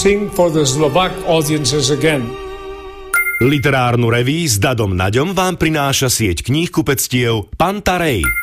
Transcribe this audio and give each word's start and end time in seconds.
sing 0.00 0.32
for 0.32 0.48
the 0.48 0.64
Slovak 0.64 1.12
audiences 1.28 1.92
again. 1.92 2.24
Literárnu 3.44 4.08
reví 4.08 4.48
s 4.48 4.56
Dadom 4.56 4.96
Naďom 4.96 5.36
vám 5.36 5.60
prináša 5.60 6.08
sieť 6.08 6.40
kníh 6.40 6.72
kupectiev 6.72 7.52
Pantarej. 7.60 8.39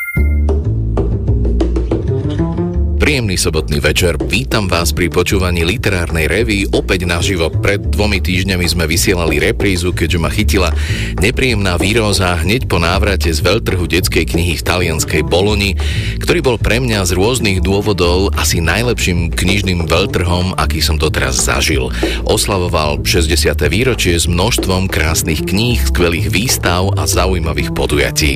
Príjemný 3.07 3.39
sobotný 3.39 3.79
večer, 3.79 4.19
vítam 4.19 4.67
vás 4.67 4.91
pri 4.91 5.07
počúvaní 5.07 5.63
literárnej 5.63 6.27
revy 6.27 6.67
opäť 6.75 7.07
naživo. 7.07 7.47
Pred 7.47 7.95
dvomi 7.95 8.19
týždňami 8.19 8.67
sme 8.67 8.83
vysielali 8.83 9.39
reprízu, 9.39 9.95
keďže 9.95 10.19
ma 10.19 10.27
chytila 10.27 10.75
nepríjemná 11.15 11.79
výroza 11.79 12.35
hneď 12.35 12.67
po 12.67 12.83
návrate 12.83 13.31
z 13.31 13.39
veľtrhu 13.39 13.87
detskej 13.87 14.27
knihy 14.27 14.59
v 14.59 14.65
talianskej 14.67 15.23
Boloni, 15.23 15.79
ktorý 16.19 16.39
bol 16.43 16.57
pre 16.59 16.83
mňa 16.83 17.07
z 17.07 17.15
rôznych 17.15 17.63
dôvodov 17.63 18.35
asi 18.35 18.59
najlepším 18.59 19.31
knižným 19.31 19.87
veľtrhom, 19.87 20.59
aký 20.59 20.83
som 20.83 20.99
to 20.99 21.07
teraz 21.07 21.39
zažil. 21.39 21.87
Oslavoval 22.27 23.07
60. 23.07 23.55
výročie 23.71 24.19
s 24.19 24.27
množstvom 24.27 24.91
krásnych 24.91 25.47
kníh, 25.47 25.79
skvelých 25.79 26.27
výstav 26.27 26.91
a 26.99 27.07
zaujímavých 27.07 27.71
podujatí. 27.71 28.35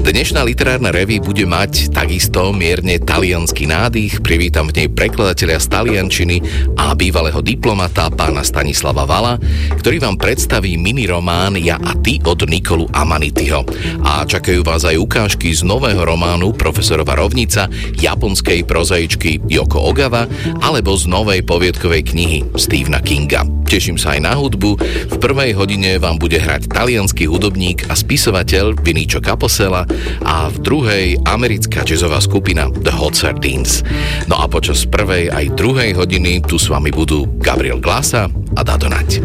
Dnešná 0.00 0.40
literárna 0.48 0.88
revy 0.88 1.20
bude 1.20 1.44
mať 1.44 1.92
takisto 1.92 2.56
mierne 2.56 2.96
talianský 2.96 3.68
nádej, 3.68 3.89
mladých, 3.90 4.22
privítam 4.22 4.70
v 4.70 4.76
nej 4.78 4.86
prekladateľa 4.86 5.58
z 5.58 5.66
taliančiny 5.66 6.36
a 6.78 6.94
bývalého 6.94 7.42
diplomata 7.42 8.06
pána 8.06 8.46
Stanislava 8.46 9.02
Vala, 9.02 9.34
ktorý 9.82 9.98
vám 9.98 10.14
predstaví 10.14 10.78
mini 10.78 11.10
román 11.10 11.58
Ja 11.58 11.74
a 11.74 11.98
ty 11.98 12.22
od 12.22 12.46
Nikolu 12.46 12.86
Amanitiho. 12.94 13.66
A 14.06 14.22
čakajú 14.22 14.62
vás 14.62 14.86
aj 14.86 14.94
ukážky 14.94 15.50
z 15.50 15.66
nového 15.66 16.06
románu 16.06 16.54
profesorova 16.54 17.18
rovnica 17.18 17.66
japonskej 17.98 18.62
prozaičky 18.62 19.42
Yoko 19.50 19.82
Ogawa 19.82 20.30
alebo 20.62 20.94
z 20.94 21.10
novej 21.10 21.42
poviedkovej 21.42 22.14
knihy 22.14 22.38
Stephena 22.54 23.02
Kinga. 23.02 23.42
Teším 23.70 24.02
sa 24.02 24.18
aj 24.18 24.20
na 24.26 24.34
hudbu. 24.34 24.82
V 25.14 25.16
prvej 25.22 25.54
hodine 25.54 26.02
vám 26.02 26.18
bude 26.18 26.42
hrať 26.42 26.66
talianský 26.74 27.30
hudobník 27.30 27.86
a 27.86 27.94
spisovateľ 27.94 28.74
Vinicio 28.82 29.22
Caposela 29.22 29.86
a 30.26 30.50
v 30.50 30.56
druhej 30.58 31.06
americká 31.22 31.86
jazzová 31.86 32.18
skupina 32.18 32.66
The 32.82 32.90
Hot 32.90 33.14
Sardines. 33.14 33.79
No 34.26 34.38
a 34.40 34.46
počas 34.46 34.86
prvej 34.86 35.30
aj 35.32 35.56
druhej 35.56 35.96
hodiny 35.96 36.40
tu 36.44 36.56
s 36.56 36.68
vami 36.68 36.90
budú 36.92 37.26
Gabriel 37.38 37.78
Glasa 37.78 38.28
a 38.56 38.60
Dado 38.62 38.88
Nať. 38.88 39.20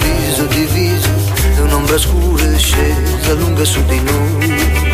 viso 0.00 0.46
diviso 0.46 1.10
è 1.56 1.60
un'ombra 1.60 1.98
scura 1.98 2.56
scesa 2.56 3.32
lunga 3.34 3.64
su 3.64 3.84
di 3.86 4.00
noi 4.00 4.90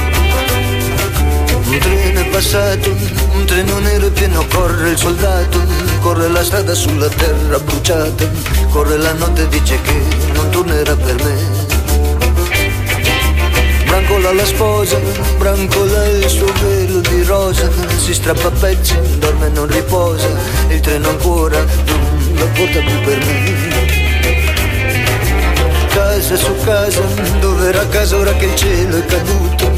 un 1.66 1.78
treno 1.78 2.20
è 2.20 2.26
passato, 2.28 2.90
un 3.34 3.44
treno 3.44 3.78
nero 3.80 4.08
pieno, 4.10 4.44
corre 4.48 4.90
il 4.90 4.96
soldato, 4.96 5.60
corre 6.06 6.28
la 6.28 6.44
strada 6.44 6.72
sulla 6.72 7.08
terra 7.08 7.58
bruciata, 7.58 8.30
corre 8.70 8.96
la 8.96 9.12
notte 9.14 9.48
dice 9.48 9.76
che 9.82 10.00
non 10.34 10.48
tornerà 10.50 10.94
per 10.94 11.16
me. 11.24 11.34
Brancola 13.86 14.32
la 14.32 14.44
sposa, 14.44 15.00
brancola 15.36 16.06
il 16.06 16.28
suo 16.28 16.46
velo 16.62 17.00
di 17.00 17.24
rosa, 17.24 17.68
si 17.96 18.14
strappa 18.14 18.46
a 18.46 18.50
pezzi, 18.52 18.96
dorme 19.18 19.46
e 19.46 19.50
non 19.50 19.66
riposa, 19.66 20.28
il 20.68 20.78
treno 20.78 21.08
ancora 21.08 21.58
non 21.58 22.34
la 22.36 22.46
porta 22.54 22.78
più 22.78 23.00
per 23.00 23.18
me. 23.26 23.54
Casa 25.88 26.36
su 26.36 26.54
casa, 26.62 27.02
dove 27.40 27.66
era 27.66 27.84
casa 27.88 28.16
ora 28.16 28.32
che 28.34 28.44
il 28.44 28.54
cielo 28.54 28.96
è 28.96 29.04
caduto, 29.06 29.72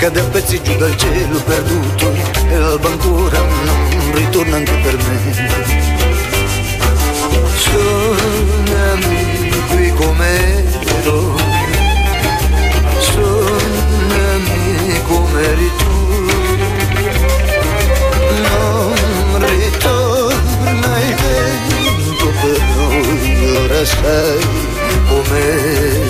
cade 0.00 0.20
a 0.20 0.24
pezzi 0.24 0.60
giù 0.62 0.74
dal 0.76 0.96
cielo 0.96 1.38
perduto 1.40 2.10
e 2.48 2.58
l'alba 2.58 2.88
ancora 2.88 3.38
non 3.38 4.12
ritorna 4.14 4.56
anche 4.56 4.72
per 4.82 4.96
me. 4.96 5.34
Sognami 7.54 9.50
qui 9.68 9.92
come 9.92 10.64
ero, 11.02 11.36
sognami 12.98 15.00
come 15.06 15.42
eri 15.42 15.70
tu. 15.76 15.98
Non 18.42 18.94
ritorna 19.38 21.00
il 21.00 21.14
tempo 21.14 22.26
per 22.40 22.60
noi, 22.76 23.56
ora 23.56 23.84
sai 23.84 24.40
com'era 25.08 26.09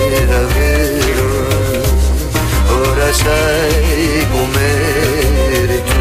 Μέσα 3.13 3.67
η 3.67 4.25
κομμέρι 4.31 5.79
του. 5.85 5.99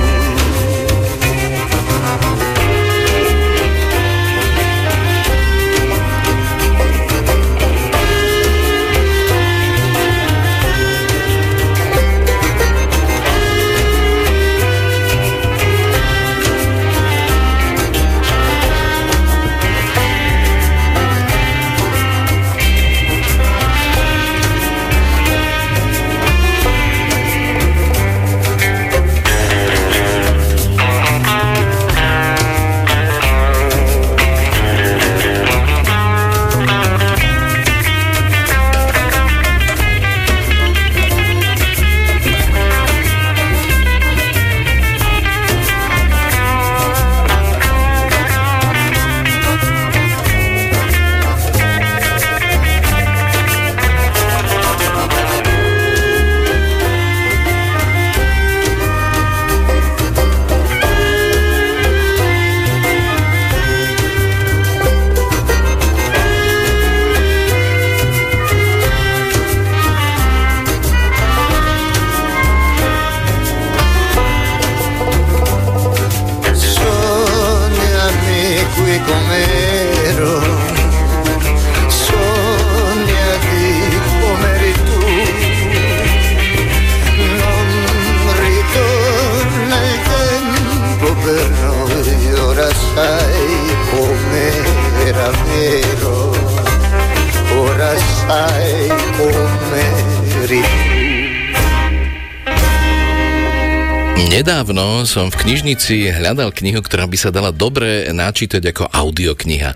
Som 105.10 105.26
v 105.26 105.42
knižnici 105.42 106.06
hľadal 106.14 106.54
knihu, 106.54 106.78
ktorá 106.86 107.10
by 107.10 107.18
sa 107.18 107.34
dala 107.34 107.50
dobre 107.50 108.06
načítať 108.14 108.62
ako 108.70 108.86
audiokniha. 108.94 109.74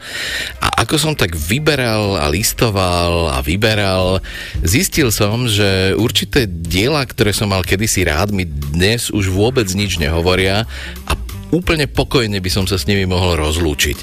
A 0.62 0.66
ako 0.86 0.94
som 0.94 1.18
tak 1.18 1.34
vyberal 1.34 2.14
a 2.14 2.30
listoval 2.30 3.34
a 3.34 3.42
vyberal, 3.42 4.22
zistil 4.62 5.10
som, 5.10 5.50
že 5.50 5.98
určité 5.98 6.46
diela, 6.46 7.02
ktoré 7.02 7.34
som 7.34 7.50
mal 7.50 7.66
kedysi 7.66 8.06
rád, 8.06 8.30
mi 8.30 8.46
dnes 8.46 9.10
už 9.10 9.34
vôbec 9.34 9.66
nič 9.74 9.98
nehovoria 9.98 10.70
a 11.10 11.12
úplne 11.50 11.90
pokojne 11.90 12.38
by 12.38 12.50
som 12.54 12.70
sa 12.70 12.78
s 12.78 12.86
nimi 12.86 13.02
mohol 13.02 13.34
rozlúčiť. 13.34 13.98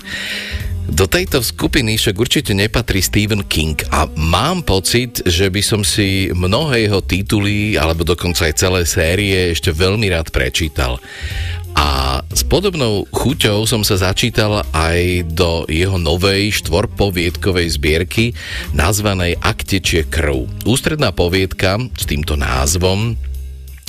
Do 0.92 1.08
tejto 1.08 1.40
skupiny 1.40 1.96
však 1.96 2.20
určite 2.20 2.52
nepatrí 2.52 3.00
Stephen 3.00 3.48
King 3.48 3.80
a 3.96 4.12
mám 4.20 4.60
pocit, 4.60 5.24
že 5.24 5.48
by 5.48 5.64
som 5.64 5.82
si 5.88 6.28
mnohé 6.36 6.92
jeho 6.92 7.00
tituly 7.00 7.80
alebo 7.80 8.04
dokonca 8.04 8.44
aj 8.44 8.60
celé 8.60 8.82
série 8.84 9.56
ešte 9.56 9.72
veľmi 9.72 10.12
rád 10.12 10.36
prečítal. 10.36 11.00
A 11.80 12.20
s 12.28 12.44
podobnou 12.44 13.08
chuťou 13.08 13.64
som 13.64 13.88
sa 13.88 13.96
začítal 13.96 14.68
aj 14.76 15.32
do 15.32 15.64
jeho 15.72 15.96
novej 15.96 16.60
štvorpoviedkovej 16.60 17.68
zbierky 17.80 18.36
nazvanej 18.76 19.40
Ak 19.40 19.64
tečie 19.64 20.04
krv. 20.04 20.52
Ústredná 20.68 21.16
poviedka 21.16 21.80
s 21.96 22.04
týmto 22.04 22.36
názvom 22.36 23.16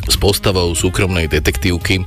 s 0.09 0.17
postavou 0.19 0.75
súkromnej 0.75 1.31
detektívky 1.31 2.03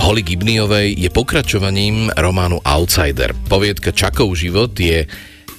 Holly 0.00 0.22
Gibniovej 0.24 0.96
je 0.98 1.10
pokračovaním 1.12 2.10
románu 2.18 2.58
Outsider. 2.64 3.36
Poviedka 3.46 3.94
Čakov 3.94 4.34
život 4.34 4.74
je 4.74 5.06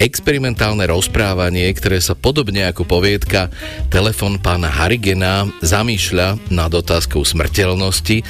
experimentálne 0.02 0.90
rozprávanie, 0.90 1.70
ktoré 1.78 2.02
sa 2.02 2.18
podobne 2.18 2.66
ako 2.66 2.90
poviedka 2.90 3.54
Telefon 3.94 4.42
pána 4.42 4.74
Harigena 4.74 5.46
zamýšľa 5.62 6.50
nad 6.50 6.72
otázkou 6.74 7.22
smrteľnosti 7.22 8.26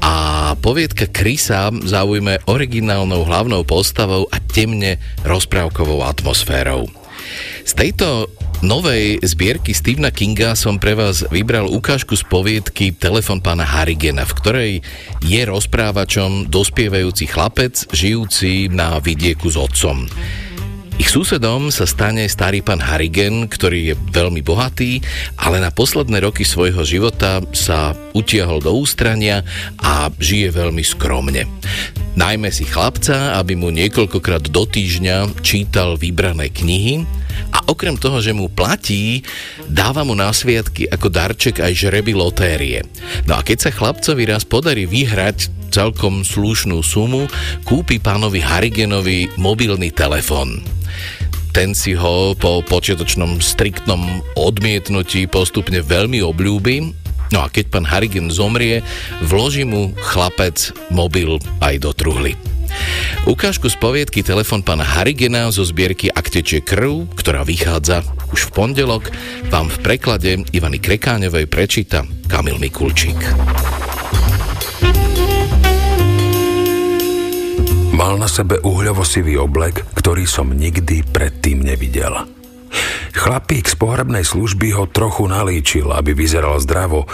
a 0.00 0.14
poviedka 0.56 1.04
Krisa 1.12 1.68
zaujme 1.84 2.40
originálnou 2.48 3.28
hlavnou 3.28 3.68
postavou 3.68 4.24
a 4.32 4.40
temne 4.40 4.96
rozprávkovou 5.28 6.00
atmosférou. 6.08 6.88
Z 7.68 7.72
tejto 7.76 8.32
novej 8.60 9.20
zbierky 9.24 9.72
Stephena 9.72 10.12
Kinga 10.12 10.52
som 10.52 10.76
pre 10.76 10.92
vás 10.92 11.24
vybral 11.32 11.68
ukážku 11.68 12.12
z 12.12 12.24
poviedky 12.28 12.92
Telefon 12.92 13.40
pána 13.40 13.64
Harigena, 13.64 14.28
v 14.28 14.36
ktorej 14.36 14.72
je 15.24 15.40
rozprávačom 15.48 16.52
dospievajúci 16.52 17.24
chlapec, 17.24 17.88
žijúci 17.88 18.68
na 18.68 19.00
vidieku 19.00 19.48
s 19.48 19.56
otcom. 19.56 20.04
Ich 21.00 21.16
susedom 21.16 21.72
sa 21.72 21.88
stane 21.88 22.28
starý 22.28 22.60
pán 22.60 22.76
Harigen, 22.76 23.48
ktorý 23.48 23.80
je 23.88 23.94
veľmi 24.12 24.44
bohatý, 24.44 25.00
ale 25.40 25.56
na 25.56 25.72
posledné 25.72 26.20
roky 26.20 26.44
svojho 26.44 26.84
života 26.84 27.40
sa 27.56 27.96
utiahol 28.12 28.60
do 28.60 28.76
ústrania 28.76 29.40
a 29.80 30.12
žije 30.12 30.52
veľmi 30.52 30.84
skromne. 30.84 31.48
Najmä 32.20 32.52
si 32.52 32.68
chlapca, 32.68 33.40
aby 33.40 33.56
mu 33.56 33.72
niekoľkokrát 33.72 34.52
do 34.52 34.68
týždňa 34.68 35.40
čítal 35.40 35.96
vybrané 35.96 36.52
knihy 36.52 37.08
a 37.48 37.64
okrem 37.64 37.96
toho, 37.96 38.20
že 38.20 38.36
mu 38.36 38.52
platí, 38.52 39.24
dáva 39.72 40.04
mu 40.04 40.12
na 40.12 40.28
sviatky 40.28 40.84
ako 40.84 41.08
darček 41.08 41.64
aj 41.64 41.80
žreby 41.80 42.12
lotérie. 42.12 42.84
No 43.24 43.40
a 43.40 43.46
keď 43.46 43.56
sa 43.56 43.70
chlapcovi 43.72 44.28
raz 44.28 44.44
podarí 44.44 44.84
vyhrať 44.84 45.48
celkom 45.72 46.28
slušnú 46.28 46.76
sumu, 46.84 47.24
kúpi 47.64 47.96
pánovi 48.04 48.44
Harigenovi 48.44 49.32
mobilný 49.40 49.88
telefón 49.96 50.60
ten 51.50 51.74
si 51.74 51.98
ho 51.98 52.38
po 52.38 52.62
počiatočnom 52.62 53.42
striktnom 53.42 54.22
odmietnutí 54.38 55.26
postupne 55.26 55.82
veľmi 55.82 56.22
obľúbi. 56.22 56.94
No 57.34 57.42
a 57.42 57.50
keď 57.50 57.74
pán 57.74 57.86
Harrigan 57.86 58.30
zomrie, 58.30 58.82
vloží 59.22 59.66
mu 59.66 59.90
chlapec 59.98 60.70
mobil 60.94 61.42
aj 61.62 61.74
do 61.82 61.90
truhly. 61.94 62.38
Ukážku 63.26 63.66
z 63.66 63.76
poviedky 63.82 64.22
Telefon 64.22 64.62
pána 64.62 64.86
Harigena 64.86 65.50
zo 65.50 65.66
zbierky 65.66 66.06
Ak 66.06 66.30
tečie 66.30 66.62
krv, 66.62 67.10
ktorá 67.18 67.42
vychádza 67.42 68.06
už 68.30 68.50
v 68.50 68.54
pondelok, 68.54 69.10
vám 69.50 69.66
v 69.66 69.78
preklade 69.82 70.30
Ivany 70.54 70.78
Krekáňovej 70.78 71.50
prečíta 71.50 72.06
Kamil 72.30 72.62
Mikulčík. 72.62 73.18
Mal 78.00 78.16
na 78.16 78.32
sebe 78.32 78.56
uhľovosivý 78.64 79.36
oblek, 79.36 79.84
ktorý 79.92 80.24
som 80.24 80.48
nikdy 80.48 81.04
predtým 81.04 81.60
nevidel. 81.60 82.24
Chlapík 83.12 83.68
z 83.68 83.76
pohrebnej 83.76 84.24
služby 84.24 84.72
ho 84.72 84.88
trochu 84.88 85.28
nalíčil, 85.28 85.92
aby 85.92 86.16
vyzeral 86.16 86.56
zdravo, 86.64 87.04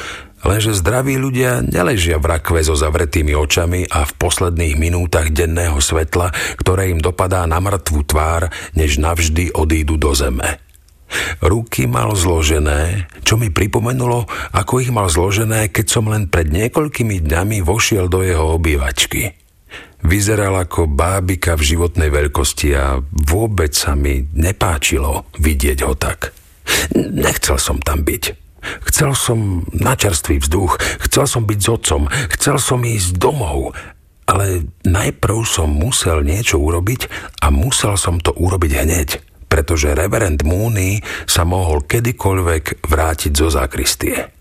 lenže 0.47 0.79
zdraví 0.79 1.19
ľudia 1.19 1.59
neležia 1.67 2.23
v 2.23 2.39
rakve 2.39 2.63
so 2.63 2.79
zavretými 2.79 3.35
očami 3.35 3.91
a 3.91 4.07
v 4.07 4.13
posledných 4.15 4.79
minútach 4.79 5.35
denného 5.35 5.83
svetla, 5.83 6.31
ktoré 6.55 6.95
im 6.95 7.03
dopadá 7.03 7.43
na 7.51 7.59
mŕtvú 7.59 8.01
tvár, 8.07 8.55
než 8.79 9.03
navždy 9.03 9.59
odídu 9.59 9.99
do 9.99 10.15
zeme. 10.15 10.63
Ruky 11.43 11.91
mal 11.91 12.15
zložené, 12.15 13.11
čo 13.27 13.35
mi 13.35 13.51
pripomenulo, 13.51 14.31
ako 14.55 14.87
ich 14.87 14.95
mal 14.95 15.11
zložené, 15.11 15.67
keď 15.67 15.87
som 15.91 16.07
len 16.07 16.31
pred 16.31 16.47
niekoľkými 16.47 17.27
dňami 17.27 17.59
vošiel 17.67 18.07
do 18.07 18.23
jeho 18.23 18.55
obývačky. 18.55 19.46
Vyzeral 20.07 20.55
ako 20.55 20.87
bábika 20.87 21.59
v 21.59 21.67
životnej 21.75 22.13
veľkosti 22.13 22.69
a 22.77 23.01
vôbec 23.03 23.75
sa 23.75 23.99
mi 23.99 24.23
nepáčilo 24.37 25.27
vidieť 25.41 25.79
ho 25.83 25.99
tak. 25.99 26.31
Nechcel 26.95 27.59
som 27.59 27.83
tam 27.83 28.07
byť. 28.07 28.25
Chcel 28.91 29.15
som 29.15 29.63
na 29.75 29.95
čerstvý 29.95 30.43
vzduch, 30.43 30.79
chcel 31.07 31.25
som 31.31 31.47
byť 31.47 31.59
s 31.59 31.69
otcom, 31.71 32.03
chcel 32.35 32.57
som 32.59 32.83
ísť 32.83 33.15
domov, 33.15 33.75
ale 34.27 34.67
najprv 34.83 35.47
som 35.47 35.71
musel 35.71 36.27
niečo 36.27 36.59
urobiť 36.59 37.07
a 37.47 37.55
musel 37.55 37.95
som 37.95 38.19
to 38.19 38.35
urobiť 38.35 38.73
hneď, 38.83 39.09
pretože 39.47 39.95
reverend 39.95 40.43
Mooney 40.43 40.99
sa 41.31 41.47
mohol 41.47 41.87
kedykoľvek 41.87 42.83
vrátiť 42.83 43.33
zo 43.33 43.49
zákristie. 43.55 44.36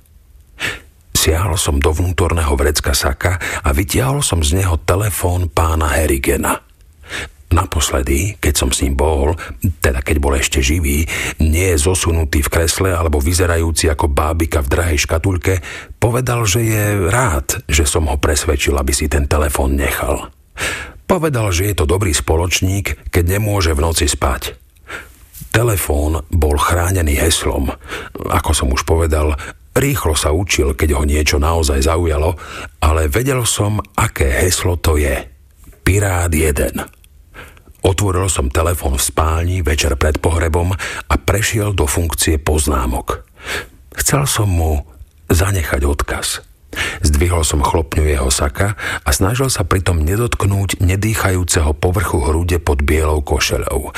Siahol 1.25 1.57
som 1.57 1.81
do 1.81 1.89
vnútorného 1.89 2.53
vrecka 2.53 2.93
saka 2.93 3.41
a 3.65 3.73
vytiahol 3.73 4.21
som 4.21 4.45
z 4.45 4.61
neho 4.61 4.77
telefón 4.77 5.49
pána 5.49 5.89
Herigena. 5.89 6.61
Naposledy, 7.49 8.37
keď 8.37 8.53
som 8.53 8.69
s 8.69 8.85
ním 8.85 8.93
bol, 8.93 9.33
teda 9.81 10.05
keď 10.05 10.21
bol 10.21 10.37
ešte 10.37 10.61
živý, 10.61 11.01
nie 11.41 11.73
je 11.73 11.81
zosunutý 11.81 12.45
v 12.45 12.51
kresle 12.53 12.93
alebo 12.93 13.17
vyzerajúci 13.17 13.89
ako 13.89 14.05
bábika 14.05 14.61
v 14.61 14.69
drahej 14.69 14.99
škatulke, 15.01 15.65
povedal, 15.97 16.45
že 16.45 16.61
je 16.61 17.09
rád, 17.09 17.57
že 17.65 17.89
som 17.89 18.05
ho 18.05 18.21
presvedčil, 18.21 18.77
aby 18.77 18.93
si 18.93 19.09
ten 19.09 19.25
telefón 19.25 19.73
nechal. 19.73 20.29
Povedal, 21.09 21.49
že 21.49 21.73
je 21.73 21.75
to 21.81 21.89
dobrý 21.89 22.13
spoločník, 22.13 23.09
keď 23.09 23.41
nemôže 23.41 23.73
v 23.73 23.81
noci 23.81 24.05
spať. 24.05 24.61
Telefón 25.49 26.21
bol 26.29 26.53
chránený 26.61 27.17
heslom. 27.17 27.73
Ako 28.13 28.53
som 28.53 28.69
už 28.69 28.85
povedal, 28.85 29.33
Rýchlo 29.75 30.15
sa 30.15 30.31
učil, 30.31 30.71
keď 30.71 30.95
ho 30.95 31.03
niečo 31.03 31.35
naozaj 31.35 31.83
zaujalo, 31.83 32.39
ale 32.79 33.11
vedel 33.11 33.43
som, 33.43 33.83
aké 33.99 34.31
heslo 34.31 34.79
to 34.79 34.95
je. 34.95 35.27
Pirát 35.83 36.31
1. 36.31 36.79
Otvoril 37.83 38.31
som 38.31 38.47
telefon 38.47 38.95
v 38.95 39.03
spálni 39.03 39.57
večer 39.61 39.99
pred 39.99 40.17
pohrebom 40.23 40.71
a 41.11 41.15
prešiel 41.19 41.75
do 41.75 41.85
funkcie 41.85 42.39
poznámok. 42.39 43.27
Chcel 43.99 44.23
som 44.25 44.47
mu 44.47 44.87
zanechať 45.27 45.81
odkaz. 45.83 46.41
Zdvihol 47.03 47.43
som 47.43 47.59
chlopňu 47.59 48.07
jeho 48.07 48.31
saka 48.31 48.79
a 49.03 49.09
snažil 49.11 49.51
sa 49.51 49.67
pritom 49.67 50.01
nedotknúť 50.07 50.79
nedýchajúceho 50.79 51.75
povrchu 51.75 52.23
hrude 52.23 52.63
pod 52.63 52.79
bielou 52.83 53.19
košeľou. 53.23 53.91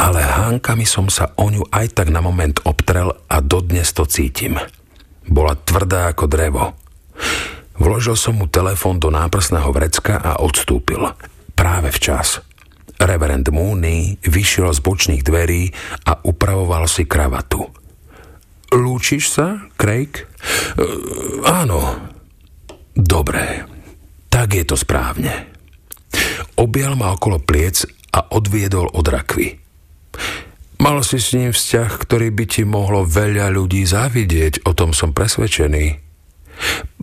Ale 0.00 0.20
hánkami 0.24 0.88
som 0.88 1.12
sa 1.12 1.36
o 1.36 1.52
ňu 1.52 1.68
aj 1.68 2.00
tak 2.00 2.08
na 2.08 2.24
moment 2.24 2.58
obtrel 2.64 3.12
a 3.28 3.44
dodnes 3.44 3.92
to 3.92 4.08
cítim. 4.08 4.56
Bola 5.28 5.54
tvrdá 5.54 6.10
ako 6.10 6.24
drevo. 6.24 6.64
Vložil 7.78 8.18
som 8.18 8.40
mu 8.40 8.50
telefón 8.50 8.98
do 8.98 9.12
náprsného 9.12 9.70
vrecka 9.70 10.18
a 10.18 10.42
odstúpil. 10.42 11.04
Práve 11.54 11.94
včas. 11.94 12.42
Reverend 12.98 13.54
Mooney 13.54 14.18
vyšiel 14.26 14.74
z 14.74 14.82
bočných 14.82 15.22
dverí 15.22 15.70
a 16.10 16.18
upravoval 16.26 16.90
si 16.90 17.06
kravatu. 17.06 17.62
Lúčiš 18.74 19.30
sa, 19.30 19.70
Craig? 19.78 20.18
E, 20.18 20.26
áno. 21.46 22.10
Dobre. 22.92 23.64
Tak 24.26 24.48
je 24.58 24.64
to 24.66 24.74
správne. 24.74 25.54
Objal 26.58 26.98
ma 26.98 27.14
okolo 27.14 27.38
pliec 27.38 27.86
a 28.10 28.34
odviedol 28.34 28.90
od 28.90 29.06
rakvy. 29.06 29.54
Mal 30.78 31.02
si 31.02 31.18
s 31.18 31.34
ním 31.34 31.50
vzťah, 31.50 31.90
ktorý 32.06 32.30
by 32.30 32.44
ti 32.46 32.62
mohlo 32.62 33.02
veľa 33.02 33.50
ľudí 33.50 33.82
závidieť, 33.82 34.62
o 34.62 34.72
tom 34.78 34.94
som 34.94 35.10
presvedčený. 35.10 35.98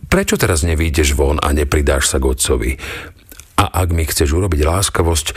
Prečo 0.07 0.39
teraz 0.39 0.63
nevídeš 0.63 1.11
von 1.11 1.43
a 1.43 1.51
nepridáš 1.51 2.07
sa 2.07 2.17
k 2.23 2.31
otcovi? 2.31 2.71
A 3.59 3.65
ak 3.83 3.91
mi 3.91 4.07
chceš 4.07 4.31
urobiť 4.31 4.63
láskavosť, 4.63 5.27
e, 5.27 5.33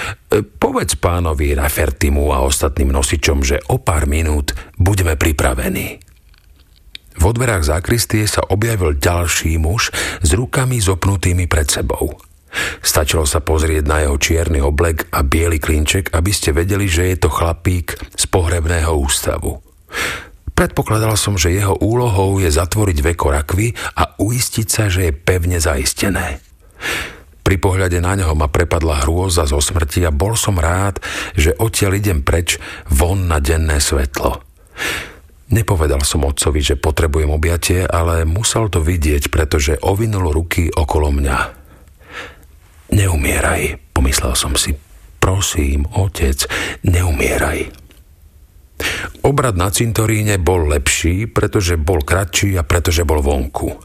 povedz 0.47 0.95
pánovi 0.99 1.55
Rafertimu 1.55 2.31
a 2.31 2.47
ostatným 2.47 2.95
nosičom, 2.95 3.43
že 3.43 3.63
o 3.75 3.83
pár 3.83 4.07
minút 4.07 4.55
budeme 4.79 5.19
pripravení. 5.19 5.99
V 7.19 7.25
odverách 7.27 7.67
zákristie 7.67 8.23
sa 8.31 8.47
objavil 8.47 8.95
ďalší 8.95 9.59
muž 9.59 9.91
s 10.23 10.31
rukami 10.31 10.79
zopnutými 10.79 11.51
pred 11.51 11.67
sebou– 11.67 12.15
Stačilo 12.81 13.29
sa 13.29 13.45
pozrieť 13.45 13.85
na 13.85 14.05
jeho 14.05 14.17
čierny 14.17 14.59
oblek 14.65 15.13
a 15.13 15.23
biely 15.23 15.61
klinček, 15.61 16.13
aby 16.17 16.31
ste 16.33 16.57
vedeli, 16.57 16.89
že 16.89 17.13
je 17.13 17.17
to 17.21 17.31
chlapík 17.31 17.95
z 18.17 18.25
pohrebného 18.29 18.91
ústavu. 18.97 19.61
Predpokladal 20.59 21.15
som, 21.15 21.39
že 21.39 21.55
jeho 21.55 21.79
úlohou 21.79 22.43
je 22.43 22.51
zatvoriť 22.51 22.99
veko 22.99 23.31
rakvy 23.31 23.71
a 23.95 24.19
uistiť 24.19 24.67
sa, 24.67 24.91
že 24.91 25.07
je 25.07 25.13
pevne 25.15 25.63
zaistené. 25.63 26.43
Pri 27.47 27.57
pohľade 27.57 28.03
na 28.03 28.19
neho 28.19 28.35
ma 28.35 28.51
prepadla 28.51 29.07
hrôza 29.07 29.47
zo 29.47 29.63
smrti 29.63 30.05
a 30.05 30.13
bol 30.13 30.35
som 30.35 30.59
rád, 30.59 30.99
že 31.39 31.55
odtiaľ 31.57 31.97
idem 31.97 32.21
preč 32.27 32.59
von 32.91 33.31
na 33.31 33.39
denné 33.39 33.79
svetlo. 33.79 34.43
Nepovedal 35.49 36.05
som 36.05 36.29
otcovi, 36.29 36.61
že 36.61 36.77
potrebujem 36.77 37.33
objatie, 37.33 37.89
ale 37.89 38.29
musel 38.29 38.69
to 38.69 38.85
vidieť, 38.85 39.33
pretože 39.33 39.81
ovinul 39.81 40.29
ruky 40.29 40.69
okolo 40.69 41.09
mňa. 41.09 41.39
Neumieraj, 42.89 43.77
pomyslel 43.93 44.33
som 44.33 44.57
si. 44.57 44.73
Prosím, 45.21 45.85
otec, 45.93 46.49
neumieraj. 46.89 47.69
Obrad 49.27 49.59
na 49.59 49.69
cintoríne 49.69 50.41
bol 50.41 50.71
lepší, 50.71 51.29
pretože 51.29 51.77
bol 51.77 52.01
kratší 52.01 52.57
a 52.57 52.63
pretože 52.65 53.05
bol 53.05 53.21
vonku. 53.21 53.77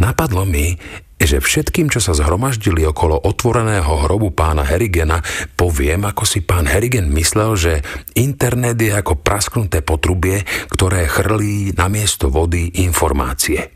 Napadlo 0.00 0.48
mi, 0.48 0.72
že 1.20 1.42
všetkým, 1.42 1.92
čo 1.92 2.00
sa 2.00 2.16
zhromaždili 2.16 2.86
okolo 2.88 3.28
otvoreného 3.28 4.08
hrobu 4.08 4.32
pána 4.32 4.64
Herigena, 4.64 5.20
poviem, 5.58 6.08
ako 6.08 6.24
si 6.24 6.40
pán 6.40 6.64
Herigen 6.64 7.12
myslel, 7.12 7.50
že 7.58 7.72
internet 8.16 8.80
je 8.80 8.94
ako 8.94 9.20
prasknuté 9.20 9.84
potrubie, 9.84 10.46
ktoré 10.72 11.04
chrlí 11.10 11.76
na 11.76 11.92
miesto 11.92 12.32
vody 12.32 12.72
informácie 12.80 13.73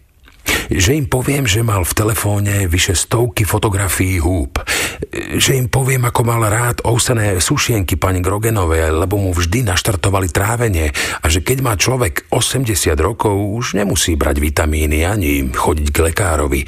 že 0.69 0.97
im 0.97 1.09
poviem, 1.09 1.49
že 1.49 1.65
mal 1.65 1.83
v 1.85 1.97
telefóne 1.97 2.69
vyše 2.69 2.93
stovky 2.93 3.49
fotografií 3.49 4.21
húb, 4.21 4.61
že 5.37 5.57
im 5.57 5.69
poviem, 5.73 6.07
ako 6.09 6.21
mal 6.25 6.43
rád 6.47 6.85
ousené 6.85 7.41
sušienky 7.41 7.97
pani 7.97 8.21
Grogenovej, 8.21 8.93
lebo 8.93 9.17
mu 9.17 9.31
vždy 9.33 9.65
naštartovali 9.65 10.29
trávenie 10.29 10.93
a 11.23 11.27
že 11.27 11.41
keď 11.41 11.59
má 11.65 11.75
človek 11.75 12.29
80 12.31 12.69
rokov, 13.01 13.35
už 13.35 13.81
nemusí 13.81 14.15
brať 14.15 14.39
vitamíny 14.39 15.05
ani 15.05 15.49
chodiť 15.49 15.89
k 15.89 15.99
lekárovi. 16.13 16.61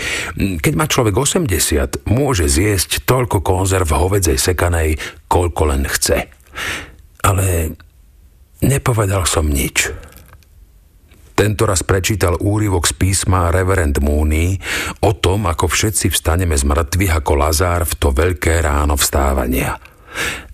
Keď 0.60 0.72
má 0.74 0.88
človek 0.88 1.14
80, 1.14 2.08
môže 2.08 2.48
zjesť 2.48 3.04
toľko 3.04 3.44
konzerv 3.44 3.88
hovedzej 3.90 4.40
sekanej, 4.40 4.96
koľko 5.28 5.62
len 5.70 5.86
chce. 5.86 6.26
Ale 7.20 7.76
nepovedal 8.64 9.28
som 9.28 9.48
nič. 9.48 10.09
Tento 11.40 11.64
raz 11.64 11.80
prečítal 11.80 12.36
úryvok 12.36 12.84
z 12.84 12.92
písma 13.00 13.48
Reverend 13.48 13.96
Mooney 14.04 14.60
o 15.00 15.16
tom, 15.16 15.48
ako 15.48 15.72
všetci 15.72 16.12
vstaneme 16.12 16.52
z 16.52 16.68
mŕtvych 16.68 17.16
ako 17.16 17.32
Lazár 17.32 17.88
v 17.88 17.96
to 17.96 18.12
veľké 18.12 18.60
ráno 18.60 18.92
vstávania. 19.00 19.80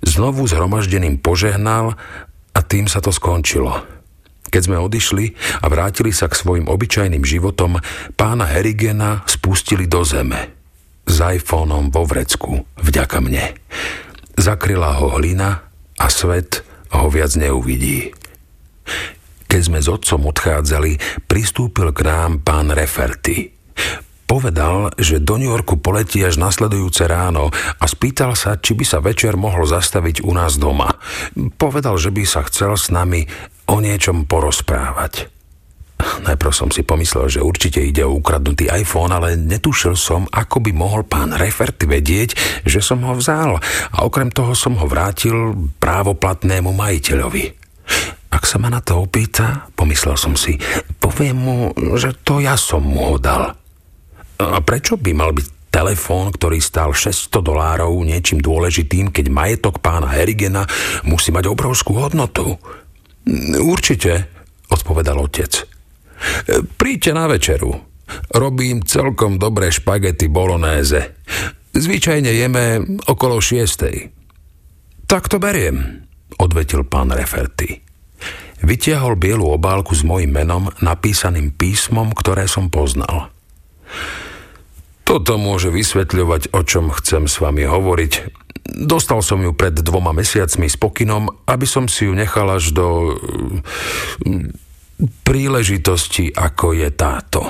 Znovu 0.07 0.47
zhromaždeným 0.47 1.19
požehnal 1.19 1.99
a 2.55 2.61
tým 2.63 2.87
sa 2.87 3.03
to 3.03 3.11
skončilo. 3.11 3.83
Keď 4.47 4.63
sme 4.63 4.79
odišli 4.79 5.35
a 5.59 5.67
vrátili 5.67 6.15
sa 6.15 6.31
k 6.31 6.39
svojim 6.39 6.71
obyčajným 6.71 7.27
životom, 7.27 7.83
pána 8.15 8.47
Herigena 8.47 9.27
spustili 9.27 9.91
do 9.91 10.07
zeme. 10.07 10.55
S 11.03 11.19
iPhoneom 11.19 11.91
vo 11.91 12.07
vrecku, 12.07 12.63
vďaka 12.79 13.19
mne. 13.19 13.59
Zakryla 14.39 15.03
ho 15.03 15.19
hlina 15.19 15.67
a 15.99 16.07
svet 16.07 16.63
ho 16.95 17.11
viac 17.11 17.35
neuvidí. 17.35 18.15
Keď 19.47 19.61
sme 19.63 19.79
s 19.81 19.89
otcom 19.89 20.31
odchádzali, 20.31 21.25
pristúpil 21.31 21.95
k 21.95 22.01
nám 22.07 22.43
pán 22.43 22.75
Referty. 22.75 23.55
Povedal, 24.27 24.91
že 24.99 25.23
do 25.23 25.39
New 25.39 25.47
Yorku 25.47 25.79
poletí 25.79 26.19
až 26.27 26.43
nasledujúce 26.43 27.07
ráno 27.07 27.55
a 27.79 27.85
spýtal 27.87 28.35
sa, 28.35 28.59
či 28.59 28.75
by 28.75 28.83
sa 28.83 28.99
večer 28.99 29.39
mohol 29.39 29.71
zastaviť 29.71 30.27
u 30.27 30.35
nás 30.35 30.59
doma. 30.59 30.99
Povedal, 31.55 31.95
že 31.95 32.11
by 32.11 32.27
sa 32.27 32.43
chcel 32.51 32.75
s 32.75 32.91
nami 32.91 33.31
o 33.71 33.79
niečom 33.79 34.27
porozprávať. 34.27 35.31
Najprv 35.97 36.53
som 36.53 36.69
si 36.69 36.85
pomyslel, 36.85 37.31
že 37.31 37.41
určite 37.41 37.81
ide 37.81 38.05
o 38.05 38.19
ukradnutý 38.19 38.69
iPhone, 38.69 39.15
ale 39.15 39.39
netušil 39.39 39.97
som, 39.97 40.29
ako 40.29 40.61
by 40.61 40.71
mohol 40.75 41.07
pán 41.07 41.33
Referty 41.33 41.89
vedieť, 41.89 42.37
že 42.69 42.85
som 42.85 43.01
ho 43.07 43.17
vzal 43.17 43.63
a 43.95 43.97
okrem 44.05 44.29
toho 44.29 44.53
som 44.53 44.77
ho 44.77 44.91
vrátil 44.91 45.57
právoplatnému 45.81 46.69
majiteľovi. 46.75 47.45
Ak 48.37 48.45
sa 48.45 48.61
ma 48.61 48.69
na 48.69 48.85
to 48.85 49.01
opýta, 49.01 49.73
pomyslel 49.73 50.21
som 50.21 50.37
si, 50.37 50.61
poviem 51.01 51.37
mu, 51.41 51.57
že 51.97 52.13
to 52.21 52.45
ja 52.45 52.61
som 52.61 52.85
mu 52.85 53.09
ho 53.09 53.17
dal. 53.17 53.57
A 54.37 54.61
prečo 54.61 55.01
by 55.01 55.17
mal 55.17 55.33
byť 55.33 55.73
telefón, 55.73 56.37
ktorý 56.37 56.61
stál 56.61 56.93
600 56.93 57.33
dolárov 57.41 57.97
niečím 58.05 58.45
dôležitým, 58.45 59.09
keď 59.09 59.33
majetok 59.33 59.81
pána 59.81 60.13
Herigena 60.13 60.69
musí 61.09 61.33
mať 61.33 61.49
obrovskú 61.49 61.97
hodnotu? 61.97 62.61
Určite, 63.57 64.29
odpovedal 64.69 65.17
otec. 65.17 65.65
Príďte 66.77 67.11
na 67.17 67.25
večeru. 67.33 67.73
Robím 68.37 68.85
celkom 68.85 69.41
dobré 69.41 69.73
špagety 69.73 70.29
bolonéze. 70.29 71.25
Zvyčajne 71.73 72.37
jeme 72.37 72.85
okolo 73.09 73.41
šiestej. 73.41 74.13
Tak 75.09 75.33
to 75.33 75.41
beriem, 75.41 76.05
odvetil 76.37 76.85
pán 76.85 77.17
Referty. 77.17 77.86
Vytiahol 78.65 79.21
bielu 79.21 79.45
obálku 79.45 79.93
s 79.93 80.01
mojim 80.01 80.33
menom 80.33 80.73
napísaným 80.81 81.53
písmom, 81.53 82.17
ktoré 82.17 82.49
som 82.49 82.73
poznal. 82.73 83.29
Toto 85.07 85.39
môže 85.39 85.71
vysvetľovať, 85.71 86.51
o 86.57 86.61
čom 86.67 86.91
chcem 86.91 87.31
s 87.31 87.39
vami 87.39 87.63
hovoriť. 87.63 88.13
Dostal 88.67 89.23
som 89.23 89.39
ju 89.39 89.55
pred 89.55 89.77
dvoma 89.77 90.11
mesiacmi 90.11 90.67
s 90.67 90.75
pokynom, 90.75 91.31
aby 91.47 91.63
som 91.63 91.87
si 91.87 92.11
ju 92.11 92.13
nechal 92.17 92.51
až 92.51 92.75
do 92.75 93.15
mm, 94.27 94.51
príležitosti, 95.23 96.35
ako 96.35 96.75
je 96.75 96.89
táto. 96.91 97.41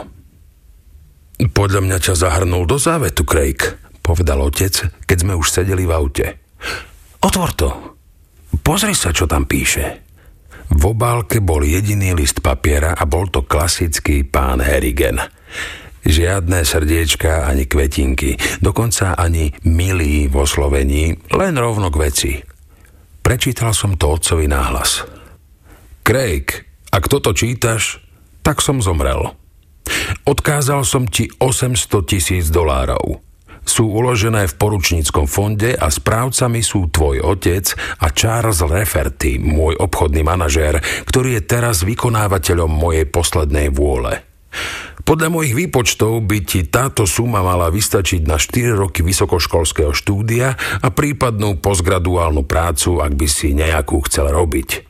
Podľa 1.37 1.81
mňa 1.81 1.99
ťa 2.01 2.15
zahrnul 2.17 2.69
do 2.69 2.77
závetu, 2.77 3.25
Craig, 3.25 3.57
povedal 4.05 4.45
otec, 4.45 4.93
keď 5.09 5.17
sme 5.17 5.33
už 5.33 5.49
sedeli 5.49 5.89
v 5.89 5.93
aute. 5.97 6.27
Otvor 7.25 7.51
to. 7.57 7.69
Pozri 8.61 8.93
sa, 8.93 9.17
čo 9.17 9.25
tam 9.25 9.49
píše. 9.49 10.06
V 10.73 10.83
obálke 10.83 11.39
bol 11.43 11.63
jediný 11.63 12.17
list 12.17 12.43
papiera 12.43 12.95
a 12.95 13.05
bol 13.07 13.31
to 13.31 13.45
klasický 13.45 14.27
pán 14.27 14.59
Herigen. 14.63 15.19
Žiadne 16.07 16.63
srdiečka 16.63 17.51
ani 17.51 17.67
kvetinky, 17.67 18.39
dokonca 18.63 19.19
ani 19.19 19.51
milý 19.67 20.31
vo 20.31 20.47
slovení, 20.47 21.19
len 21.35 21.55
rovno 21.59 21.91
k 21.91 21.97
veci. 21.99 22.33
Prečítal 23.27 23.75
som 23.75 23.99
to 23.99 24.15
otcovi 24.15 24.47
náhlas. 24.47 25.03
Craig, 26.07 26.47
ak 26.95 27.11
toto 27.11 27.35
čítaš, 27.35 27.99
tak 28.47 28.63
som 28.63 28.79
zomrel. 28.79 29.35
Odkázal 30.23 30.87
som 30.87 31.11
ti 31.11 31.27
800 31.43 32.07
tisíc 32.07 32.47
dolárov 32.55 33.26
sú 33.67 33.91
uložené 33.91 34.47
v 34.47 34.55
poručníckom 34.55 35.27
fonde 35.27 35.75
a 35.75 35.91
správcami 35.91 36.63
sú 36.63 36.89
tvoj 36.89 37.21
otec 37.27 37.75
a 38.01 38.15
Charles 38.15 38.63
Referty, 38.63 39.43
môj 39.43 39.77
obchodný 39.77 40.23
manažér, 40.23 40.79
ktorý 41.05 41.37
je 41.37 41.43
teraz 41.45 41.83
vykonávateľom 41.83 42.71
mojej 42.71 43.05
poslednej 43.11 43.75
vôle. 43.75 44.23
Podľa 45.07 45.29
mojich 45.31 45.55
výpočtov 45.55 46.27
by 46.27 46.39
ti 46.43 46.67
táto 46.67 47.07
suma 47.07 47.39
mala 47.39 47.71
vystačiť 47.71 48.27
na 48.27 48.43
4 48.43 48.75
roky 48.75 49.07
vysokoškolského 49.07 49.95
štúdia 49.95 50.59
a 50.83 50.89
prípadnú 50.91 51.63
postgraduálnu 51.63 52.43
prácu, 52.43 52.99
ak 52.99 53.15
by 53.15 53.27
si 53.31 53.55
nejakú 53.55 54.03
chcel 54.11 54.35
robiť. 54.35 54.83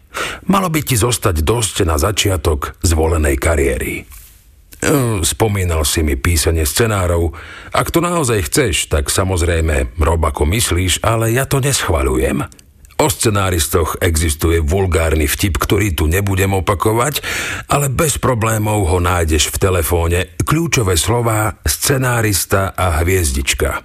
Malo 0.49 0.73
by 0.73 0.81
ti 0.81 0.97
zostať 0.97 1.45
dosť 1.45 1.85
na 1.85 2.01
začiatok 2.01 2.81
zvolenej 2.81 3.37
kariéry. 3.37 4.09
Hm, 4.85 5.25
spomínal 5.25 5.89
si 5.89 6.05
mi 6.05 6.21
písanie 6.21 6.69
scenárov. 6.69 7.33
Ak 7.73 7.89
to 7.89 8.05
naozaj 8.05 8.45
chceš, 8.53 8.93
tak 8.93 9.09
samozrejme 9.09 9.97
rob 9.97 10.21
ako 10.21 10.45
myslíš, 10.45 11.01
ale 11.01 11.33
ja 11.33 11.49
to 11.49 11.65
neschvaľujem. 11.65 12.67
O 12.97 13.13
scenáristoch 13.13 14.01
existuje 14.01 14.57
vulgárny 14.65 15.29
vtip, 15.29 15.61
ktorý 15.61 15.93
tu 15.93 16.09
nebudem 16.09 16.57
opakovať, 16.57 17.21
ale 17.69 17.93
bez 17.93 18.17
problémov 18.17 18.89
ho 18.89 18.99
nájdeš 19.05 19.53
v 19.53 19.61
telefóne. 19.61 20.19
Kľúčové 20.41 20.97
slová 20.97 21.61
scenárista 21.69 22.73
a 22.73 23.05
hviezdička. 23.05 23.85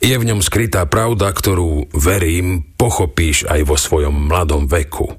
Je 0.00 0.16
v 0.16 0.24
ňom 0.24 0.40
skrytá 0.40 0.88
pravda, 0.88 1.28
ktorú, 1.28 1.92
verím, 1.92 2.72
pochopíš 2.80 3.44
aj 3.52 3.68
vo 3.68 3.76
svojom 3.76 4.32
mladom 4.32 4.64
veku. 4.64 5.12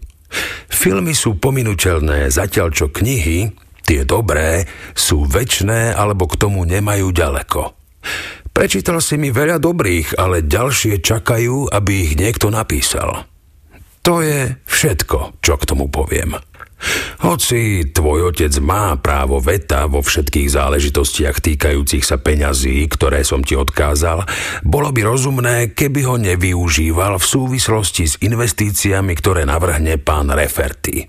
Filmy 0.74 1.14
sú 1.14 1.38
pominuteľné, 1.38 2.34
zatiaľ 2.34 2.74
čo 2.74 2.90
knihy 2.90 3.54
Tie 3.84 4.08
dobré 4.08 4.63
sú 4.96 5.28
väčné 5.28 5.92
alebo 5.92 6.25
k 6.28 6.40
tomu 6.40 6.63
nemajú 6.63 7.12
ďaleko. 7.12 7.62
Prečítal 8.54 9.02
si 9.02 9.18
mi 9.18 9.34
veľa 9.34 9.58
dobrých, 9.58 10.16
ale 10.16 10.46
ďalšie 10.46 11.02
čakajú, 11.02 11.74
aby 11.74 11.92
ich 12.06 12.13
niekto 12.13 12.54
napísal. 12.54 13.25
To 14.04 14.20
je 14.20 14.60
všetko, 14.68 15.40
čo 15.40 15.54
k 15.58 15.68
tomu 15.68 15.88
poviem. 15.88 16.36
Hoci 17.24 17.88
tvoj 17.96 18.36
otec 18.36 18.52
má 18.60 19.00
právo 19.00 19.40
veta 19.40 19.88
vo 19.88 20.04
všetkých 20.04 20.52
záležitostiach 20.52 21.40
týkajúcich 21.40 22.04
sa 22.04 22.20
peňazí, 22.20 22.84
ktoré 22.92 23.24
som 23.24 23.40
ti 23.40 23.56
odkázal, 23.56 24.28
bolo 24.68 24.92
by 24.92 25.02
rozumné, 25.08 25.72
keby 25.72 26.04
ho 26.04 26.20
nevyužíval 26.20 27.16
v 27.16 27.25
súvislosti 27.25 28.04
s 28.04 28.20
investíciami, 28.20 29.16
ktoré 29.16 29.48
navrhne 29.48 29.96
pán 30.04 30.28
Referty. 30.28 31.08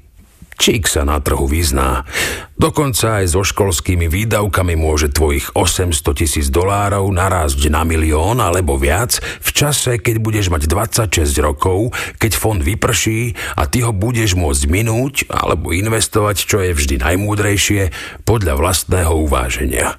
Čík 0.54 0.86
sa 0.86 1.02
na 1.02 1.18
trhu 1.18 1.50
vyzná. 1.50 2.06
Dokonca 2.54 3.20
aj 3.20 3.34
so 3.34 3.42
školskými 3.42 4.06
výdavkami 4.06 4.78
môže 4.78 5.10
tvojich 5.10 5.50
800 5.58 5.90
tisíc 6.14 6.46
dolárov 6.54 7.10
narásť 7.10 7.66
na 7.66 7.82
milión 7.82 8.38
alebo 8.38 8.78
viac 8.78 9.18
v 9.18 9.50
čase, 9.50 9.98
keď 9.98 10.22
budeš 10.22 10.54
mať 10.54 10.70
26 10.70 11.26
rokov, 11.42 11.90
keď 12.22 12.32
fond 12.38 12.62
vyprší 12.62 13.34
a 13.58 13.66
ty 13.66 13.82
ho 13.82 13.90
budeš 13.90 14.38
môcť 14.38 14.62
minúť 14.70 15.14
alebo 15.26 15.74
investovať, 15.74 16.36
čo 16.46 16.62
je 16.62 16.70
vždy 16.70 17.02
najmúdrejšie, 17.02 17.90
podľa 18.22 18.54
vlastného 18.54 19.12
uváženia. 19.26 19.98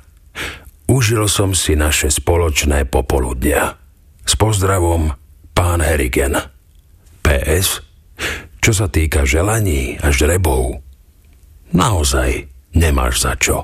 Užil 0.87 1.27
som 1.27 1.51
si 1.57 1.75
naše 1.75 2.13
spoločné 2.13 2.87
popoludnia. 2.87 3.75
S 4.23 4.37
pozdravom, 4.37 5.17
pán 5.51 5.81
Herigen. 5.83 6.37
PS. 7.25 7.81
Čo 8.65 8.73
sa 8.73 8.89
týka 8.89 9.29
želaní 9.29 9.93
a 10.01 10.09
žrebov, 10.09 10.81
naozaj 11.69 12.49
nemáš 12.73 13.21
za 13.21 13.37
čo. 13.37 13.61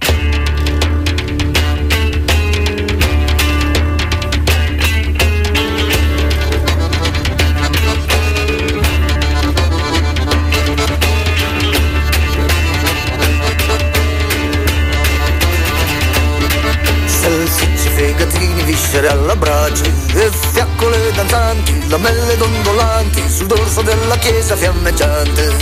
Viscere 18.91 19.07
alla 19.07 19.37
braccia 19.37 19.85
e 19.85 20.29
fiaccole 20.51 21.13
danzanti, 21.13 21.87
lamelle 21.87 22.35
dondolanti 22.35 23.23
sul 23.29 23.47
dorso 23.47 23.81
della 23.81 24.17
chiesa 24.17 24.57
fiammeggiante. 24.57 25.55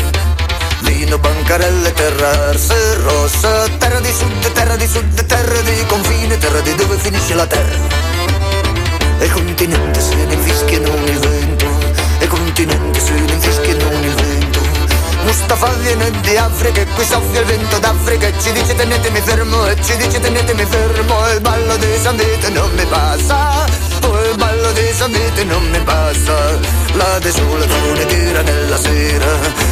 Vino, 0.80 1.20
bancarelle, 1.20 1.94
terra 1.94 2.48
arse 2.50 2.96
rossa, 2.96 3.68
terra 3.78 4.00
di 4.00 4.12
sud, 4.12 4.52
terra 4.52 4.76
di 4.76 4.88
sud, 4.88 5.26
terra 5.28 5.62
di 5.62 5.86
confine, 5.86 6.38
terra 6.40 6.62
di 6.62 6.74
dove 6.74 6.98
finisce 6.98 7.36
la 7.36 7.46
terra. 7.46 7.88
E 9.20 9.30
continente 9.30 10.02
se 10.02 10.16
ne 10.16 10.34
infischia 10.34 10.80
non 10.80 11.04
il 11.06 11.20
vento, 11.20 11.66
e 12.18 12.28
continente 12.28 13.00
se 13.00 13.12
ne 13.12 13.32
infischia 13.32 13.76
non 13.76 13.94
il 13.94 14.14
vento. 14.16 14.19
Mustafa 15.24 15.68
viene 15.74 16.12
di 16.22 16.36
Africa 16.38 16.82
e 16.82 16.86
qui 16.88 17.06
soffia 17.06 17.42
il 17.42 17.46
vento 17.46 17.80
d'Africa. 17.80 18.28
E 18.28 18.34
ci 18.40 18.52
dice 18.52 18.76
tenetemi 18.76 19.22
fermo 19.22 19.66
e 19.68 19.76
ci 19.82 19.96
dice 19.98 20.20
tenetemi 20.20 20.66
fermo. 20.66 21.28
E 21.28 21.34
il 21.34 21.42
ballo 21.42 21.76
di 21.78 21.98
San 22.02 22.16
Vito 22.16 22.50
non 22.50 22.72
mi 22.76 22.86
passa 22.86 23.90
oh 24.10 24.24
il 24.26 24.38
ballo 24.38 24.72
di 24.72 24.92
San 24.94 25.12
Vito 25.12 25.44
non 25.46 25.70
mi 25.70 25.80
passa. 25.80 26.58
La 26.94 27.20
desolazione 27.20 28.06
tira 28.06 28.42
nella 28.42 28.78
sera. 28.78 29.28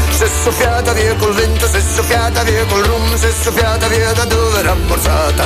Se 0.10 0.28
soffiata 0.44 0.94
via 0.94 1.16
col 1.16 1.34
vento 1.34 1.68
se 1.68 1.82
soffiata 1.82 2.44
via 2.44 2.66
col 2.66 2.84
rum 2.84 3.16
se 3.18 3.32
soffiata 3.32 3.88
via 3.88 4.12
da 4.14 4.26
dove 4.26 4.60
era 4.60 4.72
ammorzata 4.72 5.46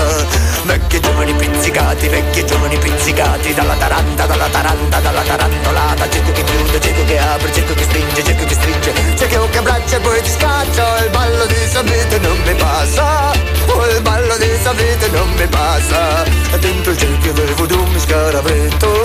vecchi 0.66 1.00
giovani 1.00 1.34
pizzicati 1.34 2.08
vecchi 2.08 2.46
giovani 2.46 2.78
pizzicati. 2.78 3.54
Dalla 3.54 3.76
taranta 3.76 4.26
dalla 4.26 4.48
taranta 4.48 5.00
dalla 5.00 5.22
tarantolata 5.22 6.10
cerco 6.10 6.32
che 6.32 6.44
chiude 6.44 6.80
cerco 6.80 7.06
che 7.06 7.18
apre 7.20 7.54
cerco 7.54 7.74
che 7.74 7.84
stringe 7.84 8.24
cerco 8.24 8.46
che 8.46 8.54
stringe. 8.54 8.94
Cerco 9.18 9.50
che 9.50 9.58
abbraccia 9.58 9.98
e 9.98 10.00
poi 10.00 10.22
ti 10.22 10.30
scaccia. 10.30 11.04
Il 11.04 11.10
ballo 11.10 11.46
di 11.46 11.56
sapete 11.70 12.20
non 12.20 12.42
mi 12.46 12.54
passa. 12.56 13.32
Oh 13.68 13.88
il 13.88 14.02
ballo 14.02 14.38
di 14.38 14.50
sapete 14.62 15.08
non 15.10 15.32
mi 15.34 15.48
passa. 15.48 16.24
Dentro 16.60 16.92
il 16.92 16.98
cerchio 16.98 17.34
del 17.34 17.54
voodoo 17.56 17.86
mi 17.88 18.00
scaravetto 18.00 19.04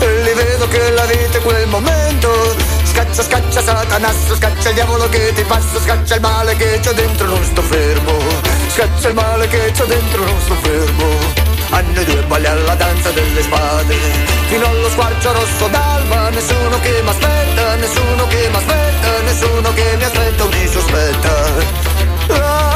e 0.00 0.22
li 0.22 0.32
vedo 0.32 0.66
che 0.68 0.90
la 0.90 1.04
vita 1.04 1.38
è 1.38 1.40
quel 1.40 1.68
momento. 1.68 2.56
Scaccia 2.84 3.22
scaccia 3.22 3.62
satanasso 3.62 4.34
scaccia 4.34 4.68
il 4.70 4.74
diavolo 4.74 5.08
che 5.08 5.32
ti 5.34 5.42
passa. 5.44 5.80
Scaccia 5.80 6.14
il 6.14 6.20
male 6.20 6.56
che 6.56 6.80
c'ho 6.82 6.92
dentro 6.92 7.26
non 7.26 7.44
sto 7.44 7.62
fermo 7.62 8.45
scaccia 8.76 9.08
il 9.08 9.14
male 9.14 9.48
che 9.48 9.72
c'ho 9.72 9.86
dentro 9.86 10.22
non 10.22 10.40
sto 10.42 10.54
fermo. 10.56 11.08
Hanno 11.70 12.02
due 12.04 12.22
balli 12.24 12.46
alla 12.46 12.74
danza 12.74 13.10
delle 13.10 13.42
spade. 13.42 13.94
Fino 14.48 14.66
allo 14.66 14.90
squarcio 14.90 15.32
rosso 15.32 15.66
d'alba 15.68 16.28
nessuno 16.28 16.78
che 16.80 17.00
mi 17.02 17.08
aspetta 17.08 17.74
nessuno 17.76 18.26
che 18.26 18.48
mi 18.50 18.56
aspetta 18.56 19.20
nessuno 19.24 19.72
che 19.72 19.96
mi 19.96 20.04
aspetta 20.04 20.44
o 20.44 20.48
mi 20.48 20.66
sospetta 20.68 21.94
la, 22.28 22.75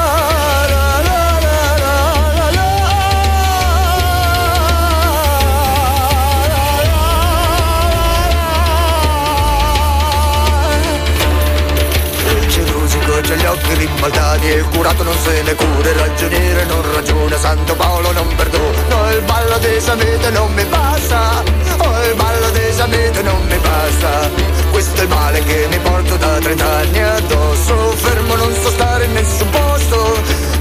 c'ha 13.30 13.37
gli 13.37 13.44
occhi 13.44 13.75
ribaltati 13.75 14.46
e 14.49 14.54
il 14.54 14.68
curato 14.68 15.02
non 15.02 15.16
se 15.18 15.42
ne 15.42 15.54
cura, 15.54 15.88
il 15.88 15.94
ragioniere 15.94 16.64
non 16.64 16.92
ragiona, 16.92 17.37
Santo 17.37 17.75
Paolo 17.76 18.12
non 18.12 18.34
perdona, 18.34 19.12
il 19.12 19.22
ballo 19.22 19.58
di 19.58 19.80
Samete 19.80 20.30
non 20.30 20.52
mi 20.52 20.64
passa, 20.64 21.43
oh 21.78 22.04
il 22.04 22.14
ballo 22.16 22.50
di 22.50 22.73
Samete 22.73 23.23
non 23.23 23.47
mi 23.47 23.58
passa, 23.58 24.30
questo 24.71 25.00
è 25.00 25.04
il 25.04 25.08
male 25.08 25.45
che 25.45 25.66
mi 25.71 25.78
porto 25.78 26.16
da 26.16 26.38
trent'anni 26.38 27.02
addosso, 27.02 27.93
fermo 27.97 28.34
non 28.34 28.54
so 28.54 28.71
stare 28.71 29.04
in 29.04 29.12
nessun 29.12 29.50
posto, 29.50 30.19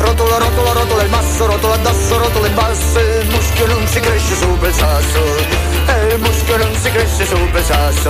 rotola, 0.09 0.37
rotola, 0.37 0.71
rotola 0.71 1.03
il 1.03 1.09
masso, 1.09 1.45
rotola 1.45 1.75
addosso, 1.75 2.17
rotola 2.17 2.47
in 2.47 2.55
basso, 2.55 2.99
il 2.99 3.29
muschio 3.29 3.65
non 3.67 3.87
si 3.87 3.99
cresce 3.99 4.35
sopra 4.35 4.67
il 4.67 4.73
sasso, 4.73 5.19
e 5.85 6.13
il 6.13 6.19
muschio 6.19 6.57
non 6.57 6.75
si 6.75 6.91
cresce 6.91 7.25
sopra 7.25 7.59
il 7.59 7.65
sasso, 7.65 8.09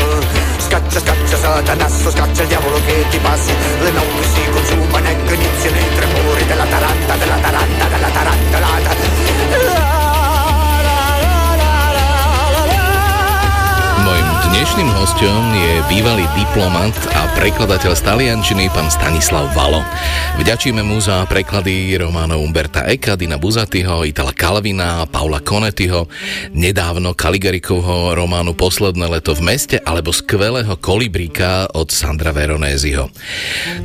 scaccia, 0.60 1.00
scaccia, 1.00 1.38
satanasso, 1.38 2.12
scaccia 2.12 2.42
il 2.44 2.48
diavolo 2.48 2.80
che 2.86 3.06
ti 3.10 3.20
passa, 3.20 3.52
le 3.82 3.92
notti 3.92 4.24
si 4.34 4.50
consumano 4.50 5.08
e 5.08 5.34
iniziano 5.34 5.78
i 5.78 5.96
tremori 5.96 6.46
della 6.46 6.66
taranta, 6.66 7.16
della 7.16 7.36
taranta, 7.36 7.86
della 7.88 8.08
tarantolata. 8.08 8.80
Mojím 9.00 9.19
dnešným 14.50 14.90
hostom 14.98 15.42
je 15.54 15.74
bývalý 15.94 16.26
diplomat 16.34 16.98
a 17.14 17.30
prekladateľ 17.38 17.94
z 17.94 18.02
taliančiny 18.02 18.66
pán 18.74 18.90
Stanislav 18.90 19.46
Valo. 19.54 19.86
Vďačíme 20.42 20.82
mu 20.82 20.98
za 20.98 21.22
preklady 21.30 21.94
románov 22.02 22.42
Umberta 22.42 22.82
Eka, 22.90 23.14
Dina 23.14 23.38
Buzatyho, 23.38 24.10
Itala 24.10 24.34
Kalvina, 24.34 25.06
Paula 25.06 25.38
Konetyho, 25.38 26.10
nedávno 26.58 27.14
Kaligarikovho 27.14 28.18
románu 28.18 28.58
Posledné 28.58 29.06
leto 29.06 29.38
v 29.38 29.54
meste 29.54 29.78
alebo 29.86 30.10
skvelého 30.10 30.74
Kolibríka 30.82 31.70
od 31.78 31.94
Sandra 31.94 32.34
Veronéziho. 32.34 33.06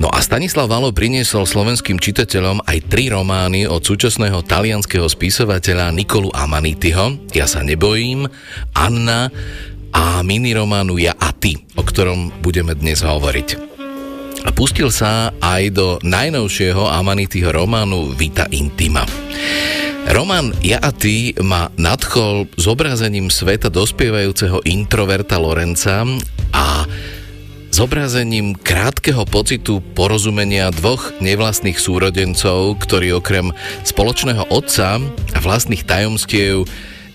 No 0.01 0.09
a 0.09 0.25
Stanislav 0.25 0.73
Valo 0.73 0.97
priniesol 0.97 1.45
slovenským 1.45 2.01
čitateľom 2.01 2.65
aj 2.65 2.89
tri 2.89 3.13
romány 3.13 3.69
od 3.69 3.85
súčasného 3.85 4.41
talianského 4.41 5.05
spisovateľa 5.05 5.93
Nikolu 5.93 6.33
Amanitiho 6.33 7.37
Ja 7.37 7.45
sa 7.45 7.61
nebojím, 7.61 8.25
Anna 8.73 9.29
a 9.95 10.27
minirománu 10.27 10.99
Ja 10.99 11.15
a 11.15 11.31
ty, 11.31 11.63
o 11.79 11.87
ktorom 11.87 12.43
budeme 12.43 12.75
dnes 12.75 13.07
hovoriť. 13.07 13.49
A 14.45 14.51
pustil 14.53 14.91
sa 14.91 15.33
aj 15.41 15.63
do 15.73 15.87
najnovšieho 16.03 16.85
Amanityho 16.91 17.55
románu 17.55 18.13
Vita 18.13 18.45
Intima. 18.53 19.07
Román 20.11 20.53
Ja 20.61 20.83
a 20.85 20.93
ty 20.93 21.33
ma 21.41 21.73
nadchol 21.81 22.53
zobrazením 22.61 23.33
sveta 23.33 23.73
dospievajúceho 23.73 24.61
introverta 24.69 25.41
Lorenca 25.41 26.05
a 26.53 26.85
zobrazením 27.73 28.53
krátkeho 28.53 29.25
pocitu 29.25 29.81
porozumenia 29.97 30.69
dvoch 30.71 31.17
nevlastných 31.25 31.81
súrodencov, 31.81 32.77
ktorí 32.85 33.17
okrem 33.17 33.51
spoločného 33.83 34.53
otca 34.53 35.01
a 35.35 35.39
vlastných 35.41 35.89
tajomstiev 35.89 36.69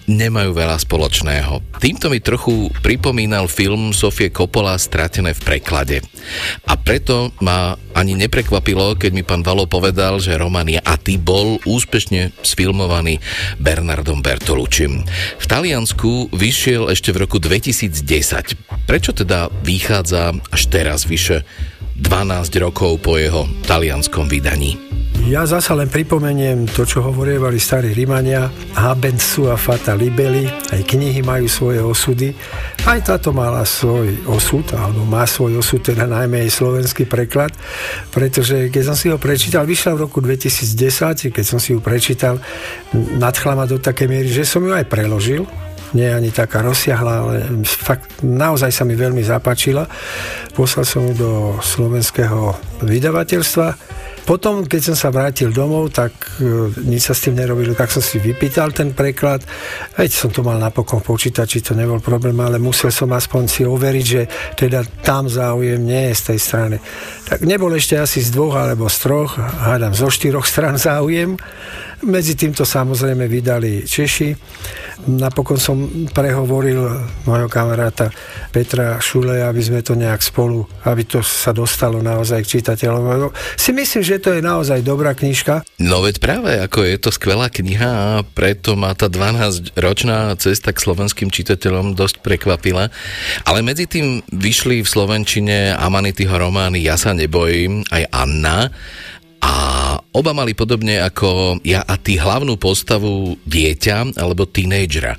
nemajú 0.10 0.58
veľa 0.58 0.82
spoločného. 0.82 1.62
Týmto 1.78 2.10
mi 2.10 2.18
trochu 2.18 2.74
pripomínal 2.82 3.46
film 3.46 3.94
Sofie 3.94 4.34
Coppola 4.34 4.74
Stratené 4.82 5.38
v 5.38 5.42
preklade. 5.46 5.98
A 6.66 6.74
preto 6.76 7.30
ma 7.46 7.78
ani 7.94 8.18
neprekvapilo, 8.18 8.98
keď 8.98 9.12
mi 9.14 9.22
pán 9.22 9.46
Valo 9.46 9.70
povedal, 9.70 10.18
že 10.18 10.34
román 10.36 10.66
Ja 10.66 10.82
a 10.82 10.98
ty 10.98 11.22
bol 11.22 11.62
úspešne 11.64 12.34
sfilmovaný 12.42 13.22
Bernardom 13.62 14.26
Bertolučím. 14.26 15.06
V 15.38 15.46
Taliansku 15.46 16.34
vyšiel 16.34 16.90
ešte 16.90 17.14
v 17.14 17.30
roku 17.30 17.38
2010. 17.38 18.90
Prečo 18.90 19.12
teda 19.14 19.54
vychádza 19.62 20.34
až 20.50 20.62
teraz 20.74 21.06
vyše 21.06 21.46
12 22.00 22.64
rokov 22.64 23.04
po 23.06 23.20
jeho 23.20 23.46
talianskom 23.68 24.26
vydaní? 24.26 24.89
Ja 25.30 25.46
zasa 25.46 25.78
len 25.78 25.94
pripomeniem 25.94 26.66
to, 26.74 26.90
čo 26.90 27.06
hovorievali 27.06 27.62
starí 27.62 27.94
Rimania, 27.94 28.50
Habent 28.74 29.22
sua 29.22 29.62
fata 29.62 29.94
libeli, 29.94 30.50
aj 30.50 30.82
knihy 30.82 31.22
majú 31.22 31.46
svoje 31.46 31.86
osudy. 31.86 32.34
Aj 32.90 32.98
táto 32.98 33.30
mala 33.30 33.62
svoj 33.62 34.26
osud, 34.26 34.66
alebo 34.74 35.06
má 35.06 35.30
svoj 35.30 35.62
osud, 35.62 35.86
teda 35.86 36.10
najmä 36.10 36.50
aj 36.50 36.50
slovenský 36.50 37.06
preklad, 37.06 37.54
pretože 38.10 38.74
keď 38.74 38.84
som 38.90 38.98
si 38.98 39.14
ho 39.14 39.22
prečítal, 39.22 39.70
vyšla 39.70 40.02
v 40.02 40.10
roku 40.10 40.18
2010, 40.18 41.30
keď 41.30 41.46
som 41.46 41.62
si 41.62 41.78
ju 41.78 41.80
prečítal, 41.80 42.42
nadchla 42.98 43.54
ma 43.54 43.70
do 43.70 43.78
také 43.78 44.10
miery, 44.10 44.34
že 44.34 44.50
som 44.50 44.66
ju 44.66 44.74
aj 44.74 44.90
preložil, 44.90 45.46
nie 45.94 46.10
ani 46.10 46.34
taká 46.34 46.66
rozsiahla, 46.66 47.14
ale 47.22 47.36
fakt 47.70 48.26
naozaj 48.26 48.74
sa 48.74 48.82
mi 48.82 48.98
veľmi 48.98 49.22
zapáčila. 49.22 49.86
Poslal 50.58 50.90
som 50.90 51.06
ju 51.06 51.14
do 51.14 51.32
slovenského 51.62 52.58
vydavateľstva 52.82 53.99
Potom, 54.30 54.62
keď 54.62 54.94
som 54.94 54.98
sa 54.98 55.10
vrátil 55.10 55.50
domov, 55.50 55.90
tak 55.90 56.14
e, 56.38 56.70
nič 56.86 57.10
sa 57.10 57.18
s 57.18 57.26
tým 57.26 57.34
nerobilo, 57.34 57.74
tak 57.74 57.90
som 57.90 57.98
si 57.98 58.22
vypýtal 58.22 58.70
ten 58.70 58.94
preklad. 58.94 59.42
Veď 59.98 60.10
som 60.14 60.30
to 60.30 60.46
mal 60.46 60.62
napokon 60.62 61.02
počítači, 61.02 61.66
to 61.66 61.74
nebol 61.74 61.98
problém, 61.98 62.38
ale 62.38 62.62
musel 62.62 62.94
som 62.94 63.10
aspoň 63.10 63.44
si 63.50 63.66
overiť, 63.66 64.06
že 64.06 64.22
teda 64.54 64.86
tam 65.02 65.26
záujem 65.26 65.82
nie 65.82 66.14
je 66.14 66.22
z 66.22 66.24
tej 66.30 66.40
strany. 66.46 66.78
Tak 67.26 67.42
nebol 67.42 67.74
ešte 67.74 67.98
asi 67.98 68.22
z 68.22 68.30
dvoch 68.30 68.54
alebo 68.54 68.86
z 68.86 68.98
troch, 69.02 69.34
hádam 69.42 69.98
zo 69.98 70.14
štyroch 70.14 70.46
stran 70.46 70.78
záujem. 70.78 71.34
Medzi 72.00 72.40
týmto 72.40 72.64
samozrejme 72.64 73.28
vydali 73.28 73.84
Češi. 73.84 74.32
Napokon 75.12 75.60
som 75.60 76.08
prehovoril 76.16 76.80
môjho 77.28 77.52
kamaráta 77.52 78.08
Petra 78.56 79.04
Šule, 79.04 79.44
aby 79.44 79.60
sme 79.60 79.84
to 79.84 80.00
nejak 80.00 80.24
spolu, 80.24 80.64
aby 80.88 81.04
to 81.04 81.20
sa 81.20 81.52
dostalo 81.52 82.00
naozaj 82.00 82.44
k 82.44 82.60
čitateľom. 82.60 83.32
Si 83.60 83.76
myslím, 83.76 84.04
že 84.04 84.24
to 84.24 84.32
je 84.32 84.40
naozaj 84.40 84.80
dobrá 84.80 85.12
knižka. 85.12 85.68
No 85.84 86.00
veď 86.00 86.24
práve, 86.24 86.52
ako 86.64 86.88
je 86.88 86.96
to 87.00 87.12
skvelá 87.12 87.52
kniha 87.52 87.92
a 87.92 88.24
preto 88.24 88.80
ma 88.80 88.96
tá 88.96 89.12
12-ročná 89.12 90.36
cesta 90.40 90.72
k 90.72 90.80
slovenským 90.80 91.28
čitateľom 91.28 92.00
dosť 92.00 92.24
prekvapila. 92.24 92.88
Ale 93.44 93.60
medzi 93.60 93.92
tým 93.92 94.24
vyšli 94.32 94.84
v 94.84 94.88
Slovenčine 94.88 95.76
Amanityho 95.76 96.32
romány 96.32 96.80
Ja 96.80 96.96
sa 96.96 97.12
nebojím, 97.12 97.84
aj 97.92 98.04
Anna 98.12 98.72
a 99.40 99.54
oba 100.12 100.32
mali 100.36 100.52
podobne 100.54 101.00
ako 101.00 101.60
ja 101.64 101.84
a 101.84 101.96
ty 101.96 102.20
hlavnú 102.20 102.60
postavu 102.60 103.40
dieťa 103.48 104.20
alebo 104.20 104.44
tínejdžera. 104.44 105.14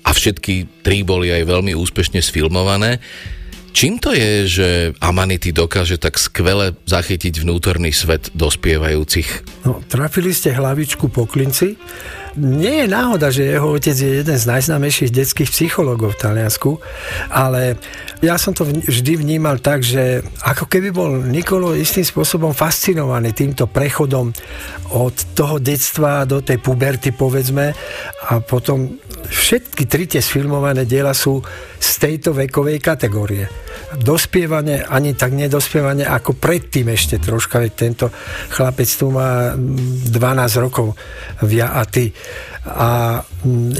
A 0.00 0.10
všetky 0.16 0.80
tri 0.80 1.04
boli 1.04 1.28
aj 1.28 1.44
veľmi 1.44 1.76
úspešne 1.76 2.24
sfilmované. 2.24 2.98
Čím 3.70 4.02
to 4.02 4.10
je, 4.10 4.32
že 4.50 4.68
Amanity 4.98 5.54
dokáže 5.54 5.94
tak 5.94 6.18
skvele 6.18 6.74
zachytiť 6.90 7.46
vnútorný 7.46 7.94
svet 7.94 8.32
dospievajúcich? 8.34 9.62
No, 9.62 9.78
trafili 9.86 10.34
ste 10.34 10.50
hlavičku 10.50 11.06
po 11.06 11.28
klinci. 11.30 11.78
Nie 12.38 12.84
je 12.84 12.86
náhoda, 12.86 13.34
že 13.34 13.42
jeho 13.42 13.74
otec 13.74 13.96
je 13.96 14.22
jeden 14.22 14.38
z 14.38 14.44
najznámejších 14.46 15.10
detských 15.10 15.50
psychológov 15.50 16.14
v 16.14 16.20
Taliansku, 16.22 16.78
ale 17.26 17.74
ja 18.22 18.38
som 18.38 18.54
to 18.54 18.62
vždy 18.62 19.18
vnímal 19.18 19.58
tak, 19.58 19.82
že 19.82 20.22
ako 20.46 20.70
keby 20.70 20.94
bol 20.94 21.10
Nikolo 21.26 21.74
istým 21.74 22.06
spôsobom 22.06 22.54
fascinovaný 22.54 23.34
týmto 23.34 23.66
prechodom 23.66 24.30
od 24.94 25.14
toho 25.34 25.58
detstva 25.58 26.22
do 26.22 26.38
tej 26.38 26.62
puberty, 26.62 27.10
povedzme, 27.10 27.74
a 28.30 28.38
potom 28.38 28.94
všetky 29.26 29.90
tri 29.90 30.06
tie 30.06 30.22
sfilmované 30.22 30.86
diela 30.86 31.10
sú 31.10 31.42
z 31.82 31.90
tejto 31.98 32.30
vekovej 32.30 32.78
kategórie 32.78 33.50
dospievanie, 33.98 34.86
ani 34.86 35.18
tak 35.18 35.34
nedospievanie 35.34 36.06
ako 36.06 36.38
predtým 36.38 36.94
ešte 36.94 37.18
troška, 37.18 37.58
veď 37.58 37.72
tento 37.74 38.06
chlapec 38.54 38.86
tu 38.86 39.10
má 39.10 39.58
12 39.58 40.62
rokov 40.62 40.94
via 41.42 41.74
a 41.74 41.82
ty. 41.82 42.14
A 42.60 43.24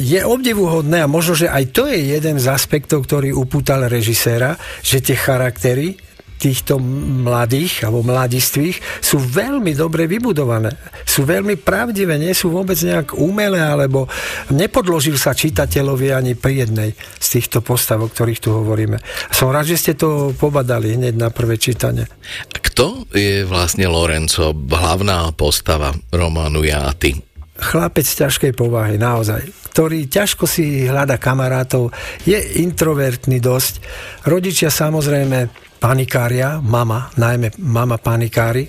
je 0.00 0.20
obdivuhodné 0.24 1.04
a 1.04 1.10
možno, 1.10 1.36
že 1.36 1.52
aj 1.52 1.64
to 1.76 1.84
je 1.84 2.16
jeden 2.16 2.40
z 2.40 2.46
aspektov, 2.48 3.04
ktorý 3.04 3.36
upútal 3.36 3.84
režiséra, 3.86 4.56
že 4.80 5.04
tie 5.04 5.16
charaktery 5.16 6.00
týchto 6.40 6.80
mladých 7.20 7.84
alebo 7.84 8.00
mladistvých 8.00 8.80
sú 9.04 9.20
veľmi 9.20 9.76
dobre 9.76 10.08
vybudované. 10.08 10.72
Sú 11.04 11.28
veľmi 11.28 11.60
pravdivé, 11.60 12.16
nie 12.16 12.32
sú 12.32 12.48
vôbec 12.48 12.80
nejak 12.80 13.12
umelé 13.20 13.60
alebo 13.60 14.08
nepodložil 14.48 15.20
sa 15.20 15.36
čitateľovi 15.36 16.16
ani 16.16 16.32
pri 16.32 16.64
jednej 16.64 16.96
z 16.96 17.26
týchto 17.36 17.60
postav, 17.60 18.00
o 18.00 18.08
ktorých 18.08 18.40
tu 18.40 18.56
hovoríme. 18.56 18.96
Som 19.28 19.52
rád, 19.52 19.68
že 19.68 19.76
ste 19.76 19.92
to 19.92 20.32
pobadali 20.32 20.96
hneď 20.96 21.20
na 21.20 21.28
prvé 21.28 21.60
čítanie. 21.60 22.08
Kto 22.48 23.04
je 23.12 23.44
vlastne 23.44 23.84
Lorenzo, 23.92 24.56
hlavná 24.56 25.28
postava 25.36 25.92
románu 26.08 26.64
Ja 26.64 26.88
a 26.88 26.96
ty? 26.96 27.29
Chlapec 27.60 28.08
ťažkej 28.08 28.52
povahy, 28.56 28.96
naozaj, 28.96 29.44
ktorý 29.70 30.08
ťažko 30.10 30.44
si 30.48 30.88
hľada 30.88 31.20
kamarátov, 31.20 31.94
je 32.26 32.36
introvertný 32.64 33.38
dosť. 33.38 33.84
Rodičia 34.26 34.72
samozrejme 34.72 35.70
panikária, 35.80 36.60
mama, 36.60 37.08
najmä 37.16 37.56
mama 37.64 37.96
panikári, 37.96 38.68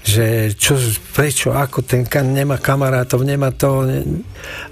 že 0.00 0.56
čo, 0.56 0.80
prečo, 1.12 1.52
ako 1.52 1.84
ten 1.84 2.08
nemá 2.32 2.56
kamarátov, 2.56 3.20
nemá 3.26 3.52
to 3.52 3.84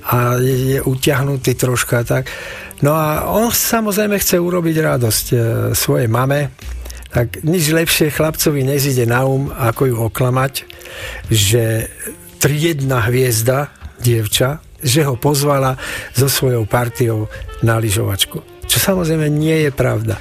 a 0.08 0.40
je, 0.40 0.54
je 0.74 0.78
utiahnutý 0.80 1.52
troška 1.52 2.00
tak. 2.08 2.32
No 2.80 2.96
a 2.96 3.28
on 3.28 3.52
samozrejme 3.52 4.16
chce 4.16 4.40
urobiť 4.40 4.76
radosť 4.80 5.26
e, 5.30 5.36
svojej 5.76 6.08
mame, 6.08 6.56
tak 7.14 7.46
nič 7.46 7.70
lepšie 7.70 8.10
chlapcovi 8.10 8.66
nezíde 8.66 9.06
na 9.06 9.22
um, 9.22 9.46
ako 9.54 9.82
ju 9.86 9.96
oklamať, 10.10 10.66
že 11.30 11.86
triedna 12.44 13.00
hviezda, 13.08 13.72
dievča, 14.04 14.60
že 14.84 15.00
ho 15.08 15.16
pozvala 15.16 15.80
so 16.12 16.28
svojou 16.28 16.68
partiou 16.68 17.24
na 17.64 17.80
lyžovačku. 17.80 18.68
Čo 18.68 18.76
samozrejme 18.92 19.32
nie 19.32 19.64
je 19.64 19.70
pravda 19.72 20.20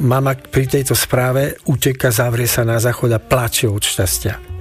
mama 0.00 0.36
pri 0.36 0.68
tejto 0.68 0.92
správe 0.92 1.56
uteka, 1.68 2.12
zavrie 2.12 2.44
sa 2.44 2.68
na 2.68 2.76
záchod 2.76 3.16
a 3.16 3.20
plače 3.20 3.68
od 3.68 3.80
šťastia. 3.80 4.55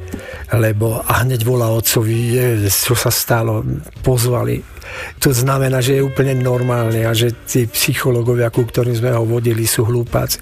Lebo 0.54 1.02
a 1.02 1.26
hneď 1.26 1.42
volá 1.42 1.74
otcovi, 1.74 2.38
čo 2.70 2.94
sa 2.94 3.10
stalo, 3.10 3.66
pozvali. 4.06 4.62
To 5.20 5.34
znamená, 5.34 5.82
že 5.82 5.98
je 5.98 6.06
úplne 6.06 6.38
normálne 6.38 7.02
a 7.02 7.12
že 7.18 7.34
tí 7.50 7.66
psychológovia, 7.66 8.54
ku 8.54 8.64
ktorým 8.64 8.94
sme 8.94 9.12
ho 9.18 9.26
vodili, 9.26 9.66
sú 9.66 9.90
hlúpaci. 9.90 10.38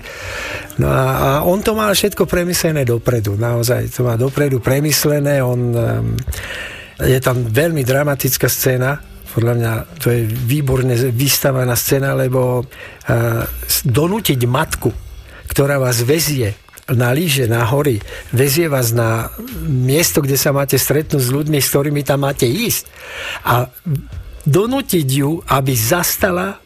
No 0.84 0.92
a, 0.92 1.04
a 1.16 1.30
on 1.48 1.64
to 1.64 1.72
mal 1.72 1.96
všetko 1.96 2.28
premyslené 2.28 2.84
dopredu, 2.84 3.40
naozaj 3.40 3.88
to 3.96 4.04
má 4.04 4.20
dopredu 4.20 4.60
premyslené, 4.60 5.40
on 5.40 5.60
um, 5.72 6.06
je 7.00 7.20
tam 7.24 7.48
veľmi 7.48 7.88
dramatická 7.88 8.52
scéna, 8.52 9.00
podľa 9.34 9.54
mňa 9.58 9.72
to 9.98 10.14
je 10.14 10.22
výborne 10.28 10.94
vystavaná 11.16 11.74
scéna, 11.74 12.14
lebo 12.14 12.62
uh, 12.62 13.44
donútiť 13.88 14.40
matku, 14.46 14.92
ktorá 15.50 15.80
vás 15.80 16.04
vezie 16.04 16.63
na 16.92 17.16
líže, 17.16 17.48
na 17.48 17.64
hory, 17.64 18.04
vezie 18.36 18.68
vás 18.68 18.92
na 18.92 19.32
miesto, 19.64 20.20
kde 20.20 20.36
sa 20.36 20.52
máte 20.52 20.76
stretnúť 20.76 21.22
s 21.24 21.32
ľuďmi, 21.32 21.60
s 21.64 21.72
ktorými 21.72 22.04
tam 22.04 22.28
máte 22.28 22.44
ísť. 22.44 22.92
A 23.48 23.72
donútiť 24.44 25.08
ju, 25.08 25.40
aby 25.48 25.72
zastala 25.72 26.60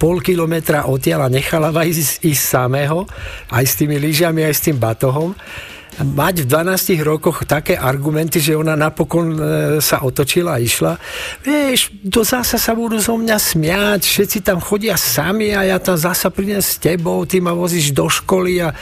pol 0.00 0.18
kilometra 0.24 0.88
odtiaľ 0.90 1.28
a 1.28 1.34
nechala 1.34 1.70
vás 1.70 1.92
ísť, 1.92 2.24
ísť 2.24 2.42
samého, 2.42 3.06
aj 3.52 3.64
s 3.68 3.74
tými 3.78 4.00
lyžiami, 4.00 4.42
aj 4.42 4.54
s 4.56 4.64
tým 4.66 4.80
batohom, 4.80 5.36
mať 6.04 6.44
v 6.44 6.46
12 6.48 7.00
rokoch 7.04 7.44
také 7.44 7.76
argumenty, 7.76 8.40
že 8.40 8.56
ona 8.56 8.74
napokon 8.74 9.26
e, 9.34 9.38
sa 9.84 10.02
otočila 10.02 10.56
a 10.56 10.62
išla. 10.62 10.96
Vieš, 11.44 11.92
to 12.08 12.24
zasa 12.24 12.56
sa 12.56 12.72
budú 12.72 12.96
zo 13.00 13.16
mňa 13.16 13.36
smiať, 13.36 14.00
všetci 14.04 14.38
tam 14.44 14.58
chodia 14.60 14.96
sami 14.96 15.52
a 15.52 15.64
ja 15.64 15.78
tam 15.78 16.00
zasa 16.00 16.32
prídem 16.32 16.60
s 16.60 16.80
tebou, 16.80 17.24
ty 17.28 17.38
ma 17.44 17.52
vozíš 17.52 17.92
do 17.92 18.08
školy 18.08 18.64
a, 18.64 18.72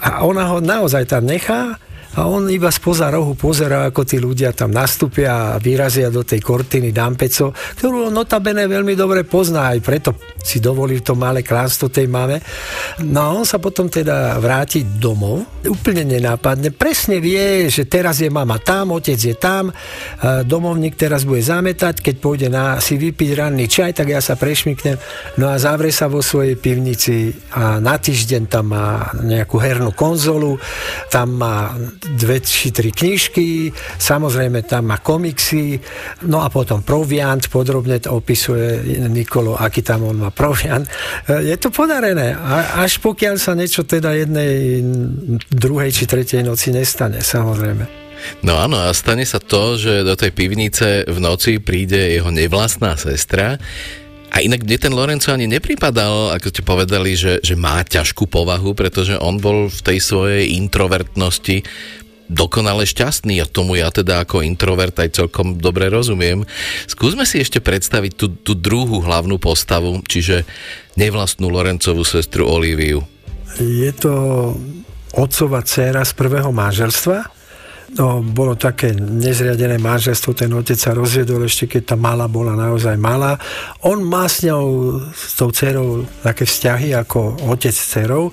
a 0.00 0.24
ona 0.24 0.48
ho 0.48 0.58
naozaj 0.60 1.04
tam 1.08 1.28
nechá 1.28 1.76
a 2.14 2.30
on 2.30 2.46
iba 2.46 2.70
spoza 2.70 3.10
rohu 3.10 3.34
pozera, 3.34 3.90
ako 3.90 4.06
tí 4.06 4.22
ľudia 4.22 4.54
tam 4.54 4.70
nastúpia 4.70 5.54
a 5.54 5.58
vyrazia 5.58 6.14
do 6.14 6.22
tej 6.22 6.38
kortiny 6.38 6.94
Dampeco, 6.94 7.50
ktorú 7.50 8.06
on 8.10 8.14
notabene 8.14 8.70
veľmi 8.70 8.94
dobre 8.94 9.26
pozná, 9.26 9.74
aj 9.74 9.78
preto 9.82 10.14
si 10.44 10.60
dovolil 10.60 11.00
to 11.00 11.16
malé 11.16 11.40
klánstvo 11.40 11.88
tej 11.88 12.04
mame. 12.04 12.44
No 13.08 13.18
a 13.24 13.28
on 13.32 13.48
sa 13.48 13.56
potom 13.56 13.88
teda 13.88 14.36
vráti 14.36 14.84
domov, 14.84 15.64
úplne 15.64 16.04
nenápadne, 16.04 16.68
presne 16.68 17.16
vie, 17.16 17.72
že 17.72 17.88
teraz 17.88 18.20
je 18.20 18.28
mama 18.28 18.60
tam, 18.60 18.92
otec 18.92 19.16
je 19.16 19.32
tam, 19.32 19.72
domovník 20.44 21.00
teraz 21.00 21.24
bude 21.24 21.40
zametať, 21.40 22.04
keď 22.04 22.14
pôjde 22.20 22.48
na, 22.52 22.76
si 22.76 23.00
vypiť 23.00 23.30
ranný 23.32 23.64
čaj, 23.64 23.96
tak 23.96 24.12
ja 24.12 24.20
sa 24.20 24.36
prešmiknem, 24.36 25.00
no 25.40 25.48
a 25.48 25.56
zavrie 25.56 25.88
sa 25.88 26.12
vo 26.12 26.20
svojej 26.20 26.60
pivnici 26.60 27.32
a 27.56 27.80
na 27.80 27.96
týždeň 27.96 28.42
tam 28.52 28.76
má 28.76 29.08
nejakú 29.24 29.56
hernú 29.56 29.96
konzolu, 29.96 30.60
tam 31.08 31.40
má 31.40 31.72
dve 32.04 32.44
či 32.44 32.68
tri 32.68 32.92
knižky, 32.92 33.72
samozrejme 33.96 34.68
tam 34.68 34.92
má 34.92 35.00
komiksy, 35.00 35.80
no 36.28 36.44
a 36.44 36.52
potom 36.52 36.84
proviant, 36.84 37.40
podrobne 37.48 37.96
to 38.02 38.12
opisuje 38.12 39.00
Nikolo, 39.08 39.56
aký 39.56 39.80
tam 39.80 40.10
on 40.10 40.20
má 40.20 40.33
proviant. 40.34 40.84
Je 41.30 41.56
to 41.56 41.70
podarené, 41.70 42.34
až 42.74 42.98
pokiaľ 43.00 43.34
sa 43.38 43.54
niečo 43.54 43.86
teda 43.86 44.12
jednej, 44.18 44.82
druhej 45.48 45.90
či 45.94 46.04
tretej 46.10 46.42
noci 46.42 46.74
nestane, 46.74 47.22
samozrejme. 47.22 48.04
No 48.42 48.56
áno, 48.56 48.80
a 48.80 48.92
stane 48.96 49.22
sa 49.28 49.38
to, 49.38 49.76
že 49.78 50.02
do 50.02 50.16
tej 50.16 50.32
pivnice 50.32 51.06
v 51.06 51.18
noci 51.20 51.60
príde 51.60 52.18
jeho 52.18 52.32
nevlastná 52.32 52.96
sestra, 52.98 53.60
a 54.34 54.42
inak 54.42 54.66
mne 54.66 54.78
ten 54.82 54.90
Lorenzo 54.90 55.30
ani 55.30 55.46
nepripadal, 55.46 56.34
ako 56.34 56.50
ste 56.50 56.66
povedali, 56.66 57.14
že, 57.14 57.38
že 57.38 57.54
má 57.54 57.86
ťažkú 57.86 58.26
povahu, 58.26 58.74
pretože 58.74 59.14
on 59.14 59.38
bol 59.38 59.70
v 59.70 59.80
tej 59.86 60.02
svojej 60.02 60.58
introvertnosti 60.58 61.62
dokonale 62.30 62.88
šťastný 62.88 63.42
a 63.42 63.46
tomu 63.48 63.76
ja 63.76 63.92
teda 63.92 64.24
ako 64.24 64.40
introvert 64.40 64.96
aj 64.96 65.20
celkom 65.20 65.60
dobre 65.60 65.92
rozumiem. 65.92 66.48
Skúsme 66.88 67.28
si 67.28 67.42
ešte 67.42 67.60
predstaviť 67.60 68.12
tú, 68.16 68.26
tú 68.32 68.52
druhú 68.56 69.04
hlavnú 69.04 69.36
postavu, 69.36 70.00
čiže 70.06 70.48
nevlastnú 70.96 71.50
Lorencovú 71.52 72.06
sestru 72.06 72.48
Olíviu. 72.48 73.04
Je 73.60 73.92
to 73.94 74.12
otcová 75.14 75.62
dcéra 75.62 76.02
z 76.02 76.12
prvého 76.16 76.50
manželstva, 76.50 77.33
no, 77.98 78.22
bolo 78.22 78.58
také 78.58 78.94
nezriadené 78.94 79.78
manželstvo, 79.78 80.34
ten 80.34 80.50
otec 80.54 80.78
sa 80.78 80.94
rozviedol 80.94 81.46
ešte, 81.46 81.66
keď 81.66 81.94
tá 81.94 81.96
mala 81.96 82.26
bola 82.26 82.58
naozaj 82.58 82.98
malá. 82.98 83.38
On 83.86 83.98
má 84.02 84.26
s 84.26 84.42
ňou, 84.46 84.98
s 85.14 85.34
tou 85.38 85.50
dcerou 85.54 86.06
také 86.22 86.46
vzťahy 86.46 86.94
ako 86.94 87.50
otec 87.50 87.74
s 87.74 87.84
dcerou, 87.94 88.30
e, 88.30 88.32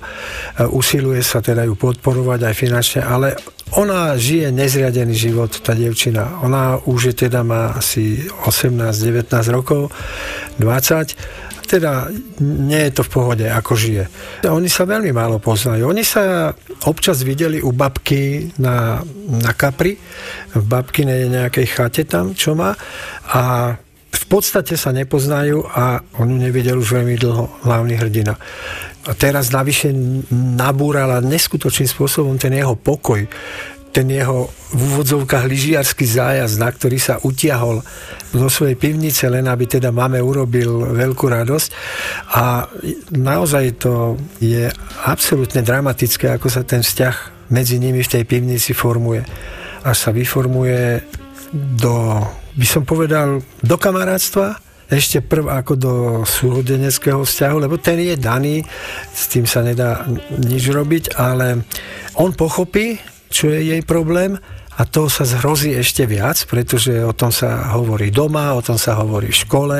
usiluje 0.66 1.22
sa 1.22 1.38
teda 1.38 1.66
ju 1.66 1.74
podporovať 1.78 2.40
aj 2.50 2.54
finančne, 2.54 3.00
ale 3.06 3.38
ona 3.72 4.12
žije 4.20 4.52
nezriadený 4.52 5.16
život, 5.16 5.48
tá 5.64 5.72
devčina. 5.72 6.44
Ona 6.44 6.76
už 6.84 7.12
je 7.12 7.14
teda 7.26 7.40
má 7.40 7.72
asi 7.72 8.20
18-19 8.44 9.32
rokov, 9.48 9.88
20 10.60 11.51
teda 11.66 12.12
nie 12.42 12.88
je 12.88 12.92
to 12.98 13.02
v 13.06 13.12
pohode, 13.12 13.46
ako 13.46 13.72
žije. 13.78 14.04
Oni 14.48 14.68
sa 14.68 14.84
veľmi 14.84 15.10
málo 15.14 15.38
poznajú. 15.38 15.88
Oni 15.88 16.04
sa 16.04 16.52
občas 16.84 17.22
videli 17.22 17.62
u 17.62 17.70
babky 17.72 18.52
na, 18.58 19.00
na 19.28 19.52
Kapri, 19.54 19.96
v 20.52 20.64
babkinej 20.64 21.30
nejakej 21.30 21.66
chate 21.70 22.02
tam, 22.04 22.36
čo 22.36 22.52
má 22.58 22.74
a 23.32 23.74
v 24.12 24.24
podstate 24.28 24.76
sa 24.76 24.92
nepoznajú 24.92 25.64
a 25.72 26.04
on 26.20 26.28
ju 26.28 26.36
nevidel 26.36 26.76
už 26.76 27.00
veľmi 27.00 27.16
dlho, 27.16 27.64
hlavný 27.64 27.96
hrdina. 27.96 28.36
A 29.02 29.18
teraz 29.18 29.50
navyše 29.50 29.90
nabúrala 30.30 31.18
neskutočným 31.24 31.90
spôsobom 31.90 32.38
ten 32.38 32.54
jeho 32.54 32.78
pokoj 32.78 33.26
ten 33.92 34.08
jeho 34.08 34.48
v 34.72 34.80
úvodzovkách 34.80 35.44
lyžiarský 35.44 36.08
zájazd, 36.08 36.56
na 36.56 36.72
ktorý 36.72 36.96
sa 36.96 37.20
utiahol 37.20 37.84
zo 38.32 38.48
svojej 38.48 38.80
pivnice, 38.80 39.28
len 39.28 39.44
aby 39.44 39.68
teda 39.68 39.92
máme 39.92 40.16
urobil 40.16 40.96
veľkú 40.96 41.28
radosť. 41.28 41.68
A 42.32 42.64
naozaj 43.12 43.84
to 43.84 44.16
je 44.40 44.72
absolútne 45.04 45.60
dramatické, 45.60 46.32
ako 46.32 46.48
sa 46.48 46.64
ten 46.64 46.80
vzťah 46.80 47.46
medzi 47.52 47.76
nimi 47.76 48.00
v 48.00 48.12
tej 48.16 48.24
pivnici 48.24 48.72
formuje. 48.72 49.20
Až 49.84 50.08
sa 50.08 50.10
vyformuje 50.10 51.04
do, 51.52 52.24
by 52.56 52.66
som 52.66 52.88
povedal, 52.88 53.44
do 53.60 53.76
kamarátstva, 53.76 54.56
ešte 54.92 55.24
prv 55.24 55.48
ako 55.48 55.72
do 55.76 55.92
súhodeneckého 56.24 57.24
vzťahu, 57.24 57.56
lebo 57.64 57.80
ten 57.80 57.96
je 58.00 58.16
daný, 58.16 58.60
s 59.12 59.24
tým 59.28 59.48
sa 59.48 59.64
nedá 59.64 60.04
nič 60.36 60.68
robiť, 60.68 61.16
ale 61.16 61.64
on 62.20 62.36
pochopí, 62.36 63.00
čo 63.32 63.48
je 63.48 63.72
jej 63.72 63.82
problém 63.82 64.36
a 64.72 64.88
to 64.88 65.04
sa 65.12 65.28
zhrozí 65.28 65.76
ešte 65.76 66.08
viac, 66.08 66.48
pretože 66.48 66.96
o 67.04 67.12
tom 67.12 67.28
sa 67.28 67.76
hovorí 67.76 68.08
doma, 68.08 68.56
o 68.56 68.64
tom 68.64 68.80
sa 68.80 68.96
hovorí 68.96 69.28
v 69.28 69.40
škole, 69.44 69.78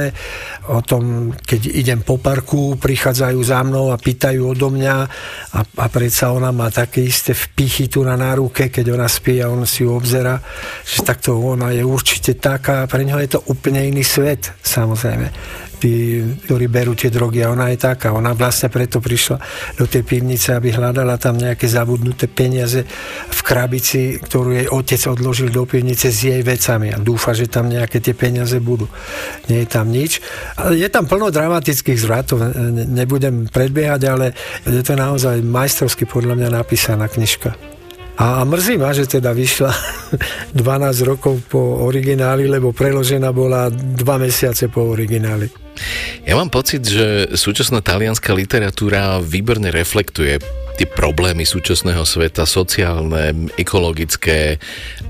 o 0.69 0.85
tom, 0.85 1.33
keď 1.33 1.61
idem 1.73 2.01
po 2.05 2.21
parku, 2.21 2.77
prichádzajú 2.77 3.41
za 3.41 3.65
mnou 3.65 3.89
a 3.89 3.97
pýtajú 3.97 4.53
odo 4.53 4.69
mňa 4.69 4.97
a, 5.57 5.61
a 5.65 5.87
predsa 5.89 6.37
ona 6.37 6.53
má 6.53 6.69
také 6.69 7.09
isté 7.09 7.33
vpichy 7.33 7.89
tu 7.89 8.05
na 8.05 8.21
náruke, 8.21 8.69
keď 8.69 8.93
ona 8.93 9.09
spí 9.09 9.41
a 9.41 9.49
on 9.49 9.65
si 9.65 9.89
ju 9.89 9.97
obzera, 9.97 10.37
že 10.85 11.01
takto 11.01 11.41
ona 11.41 11.73
je 11.73 11.81
určite 11.81 12.37
taká, 12.37 12.85
pre 12.85 13.09
neho 13.09 13.17
je 13.25 13.33
to 13.33 13.41
úplne 13.49 13.81
iný 13.81 14.05
svet, 14.05 14.53
samozrejme 14.61 15.72
tí, 15.83 16.23
ktorí 16.47 16.71
berú 16.71 16.95
tie 16.95 17.11
drogy 17.11 17.43
a 17.43 17.51
ona 17.51 17.75
je 17.75 17.83
taká. 17.83 18.15
Ona 18.15 18.39
vlastne 18.39 18.71
preto 18.71 19.03
prišla 19.03 19.43
do 19.75 19.91
tej 19.91 20.07
pivnice, 20.07 20.55
aby 20.55 20.71
hľadala 20.71 21.19
tam 21.19 21.35
nejaké 21.35 21.67
zabudnuté 21.67 22.31
peniaze 22.31 22.87
v 23.27 23.41
krabici, 23.43 24.23
ktorú 24.23 24.51
jej 24.55 24.67
otec 24.71 25.03
odložil 25.11 25.51
do 25.51 25.67
pivnice 25.67 26.15
s 26.15 26.23
jej 26.23 26.39
vecami 26.47 26.95
a 26.95 27.03
dúfa, 27.03 27.35
že 27.35 27.51
tam 27.51 27.67
nejaké 27.67 27.99
tie 27.99 28.15
peniaze 28.15 28.63
budú. 28.63 28.87
Nie 29.51 29.67
je 29.67 29.69
tam 29.69 29.91
nič. 29.91 30.23
Je 30.71 30.87
tam 30.87 31.11
plno 31.11 31.35
dramatických 31.35 31.99
zvratov, 31.99 32.55
nebudem 32.87 33.51
predbiehať, 33.51 34.03
ale 34.07 34.39
je 34.63 34.83
to 34.87 34.95
naozaj 34.95 35.43
majstrovsky 35.43 36.07
podľa 36.07 36.39
mňa 36.39 36.49
napísaná 36.63 37.11
knižka. 37.11 37.59
A 38.23 38.45
mrzí 38.45 38.77
ma, 38.77 38.93
že 38.95 39.09
teda 39.09 39.35
vyšla 39.35 39.73
12 40.55 41.11
rokov 41.11 41.43
po 41.51 41.83
origináli, 41.83 42.47
lebo 42.47 42.71
preložená 42.71 43.35
bola 43.35 43.67
2 43.73 43.99
mesiace 44.23 44.71
po 44.71 44.95
origináli. 44.95 45.62
Ja 46.23 46.39
mám 46.39 46.53
pocit, 46.53 46.87
že 46.87 47.35
súčasná 47.35 47.83
talianská 47.83 48.33
literatúra 48.37 49.19
výborne 49.19 49.73
reflektuje 49.75 50.39
tie 50.77 50.87
problémy 50.89 51.45
súčasného 51.45 52.05
sveta, 52.07 52.49
sociálne, 52.49 53.53
ekologické, 53.61 54.57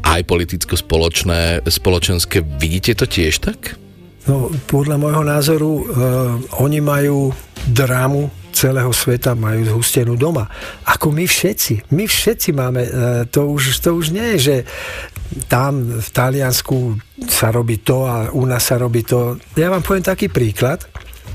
aj 0.03 0.21
politicko-spoločné, 0.27 1.63
spoločenské. 1.67 2.43
Vidíte 2.59 2.99
to 2.99 3.07
tiež 3.07 3.39
tak? 3.43 3.79
No, 4.27 4.51
podľa 4.71 4.97
môjho 5.03 5.23
názoru 5.27 5.71
uh, 5.83 5.85
oni 6.63 6.79
majú 6.79 7.35
drámu 7.67 8.31
celého 8.53 8.93
sveta 8.93 9.33
majú 9.33 9.65
zhustenú 9.65 10.15
doma. 10.15 10.47
Ako 10.85 11.11
my 11.11 11.25
všetci. 11.25 11.91
My 11.97 12.05
všetci 12.05 12.53
máme, 12.53 12.83
e, 12.85 12.91
to 13.33 13.49
už, 13.49 13.81
to 13.81 13.97
už 13.97 14.13
nie 14.13 14.37
je, 14.37 14.39
že 14.39 14.57
tam 15.49 16.01
v 16.01 16.09
Taliansku 16.09 16.99
sa 17.29 17.49
robí 17.53 17.81
to 17.81 18.05
a 18.05 18.29
u 18.33 18.45
nás 18.45 18.69
sa 18.69 18.77
robí 18.77 19.05
to. 19.05 19.39
Ja 19.57 19.73
vám 19.73 19.85
poviem 19.85 20.05
taký 20.05 20.29
príklad. 20.29 20.85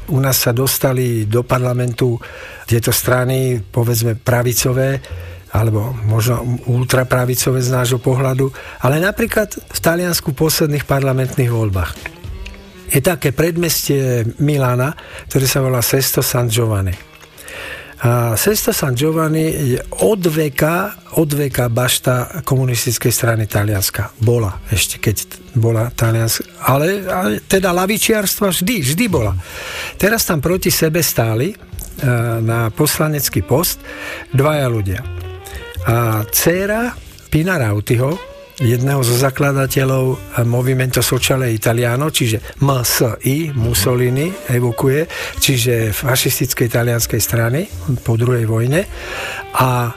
U 0.07 0.23
nás 0.23 0.39
sa 0.39 0.55
dostali 0.55 1.27
do 1.27 1.43
parlamentu 1.43 2.15
tieto 2.63 2.95
strany, 2.95 3.59
povedzme 3.59 4.15
pravicové, 4.15 5.03
alebo 5.51 5.91
možno 6.07 6.43
ultrapravicové 6.67 7.59
z 7.59 7.69
nášho 7.71 7.99
pohľadu, 7.99 8.47
ale 8.83 9.03
napríklad 9.03 9.51
v 9.51 9.79
Taliansku 9.79 10.31
v 10.31 10.39
posledných 10.47 10.87
parlamentných 10.87 11.51
voľbách 11.51 12.17
je 12.87 13.03
také 13.03 13.35
predmestie 13.35 14.23
Milana, 14.39 14.95
ktoré 15.27 15.43
sa 15.43 15.59
volá 15.59 15.83
Sesto 15.83 16.23
San 16.23 16.47
Giovanni. 16.47 16.95
A 17.97 18.37
Sesta 18.37 18.73
San 18.73 18.93
Giovanni 18.93 19.73
je 19.73 19.79
od 20.05 20.21
veka, 20.29 20.93
od 21.17 21.33
veka 21.33 21.65
bašta 21.69 22.45
komunistickej 22.45 23.09
strany 23.11 23.49
Talianska. 23.49 24.13
Bola 24.21 24.53
ešte, 24.69 25.01
keď 25.01 25.25
bola 25.57 25.89
Talianska. 25.89 26.45
Ale, 26.61 27.09
ale 27.09 27.41
teda 27.41 27.73
lavičiarstva 27.73 28.53
vždy, 28.53 28.75
vždy 28.85 29.05
bola. 29.09 29.33
Teraz 29.97 30.29
tam 30.29 30.37
proti 30.45 30.69
sebe 30.69 31.01
stáli 31.01 31.49
e, 31.49 31.57
na 32.45 32.69
poslanecký 32.69 33.41
post 33.41 33.81
dvaja 34.29 34.69
ľudia. 34.69 35.01
A 35.89 36.21
dcéra 36.29 36.93
Pina 37.33 37.57
Rautiho, 37.57 38.36
jedného 38.57 39.05
zo 39.05 39.13
zakladateľov 39.13 40.37
Movimento 40.49 41.05
Sociale 41.05 41.53
Italiano, 41.53 42.09
čiže 42.09 42.57
MSI, 42.61 43.53
Mussolini, 43.53 44.33
evokuje, 44.49 45.05
čiže 45.37 45.93
fašistickej 45.93 46.67
talianskej 46.69 47.21
strany 47.21 47.69
po 48.01 48.17
druhej 48.17 48.49
vojne. 48.49 48.81
A 49.61 49.93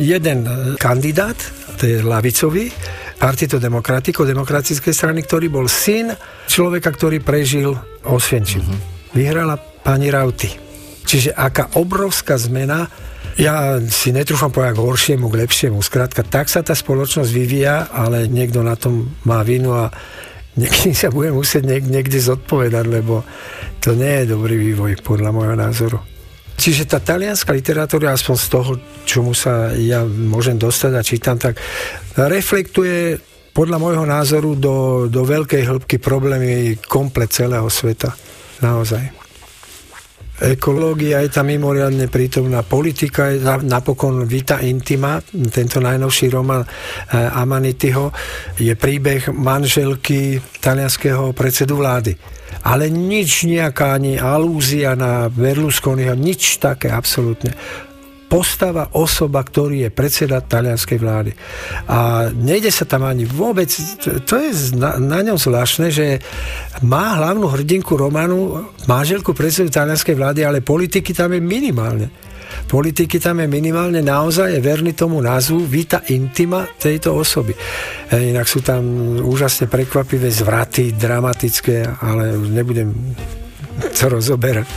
jeden 0.00 0.48
kandidát, 0.80 1.36
to 1.76 1.84
je 1.84 2.00
lavicový, 2.00 2.72
Partito 3.20 3.60
Demokratico, 3.60 4.24
demokratickej 4.24 4.94
strany, 4.96 5.20
ktorý 5.20 5.52
bol 5.52 5.68
syn 5.68 6.08
človeka, 6.48 6.88
ktorý 6.88 7.20
prežil 7.20 7.76
Osvienčim. 8.08 8.64
Uh-huh. 8.64 8.80
Vyhrala 9.12 9.60
pani 9.60 10.08
Rauti. 10.08 10.48
Čiže 11.04 11.36
aká 11.36 11.76
obrovská 11.76 12.40
zmena 12.40 12.88
ja 13.40 13.80
si 13.88 14.12
netrúfam 14.12 14.52
povedať 14.52 14.76
k 14.76 14.84
horšiemu, 14.84 15.26
k 15.32 15.40
lepšiemu. 15.48 15.80
Skrátka, 15.80 16.20
tak 16.20 16.52
sa 16.52 16.60
tá 16.60 16.76
spoločnosť 16.76 17.30
vyvíja, 17.32 17.88
ale 17.88 18.28
niekto 18.28 18.60
na 18.60 18.76
tom 18.76 19.16
má 19.24 19.40
vinu 19.40 19.72
a 19.72 19.88
niekedy 20.60 20.92
sa 20.92 21.08
bude 21.08 21.32
musieť 21.32 21.64
niek- 21.64 21.88
niekde 21.88 22.20
zodpovedať, 22.20 22.84
lebo 22.84 23.24
to 23.80 23.96
nie 23.96 24.22
je 24.22 24.36
dobrý 24.36 24.60
vývoj, 24.60 25.00
podľa 25.00 25.32
môjho 25.32 25.56
názoru. 25.56 25.98
Čiže 26.60 26.92
tá 26.92 27.00
talianská 27.00 27.56
literatúra, 27.56 28.12
aspoň 28.12 28.36
z 28.36 28.48
toho, 28.52 28.72
čomu 29.08 29.32
sa 29.32 29.72
ja 29.72 30.04
môžem 30.04 30.60
dostať 30.60 30.92
a 30.92 31.00
čítam, 31.00 31.40
tak 31.40 31.56
reflektuje 32.20 33.16
podľa 33.56 33.80
môjho 33.80 34.04
názoru 34.04 34.52
do, 34.52 35.08
do 35.08 35.24
veľkej 35.24 35.64
hĺbky 35.64 35.96
problémy 35.96 36.76
komplet 36.84 37.32
celého 37.32 37.64
sveta. 37.72 38.12
Naozaj 38.60 39.19
ekológia 40.40 41.20
je 41.20 41.30
tam 41.30 41.52
mimoriadne 41.52 42.08
prítomná, 42.08 42.64
politika 42.64 43.28
je 43.28 43.44
napokon 43.44 44.24
Vita 44.24 44.64
Intima, 44.64 45.20
tento 45.52 45.84
najnovší 45.84 46.26
román 46.32 46.64
eh, 46.64 47.28
Amanityho 47.28 48.12
je 48.56 48.72
príbeh 48.72 49.28
manželky 49.32 50.40
talianského 50.60 51.36
predsedu 51.36 51.76
vlády. 51.76 52.16
Ale 52.60 52.92
nič 52.92 53.48
nejaká 53.48 53.96
ani 53.96 54.20
alúzia 54.20 54.92
na 54.92 55.32
Berlusconiho, 55.32 56.12
nič 56.18 56.60
také 56.60 56.92
absolútne 56.92 57.54
postava, 58.30 58.94
osoba, 58.94 59.42
ktorý 59.42 59.84
je 59.84 59.90
predseda 59.90 60.38
talianskej 60.38 60.98
vlády. 61.02 61.34
A 61.90 62.30
nejde 62.30 62.70
sa 62.70 62.86
tam 62.86 63.02
ani 63.02 63.26
vôbec, 63.26 63.66
to 64.22 64.34
je 64.38 64.78
na, 64.78 65.02
na 65.02 65.18
ňom 65.26 65.34
zvláštne, 65.34 65.90
že 65.90 66.22
má 66.86 67.18
hlavnú 67.18 67.50
hrdinku 67.50 67.98
románu 67.98 68.70
manželku 68.86 69.34
predsedu 69.34 69.74
talianskej 69.74 70.14
vlády, 70.14 70.46
ale 70.46 70.62
politiky 70.62 71.10
tam 71.10 71.34
je 71.34 71.42
minimálne 71.42 72.30
politiky 72.66 73.18
tam 73.18 73.42
je 73.42 73.48
minimálne 73.50 74.02
naozaj 74.02 74.54
je 74.54 74.60
verný 74.62 74.92
tomu 74.94 75.18
názvu 75.22 75.66
Vita 75.66 76.06
Intima 76.10 76.66
tejto 76.66 77.14
osoby. 77.18 77.54
E, 77.54 78.30
inak 78.30 78.46
sú 78.46 78.62
tam 78.62 78.82
úžasne 79.22 79.66
prekvapivé 79.66 80.30
zvraty, 80.30 80.94
dramatické, 80.94 81.98
ale 82.02 82.34
už 82.38 82.48
nebudem 82.50 82.94
to 83.80 84.04
rozoberať. 84.12 84.68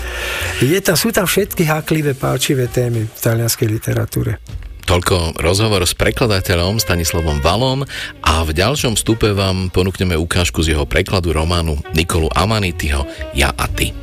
Je 0.64 0.80
tam, 0.80 0.96
sú 0.96 1.12
tam 1.12 1.28
všetky 1.28 1.68
háklivé, 1.68 2.16
páčivé 2.16 2.72
témy 2.72 3.06
v 3.06 3.20
talianskej 3.20 3.68
literatúre. 3.68 4.40
Toľko 4.84 5.40
rozhovor 5.40 5.88
s 5.88 5.96
prekladateľom 5.96 6.76
Stanislavom 6.76 7.40
Valom 7.40 7.88
a 8.20 8.44
v 8.44 8.52
ďalšom 8.52 9.00
vstupe 9.00 9.32
vám 9.32 9.72
ponúkneme 9.72 10.20
ukážku 10.20 10.60
z 10.60 10.76
jeho 10.76 10.84
prekladu 10.84 11.32
románu 11.32 11.80
Nikolu 11.96 12.28
Amanityho 12.36 13.08
Ja 13.32 13.56
a 13.56 13.68
ty. 13.72 13.96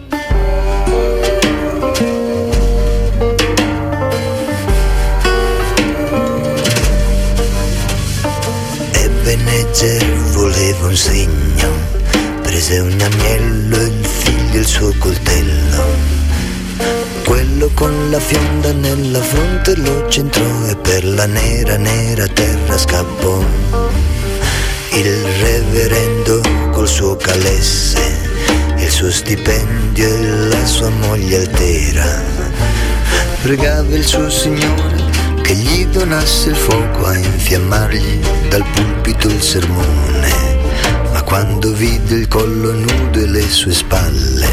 Ebenezer 8.96 10.04
voleva 10.32 10.88
un 10.88 10.96
segno, 10.96 11.68
prese 12.40 12.80
un 12.80 12.96
agnello 12.96 13.78
e 13.84 13.89
il 14.60 14.66
suo 14.66 14.94
coltello 14.98 16.20
quello 17.24 17.70
con 17.72 18.10
la 18.10 18.20
fionda 18.20 18.72
nella 18.72 19.22
fronte 19.22 19.74
lo 19.76 20.06
centrò 20.08 20.66
e 20.66 20.76
per 20.76 21.04
la 21.04 21.24
nera, 21.24 21.76
nera 21.76 22.26
terra 22.26 22.76
scappò. 22.76 23.42
Il 24.92 25.22
reverendo 25.40 26.40
col 26.72 26.88
suo 26.88 27.16
calesse, 27.16 28.00
il 28.76 28.90
suo 28.90 29.10
stipendio 29.10 30.06
e 30.06 30.48
la 30.48 30.66
sua 30.66 30.88
moglie 30.88 31.36
altera. 31.36 32.22
Pregava 33.42 33.94
il 33.94 34.04
suo 34.04 34.28
Signore 34.28 35.04
che 35.42 35.54
gli 35.54 35.86
donasse 35.86 36.50
il 36.50 36.56
fuoco 36.56 37.06
a 37.06 37.16
infiammargli 37.16 38.20
dal 38.48 38.64
pulpito 38.72 39.28
il 39.28 39.40
sermone. 39.40 40.49
Quando 41.30 41.72
vide 41.72 42.16
il 42.16 42.26
collo 42.26 42.72
nudo 42.72 43.20
e 43.20 43.26
le 43.28 43.48
sue 43.48 43.72
spalle, 43.72 44.48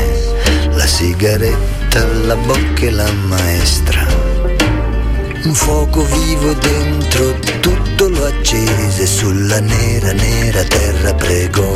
la 0.76 0.86
sigaretta 0.86 2.02
alla 2.02 2.36
bocca 2.36 2.86
e 2.86 2.92
la 2.92 3.12
maestra. 3.12 4.06
Un 5.44 5.56
fuoco 5.56 6.06
vivo 6.06 6.54
dentro, 6.54 7.34
tutto 7.62 8.10
lo 8.10 8.26
accese 8.26 9.08
sulla 9.08 9.60
nera, 9.60 10.12
nera 10.12 10.64
terra 10.66 11.16
pregò. 11.16 11.74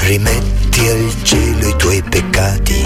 Rimetti 0.00 0.86
al 0.86 1.14
cielo 1.22 1.68
i 1.68 1.76
tuoi 1.78 2.02
peccati, 2.02 2.84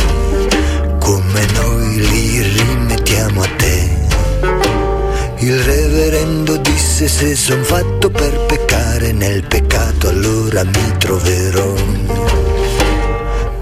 come 1.00 1.46
noi 1.54 1.96
li 1.96 2.42
rimettiamo 2.42 3.42
a 3.42 3.48
te. 3.56 3.87
Il 5.40 5.58
reverendo 5.62 6.56
disse 6.56 7.06
se 7.06 7.36
son 7.36 7.62
fatto 7.62 8.10
per 8.10 8.46
peccare 8.46 9.12
nel 9.12 9.44
peccato 9.44 10.08
allora 10.08 10.64
mi 10.64 10.94
troverò 10.98 11.74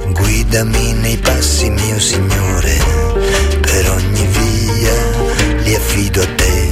Guidami 0.09 0.95
nei 0.95 1.19
passi, 1.19 1.69
mio 1.69 1.99
Signore, 2.01 2.79
per 3.61 3.91
ogni 3.91 4.27
via 4.27 4.95
li 5.63 5.75
affido 5.75 6.23
a 6.23 6.27
te. 6.35 6.69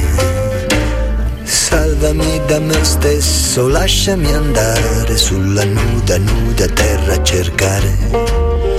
Salvami 1.42 2.40
da 2.46 2.58
me 2.60 2.82
stesso, 2.82 3.68
lasciami 3.68 4.32
andare 4.32 5.16
sulla 5.18 5.64
nuda, 5.64 6.16
nuda 6.16 6.66
terra 6.68 7.14
a 7.14 7.22
cercare. 7.22 8.73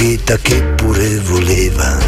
Inquieta 0.00 0.38
che 0.38 0.62
pure 0.76 1.18
voleva 1.18 1.98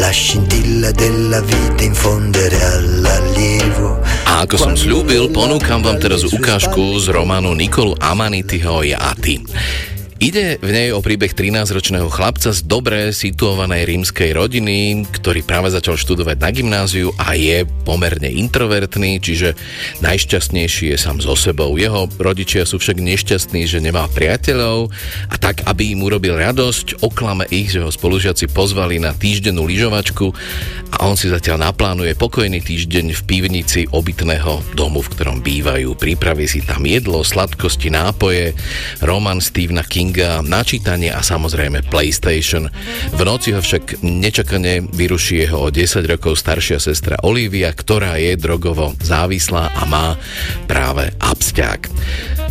la 0.00 0.10
scintilla 0.10 0.90
della 0.92 1.42
vita 1.42 1.84
infondere 1.84 2.56
all'allievo. 2.56 4.00
Ako 4.24 4.56
som 4.56 4.72
slúbil, 4.72 5.28
ponúkam 5.28 5.84
vám 5.84 6.00
teraz 6.00 6.24
ukážku 6.24 6.96
z 6.96 7.12
románu 7.12 7.52
Nikolu 7.52 8.00
Amanityho 8.00 8.80
Ja 8.80 9.12
a 9.12 9.12
ty. 9.12 9.44
Ide 10.16 10.56
v 10.64 10.70
nej 10.72 10.88
o 10.96 11.04
príbeh 11.04 11.36
13-ročného 11.36 12.08
chlapca 12.08 12.48
z 12.48 12.64
dobre 12.64 13.12
situovanej 13.12 13.84
rímskej 13.84 14.32
rodiny, 14.32 15.04
ktorý 15.12 15.44
práve 15.44 15.68
začal 15.68 16.00
študovať 16.00 16.40
na 16.40 16.50
gymnáziu 16.56 17.12
a 17.20 17.36
je 17.36 17.68
pomerne 17.84 18.24
introvertný, 18.24 19.20
čiže 19.20 19.52
najšťastnejší 20.00 20.96
je 20.96 20.96
sám 20.96 21.20
so 21.20 21.36
sebou. 21.36 21.76
Jeho 21.76 22.08
rodičia 22.16 22.64
sú 22.64 22.80
však 22.80 22.96
nešťastní, 22.96 23.68
že 23.68 23.84
nemá 23.84 24.08
priateľov 24.08 24.88
a 25.28 25.36
tak, 25.36 25.60
aby 25.68 25.92
im 25.92 26.08
urobil 26.08 26.40
radosť, 26.40 27.04
oklame 27.04 27.44
ich, 27.52 27.76
že 27.76 27.84
ho 27.84 27.92
spolužiaci 27.92 28.48
pozvali 28.56 28.96
na 28.96 29.12
týždennú 29.12 29.68
lyžovačku 29.68 30.32
a 30.96 31.04
on 31.04 31.20
si 31.20 31.28
zatiaľ 31.28 31.68
naplánuje 31.68 32.16
pokojný 32.16 32.64
týždeň 32.64 33.12
v 33.12 33.22
pivnici 33.28 33.84
obytného 33.92 34.64
domu, 34.72 35.04
v 35.04 35.12
ktorom 35.12 35.44
bývajú. 35.44 35.92
Pripraví 35.92 36.48
si 36.48 36.64
tam 36.64 36.88
jedlo, 36.88 37.20
sladkosti, 37.20 37.92
nápoje, 37.92 38.56
román 39.04 39.44
Stevena 39.44 39.84
King 39.84 40.05
Kinga, 40.06 40.38
načítanie 40.38 41.10
a 41.10 41.18
samozrejme 41.18 41.82
PlayStation. 41.90 42.70
V 43.10 43.20
noci 43.26 43.50
ho 43.50 43.58
však 43.58 44.06
nečakane 44.06 44.86
vyruší 44.86 45.42
jeho 45.42 45.66
o 45.66 45.68
10 45.74 46.06
rokov 46.06 46.38
staršia 46.38 46.78
sestra 46.78 47.18
Olivia, 47.26 47.74
ktorá 47.74 48.14
je 48.14 48.38
drogovo 48.38 48.94
závislá 49.02 49.74
a 49.74 49.82
má 49.82 50.14
práve 50.70 51.10
absťák. 51.18 51.90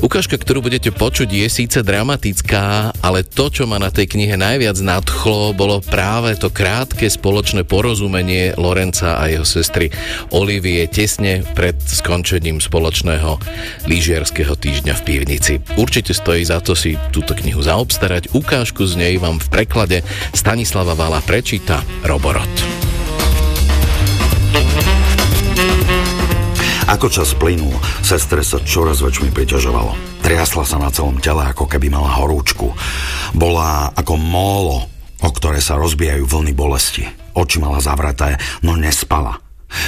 Ukážka, 0.04 0.36
ktorú 0.36 0.68
budete 0.68 0.92
počuť, 0.92 1.32
je 1.32 1.48
síce 1.48 1.80
dramatická, 1.80 2.92
ale 3.00 3.24
to, 3.24 3.48
čo 3.48 3.64
ma 3.64 3.80
na 3.80 3.88
tej 3.88 4.12
knihe 4.12 4.36
najviac 4.36 4.76
nadchlo, 4.84 5.56
bolo 5.56 5.80
práve 5.80 6.36
to 6.36 6.52
krátke 6.52 7.08
spoločné 7.08 7.64
porozumenie 7.64 8.52
Lorenca 8.60 9.16
a 9.16 9.32
jeho 9.32 9.48
sestry 9.48 9.88
Olivie 10.36 10.84
tesne 10.92 11.48
pred 11.56 11.80
skončením 11.80 12.60
spoločného 12.60 13.40
lyžiarského 13.88 14.60
týždňa 14.60 14.94
v 15.00 15.06
pivnici. 15.08 15.54
Určite 15.80 16.12
stojí 16.12 16.44
za 16.44 16.60
to 16.60 16.76
si 16.76 17.00
túto 17.16 17.32
knihu 17.32 17.45
zaobstarať. 17.54 18.34
Ukážku 18.34 18.88
z 18.90 18.98
nej 18.98 19.14
vám 19.22 19.38
v 19.38 19.48
preklade 19.54 19.98
Stanislava 20.34 20.98
Vala 20.98 21.22
prečíta 21.22 21.86
Roborot. 22.02 22.50
Ako 26.86 27.10
čas 27.10 27.34
plynul, 27.38 27.74
sestre 28.06 28.46
sa 28.46 28.62
čoraz 28.62 29.02
väčšmi 29.02 29.34
priťažovalo. 29.34 30.22
Triasla 30.26 30.66
sa 30.66 30.78
na 30.82 30.90
celom 30.90 31.22
tele, 31.22 31.46
ako 31.46 31.70
keby 31.70 31.90
mala 31.90 32.18
horúčku. 32.18 32.74
Bola 33.34 33.94
ako 33.94 34.18
mólo, 34.18 34.90
o 35.22 35.30
ktoré 35.30 35.62
sa 35.62 35.78
rozbijajú 35.78 36.26
vlny 36.26 36.54
bolesti. 36.54 37.06
Oči 37.38 37.58
mala 37.62 37.82
zavraté, 37.82 38.38
no 38.62 38.78
nespala. 38.78 39.45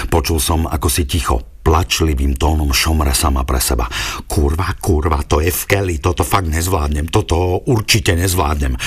Počul 0.08 0.39
som, 0.39 0.65
ako 0.65 0.88
si 0.88 1.04
ticho, 1.10 1.58
plačlivým 1.67 2.39
tónom 2.39 2.71
šomre 2.71 3.12
sama 3.12 3.43
pre 3.43 3.60
seba. 3.60 3.91
Kurva, 4.23 4.71
kurva, 4.80 5.19
to 5.28 5.43
je 5.43 5.52
v 5.52 5.63
keli, 5.67 5.95
toto 6.00 6.23
fakt 6.23 6.47
nezvládnem, 6.47 7.12
toto 7.12 7.60
určite 7.67 8.15
nezvládnem. 8.15 8.80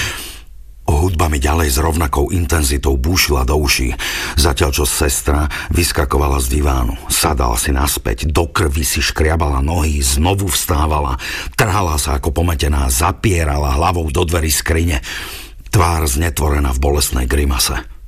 Hudba 0.91 1.31
mi 1.31 1.39
ďalej 1.39 1.71
s 1.71 1.79
rovnakou 1.79 2.35
intenzitou 2.35 2.99
búšila 2.99 3.47
do 3.47 3.55
uší, 3.63 3.95
zatiaľ 4.35 4.71
čo 4.75 4.83
sestra 4.83 5.47
vyskakovala 5.71 6.43
z 6.43 6.59
divánu. 6.59 6.99
Sadala 7.07 7.55
si 7.55 7.71
naspäť, 7.71 8.27
do 8.27 8.51
krvi 8.51 8.83
si 8.83 8.99
škriabala 8.99 9.63
nohy, 9.63 10.03
znovu 10.03 10.51
vstávala, 10.51 11.15
trhala 11.55 11.95
sa 11.95 12.19
ako 12.19 12.35
pometená, 12.35 12.91
zapierala 12.91 13.79
hlavou 13.79 14.11
do 14.11 14.27
dverí 14.27 14.51
skrine. 14.51 14.99
Tvár 15.71 16.11
znetvorená 16.11 16.75
v 16.75 16.83
bolesnej 16.83 17.31
grimase. 17.31 18.00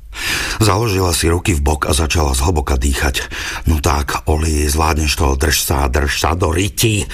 Založila 0.62 1.10
si 1.16 1.26
ruky 1.32 1.56
v 1.56 1.64
bok 1.64 1.88
a 1.88 1.92
začala 1.96 2.36
zhlboka 2.36 2.76
dýchať. 2.78 3.26
No 3.66 3.80
tak, 3.82 4.28
Oli, 4.28 4.68
zvládneš 4.68 5.12
to, 5.16 5.34
drž 5.34 5.58
sa, 5.64 5.88
drž 5.88 6.12
sa 6.12 6.36
do 6.36 6.52
ryti. 6.52 7.08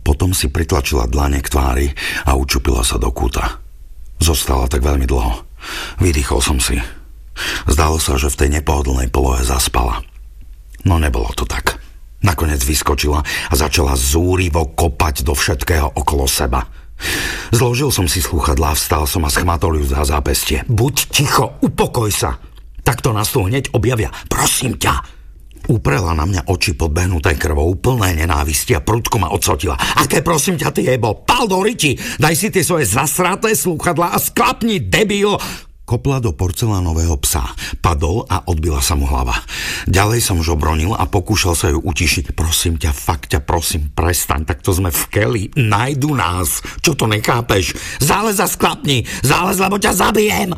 Potom 0.00 0.32
si 0.32 0.48
pritlačila 0.48 1.06
dlane 1.06 1.44
k 1.44 1.52
tvári 1.52 1.86
a 2.24 2.34
učupila 2.34 2.80
sa 2.82 2.96
do 2.96 3.12
kúta. 3.12 3.60
Zostala 4.18 4.66
tak 4.66 4.80
veľmi 4.80 5.04
dlho. 5.04 5.44
Vydýchol 6.00 6.40
som 6.40 6.58
si. 6.58 6.80
Zdalo 7.68 8.00
sa, 8.00 8.16
že 8.16 8.32
v 8.32 8.38
tej 8.38 8.48
nepohodlnej 8.60 9.08
polohe 9.12 9.44
zaspala. 9.44 10.00
No 10.82 10.98
nebolo 10.98 11.30
to 11.36 11.46
tak. 11.46 11.78
Nakoniec 12.22 12.62
vyskočila 12.62 13.20
a 13.22 13.54
začala 13.54 13.98
zúrivo 13.98 14.70
kopať 14.74 15.26
do 15.26 15.34
všetkého 15.34 15.98
okolo 15.98 16.30
seba. 16.30 16.62
Zložil 17.52 17.90
som 17.92 18.06
si 18.08 18.24
sluchadlá, 18.24 18.74
vstal 18.74 19.04
som 19.04 19.22
a 19.26 19.30
schmatol 19.30 19.80
ju 19.80 19.86
za 19.86 20.02
zápestie. 20.06 20.64
Buď 20.66 20.94
ticho, 21.12 21.58
upokoj 21.60 22.08
sa. 22.08 22.40
Takto 22.82 23.14
nás 23.14 23.30
tu 23.30 23.46
hneď 23.46 23.70
objavia. 23.76 24.10
Prosím 24.26 24.80
ťa, 24.80 25.22
Uprela 25.70 26.10
na 26.10 26.26
mňa 26.26 26.50
oči 26.50 26.74
podbehnuté 26.74 27.38
krvou, 27.38 27.78
plné 27.78 28.18
nenávisti 28.18 28.74
a 28.74 28.82
prudko 28.82 29.22
ma 29.22 29.30
odsotila. 29.30 29.78
Aké 29.78 30.18
prosím 30.18 30.58
ťa, 30.58 30.74
ty 30.74 30.82
jebo, 30.82 31.22
pal 31.22 31.46
do 31.46 31.62
riti, 31.62 31.94
daj 32.18 32.34
si 32.34 32.50
tie 32.50 32.66
svoje 32.66 32.90
zasraté 32.90 33.54
slúchadlá 33.54 34.10
a 34.10 34.18
sklapni, 34.18 34.82
debil! 34.82 35.38
Kopla 35.92 36.24
do 36.24 36.32
porcelánového 36.32 37.20
psa, 37.20 37.52
padol 37.84 38.24
a 38.24 38.48
odbila 38.48 38.80
sa 38.80 38.96
mu 38.96 39.04
hlava. 39.04 39.36
Ďalej 39.84 40.24
som 40.24 40.40
žobronil 40.40 40.96
a 40.96 41.04
pokúšal 41.04 41.52
sa 41.52 41.68
ju 41.68 41.84
utišiť. 41.84 42.32
Prosím 42.32 42.80
ťa, 42.80 42.96
fakt 42.96 43.36
ťa, 43.36 43.44
prosím, 43.44 43.92
prestaň, 43.92 44.48
takto 44.48 44.72
sme 44.72 44.88
v 44.88 45.02
keli, 45.12 45.44
najdu 45.52 46.16
nás. 46.16 46.64
Čo 46.80 46.96
to 46.96 47.04
nechápeš? 47.04 47.76
Zález 48.00 48.40
a 48.40 48.48
sklapni, 48.48 49.04
zález, 49.20 49.60
lebo 49.60 49.76
ťa 49.76 49.92
zabijem! 49.92 50.56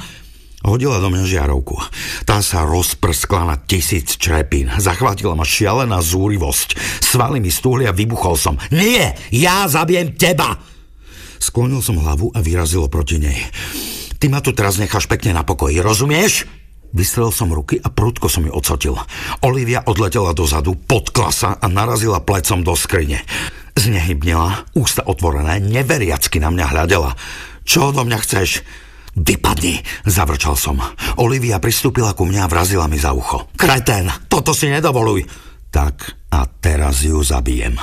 Hodila 0.62 1.02
do 1.02 1.10
mňa 1.10 1.26
žiarovku. 1.26 1.82
Tá 2.22 2.38
sa 2.38 2.62
rozprskla 2.62 3.42
na 3.42 3.58
tisíc 3.58 4.14
črepín. 4.14 4.70
Zachvátila 4.70 5.34
ma 5.34 5.42
šialená 5.42 5.98
zúrivosť. 5.98 6.78
Svaly 7.02 7.42
mi 7.42 7.50
stúhli 7.50 7.90
a 7.90 7.96
vybuchol 7.96 8.38
som. 8.38 8.54
Nie, 8.70 9.18
ja 9.34 9.66
zabijem 9.66 10.14
teba! 10.14 10.62
Sklonil 11.42 11.82
som 11.82 11.98
hlavu 11.98 12.30
a 12.30 12.38
vyrazilo 12.38 12.86
proti 12.86 13.18
nej. 13.18 13.50
Ty 14.18 14.26
ma 14.30 14.40
tu 14.40 14.54
teraz 14.56 14.78
necháš 14.80 15.10
pekne 15.10 15.34
na 15.34 15.42
pokoji, 15.42 15.78
rozumieš? 15.82 16.46
Vystrel 16.94 17.34
som 17.34 17.50
ruky 17.50 17.82
a 17.82 17.90
prudko 17.90 18.30
som 18.30 18.46
ju 18.46 18.54
odsotil. 18.54 18.94
Olivia 19.42 19.82
odletela 19.82 20.30
dozadu, 20.30 20.78
podkla 20.78 21.30
sa 21.34 21.58
a 21.58 21.66
narazila 21.66 22.22
plecom 22.22 22.62
do 22.62 22.78
skrine. 22.78 23.26
Znehybnila, 23.74 24.70
ústa 24.78 25.02
otvorené, 25.02 25.58
neveriacky 25.58 26.38
na 26.38 26.54
mňa 26.54 26.66
hľadela. 26.70 27.18
Čo 27.66 27.90
odo 27.90 28.06
mňa 28.06 28.18
chceš? 28.22 28.62
Vypadni, 29.18 29.82
zavrčal 30.06 30.54
som. 30.54 30.78
Olivia 31.18 31.58
pristúpila 31.58 32.14
ku 32.14 32.26
mňa 32.26 32.46
a 32.46 32.50
vrazila 32.50 32.86
mi 32.86 32.98
za 32.98 33.10
ucho. 33.10 33.50
Kretén, 33.58 34.06
toto 34.30 34.54
si 34.54 34.70
nedovoluj. 34.70 35.26
Tak 35.74 36.30
a 36.30 36.46
teraz 36.46 37.02
ju 37.02 37.18
zabijem. 37.22 37.74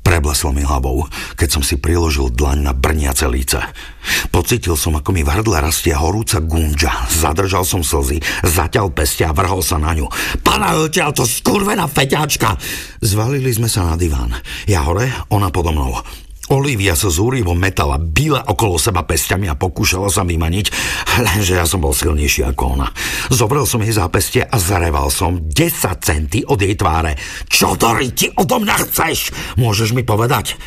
Preblesol 0.00 0.56
mi 0.56 0.64
hlavou, 0.64 1.06
keď 1.36 1.48
som 1.60 1.62
si 1.62 1.76
priložil 1.76 2.32
dlaň 2.32 2.66
na 2.66 2.72
brniace 2.72 3.28
líce. 3.28 3.60
Pocitil 4.32 4.74
som, 4.74 4.96
ako 4.96 5.12
mi 5.12 5.20
v 5.20 5.30
hrdle 5.30 5.60
rastie 5.60 5.92
horúca 5.92 6.40
gunža. 6.40 7.06
Zadržal 7.12 7.68
som 7.68 7.84
slzy, 7.84 8.18
zaťal 8.40 8.90
pestia 8.90 9.30
a 9.30 9.36
vrhol 9.36 9.60
sa 9.60 9.76
na 9.76 9.92
ňu. 9.92 10.08
Pana 10.40 10.80
odtiaľ 10.80 11.12
to 11.12 11.28
skurvená 11.28 11.84
feťáčka! 11.84 12.56
Zvalili 13.04 13.52
sme 13.52 13.68
sa 13.68 13.84
na 13.84 13.94
diván. 14.00 14.32
Ja 14.64 14.88
hore, 14.88 15.12
ona 15.28 15.52
podo 15.52 15.70
mnou. 15.70 16.00
Olivia 16.50 16.98
sa 16.98 17.06
zúrivo 17.06 17.54
metala, 17.54 17.94
bila 18.02 18.42
okolo 18.42 18.74
seba 18.74 19.06
pestiami 19.06 19.46
a 19.46 19.54
pokúšala 19.54 20.10
sa 20.10 20.26
vymaniť, 20.26 20.66
lenže 21.22 21.54
ja 21.54 21.62
som 21.62 21.78
bol 21.78 21.94
silnejší 21.94 22.42
ako 22.42 22.74
ona. 22.74 22.90
Zobrel 23.30 23.62
som 23.70 23.78
jej 23.78 23.94
zápestie 23.94 24.42
a 24.42 24.58
zareval 24.58 25.14
som 25.14 25.38
10 25.46 25.54
centy 26.02 26.42
od 26.42 26.58
jej 26.58 26.74
tváre. 26.74 27.14
Čo 27.46 27.78
to 27.78 27.94
ryti 27.94 28.34
odo 28.34 28.58
mňa 28.58 28.76
chceš? 28.82 29.30
Môžeš 29.62 29.94
mi 29.94 30.02
povedať? 30.02 30.58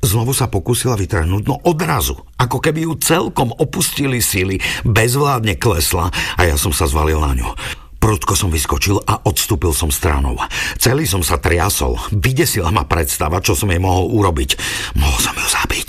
Znovu 0.00 0.32
sa 0.32 0.48
pokúsila 0.48 0.96
vytrhnúť, 0.96 1.44
no 1.44 1.60
odrazu, 1.68 2.16
ako 2.40 2.56
keby 2.56 2.88
ju 2.88 2.96
celkom 2.96 3.52
opustili 3.52 4.24
síly, 4.24 4.56
bezvládne 4.88 5.60
klesla 5.60 6.08
a 6.40 6.40
ja 6.48 6.56
som 6.56 6.72
sa 6.72 6.88
zvalil 6.88 7.20
na 7.20 7.36
ňu. 7.36 7.48
Prudko 7.96 8.38
som 8.38 8.52
vyskočil 8.52 9.02
a 9.02 9.24
odstúpil 9.26 9.72
som 9.74 9.90
stranou. 9.90 10.38
Celý 10.78 11.08
som 11.08 11.24
sa 11.24 11.40
triasol. 11.40 11.98
Vydesila 12.14 12.70
ma 12.70 12.86
predstava, 12.86 13.42
čo 13.42 13.56
som 13.56 13.72
jej 13.72 13.80
mohol 13.80 14.12
urobiť. 14.14 14.50
Mohol 14.94 15.18
som 15.18 15.34
ju 15.34 15.46
zabiť. 15.48 15.88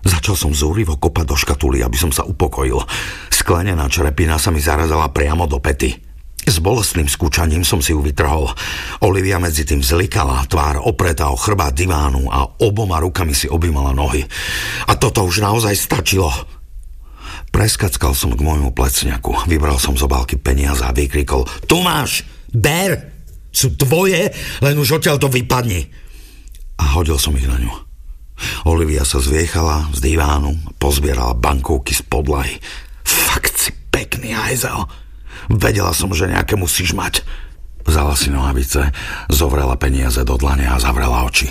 Začal 0.00 0.36
som 0.36 0.52
zúrivo 0.56 0.96
kopať 0.96 1.26
do 1.28 1.36
škatuly, 1.36 1.84
aby 1.84 1.96
som 1.98 2.08
sa 2.08 2.24
upokojil. 2.24 2.80
Sklenená 3.28 3.88
črepina 3.88 4.40
sa 4.40 4.48
mi 4.48 4.60
zarazala 4.60 5.12
priamo 5.12 5.44
do 5.44 5.60
pety. 5.60 6.10
S 6.40 6.56
bolestným 6.56 7.04
skúčaním 7.04 7.62
som 7.68 7.84
si 7.84 7.92
ju 7.92 8.00
vytrhol. 8.00 8.48
Olivia 9.04 9.36
medzi 9.36 9.68
tým 9.68 9.84
zlikala, 9.84 10.48
tvár 10.48 10.80
opretá 10.80 11.28
o 11.28 11.36
chrbát 11.36 11.76
divánu 11.76 12.32
a 12.32 12.64
oboma 12.64 12.96
rukami 12.96 13.36
si 13.36 13.44
objímala 13.44 13.92
nohy. 13.92 14.24
A 14.88 14.96
toto 14.96 15.28
už 15.28 15.44
naozaj 15.44 15.76
stačilo. 15.76 16.32
Preskackal 17.50 18.14
som 18.14 18.32
k 18.32 18.40
môjmu 18.40 18.70
plecňaku, 18.70 19.50
vybral 19.50 19.76
som 19.82 19.98
z 19.98 20.06
obálky 20.06 20.38
peniaze 20.38 20.86
a 20.86 20.94
vykrikol 20.94 21.44
Tu 21.66 21.76
máš, 21.82 22.22
ber, 22.54 23.10
sú 23.50 23.74
tvoje, 23.74 24.30
len 24.62 24.74
už 24.78 25.02
odtiaľ 25.02 25.18
to 25.18 25.26
vypadni. 25.26 25.90
A 26.78 26.96
hodil 26.96 27.18
som 27.18 27.34
ich 27.36 27.44
na 27.50 27.58
ňu. 27.58 27.90
Olivia 28.64 29.04
sa 29.04 29.20
zviechala 29.20 29.92
z 29.92 30.00
divánu, 30.00 30.56
pozbierala 30.80 31.36
bankovky 31.36 31.92
z 31.92 32.02
podlahy. 32.08 32.56
Fakt 33.04 33.60
si 33.60 33.70
pekný 33.92 34.32
hajzel. 34.32 34.88
Vedela 35.52 35.92
som, 35.92 36.08
že 36.14 36.30
nejaké 36.30 36.56
musíš 36.56 36.96
mať. 36.96 37.20
Vzala 37.84 38.14
si 38.16 38.30
nohavice, 38.32 38.92
zovrela 39.28 39.76
peniaze 39.76 40.22
do 40.24 40.38
dlane 40.40 40.68
a 40.68 40.80
zavrela 40.80 41.26
oči. 41.26 41.50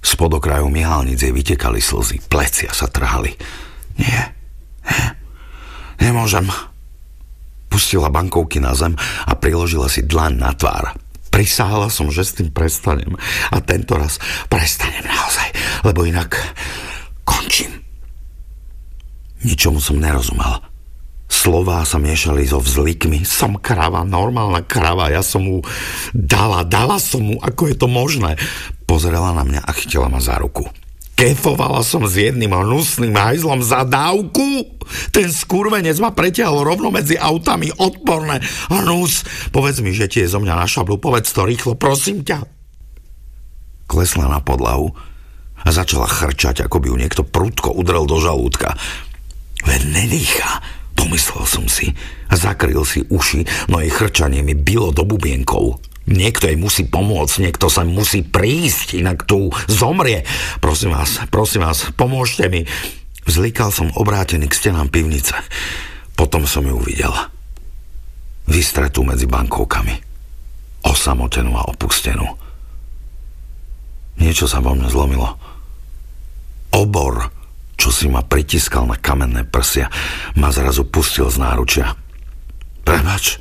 Spod 0.00 0.32
okraju 0.40 0.68
myhalnic 0.72 1.20
vytekali 1.20 1.80
slzy, 1.80 2.24
plecia 2.26 2.72
sa 2.72 2.88
trhali. 2.88 3.36
Nie, 4.00 4.32
nie, 4.88 5.06
Nemôžem. 6.00 6.48
Pustila 7.70 8.10
bankovky 8.10 8.58
na 8.58 8.74
zem 8.74 8.98
a 9.28 9.32
priložila 9.38 9.86
si 9.86 10.02
dlaň 10.02 10.32
na 10.42 10.50
tvár. 10.50 10.96
Prisáhala 11.30 11.86
som, 11.86 12.10
že 12.10 12.26
s 12.26 12.34
tým 12.34 12.50
prestanem. 12.50 13.14
A 13.54 13.62
tento 13.62 13.94
raz 13.94 14.18
prestanem 14.50 15.06
naozaj, 15.06 15.54
lebo 15.86 16.02
inak 16.02 16.34
končím. 17.22 17.70
Ničomu 19.46 19.78
som 19.78 20.02
nerozumel. 20.02 20.60
Slová 21.30 21.86
sa 21.86 22.02
miešali 22.02 22.42
so 22.44 22.58
vzlikmi. 22.58 23.22
Som 23.22 23.62
krava, 23.62 24.02
normálna 24.02 24.66
krava. 24.66 25.14
Ja 25.14 25.22
som 25.22 25.46
mu 25.46 25.56
dala, 26.10 26.66
dala 26.66 26.98
som 26.98 27.22
mu, 27.22 27.38
ako 27.38 27.70
je 27.70 27.76
to 27.78 27.86
možné. 27.86 28.34
Pozrela 28.84 29.30
na 29.30 29.46
mňa 29.46 29.62
a 29.62 29.70
chytila 29.70 30.10
ma 30.10 30.18
za 30.18 30.36
ruku. 30.42 30.66
Kefovala 31.20 31.84
som 31.84 32.08
s 32.08 32.16
jedným 32.16 32.48
hnusným 32.48 33.12
hajzlom 33.12 33.60
za 33.60 33.84
dávku. 33.84 34.64
Ten 35.12 35.28
skurvenec 35.28 36.00
ma 36.00 36.16
pretiahol 36.16 36.64
rovno 36.64 36.88
medzi 36.88 37.20
autami, 37.20 37.68
odporné. 37.76 38.40
Hnus, 38.72 39.28
povedz 39.52 39.84
mi, 39.84 39.92
že 39.92 40.08
ti 40.08 40.24
je 40.24 40.32
zo 40.32 40.40
mňa 40.40 40.56
na 40.56 40.64
šablu, 40.64 40.96
povedz 40.96 41.28
to 41.36 41.44
rýchlo, 41.44 41.76
prosím 41.76 42.24
ťa. 42.24 42.40
Klesla 43.84 44.32
na 44.32 44.40
podlahu 44.40 44.96
a 45.60 45.68
začala 45.68 46.08
chrčať, 46.08 46.64
ako 46.64 46.80
by 46.80 46.86
ju 46.88 46.96
niekto 46.96 47.22
prudko 47.28 47.68
udrel 47.76 48.08
do 48.08 48.16
žalúdka. 48.16 48.80
Veď 49.68 49.92
nedýcha, 49.92 50.64
pomyslel 50.96 51.44
som 51.44 51.68
si 51.68 51.92
a 52.32 52.34
zakryl 52.40 52.80
si 52.88 53.04
uši, 53.04 53.68
no 53.68 53.76
jej 53.84 53.92
chrčanie 53.92 54.40
mi 54.40 54.56
bylo 54.56 54.88
do 54.88 55.04
bubienkov. 55.04 55.84
Niekto 56.10 56.50
jej 56.50 56.58
musí 56.58 56.82
pomôcť, 56.90 57.38
niekto 57.38 57.70
sa 57.70 57.86
musí 57.86 58.26
prísť, 58.26 58.98
inak 58.98 59.30
tu 59.30 59.54
zomrie. 59.70 60.26
Prosím 60.58 60.98
vás, 60.98 61.22
prosím 61.30 61.62
vás, 61.62 61.86
pomôžte 61.94 62.50
mi. 62.50 62.66
Vzlikal 63.30 63.70
som 63.70 63.94
obrátený 63.94 64.50
k 64.50 64.58
stenám 64.58 64.90
pivnice. 64.90 65.38
Potom 66.18 66.50
som 66.50 66.66
ju 66.66 66.74
uvidel. 66.74 67.14
Vystretú 68.50 69.06
medzi 69.06 69.30
bankovkami. 69.30 69.94
Osamotenú 70.82 71.54
a 71.54 71.70
opustenú. 71.70 72.26
Niečo 74.18 74.50
sa 74.50 74.58
vo 74.58 74.74
mne 74.74 74.90
zlomilo. 74.90 75.38
Obor, 76.74 77.30
čo 77.78 77.94
si 77.94 78.10
ma 78.10 78.26
pritiskal 78.26 78.84
na 78.84 78.98
kamenné 78.98 79.46
prsia, 79.46 79.86
ma 80.34 80.50
zrazu 80.50 80.84
pustil 80.90 81.30
z 81.30 81.38
náručia. 81.38 81.94
Prebač, 82.82 83.40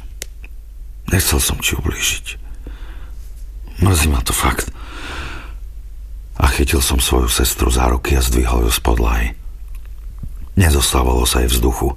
nechcel 1.09 1.41
som 1.43 1.57
ti 1.59 1.74
ublížiť. 1.74 2.39
Mrzí 3.80 4.11
ma 4.11 4.19
to 4.19 4.36
fakt. 4.36 4.67
A 6.39 6.47
chytil 6.47 6.80
som 6.80 7.03
svoju 7.03 7.27
sestru 7.27 7.67
za 7.71 7.88
ruky 7.91 8.15
a 8.15 8.23
zdvihol 8.23 8.67
ju 8.67 8.71
z 8.71 8.80
podlahy. 8.80 9.27
Nezostávalo 10.59 11.23
sa 11.23 11.43
jej 11.43 11.51
vzduchu, 11.51 11.95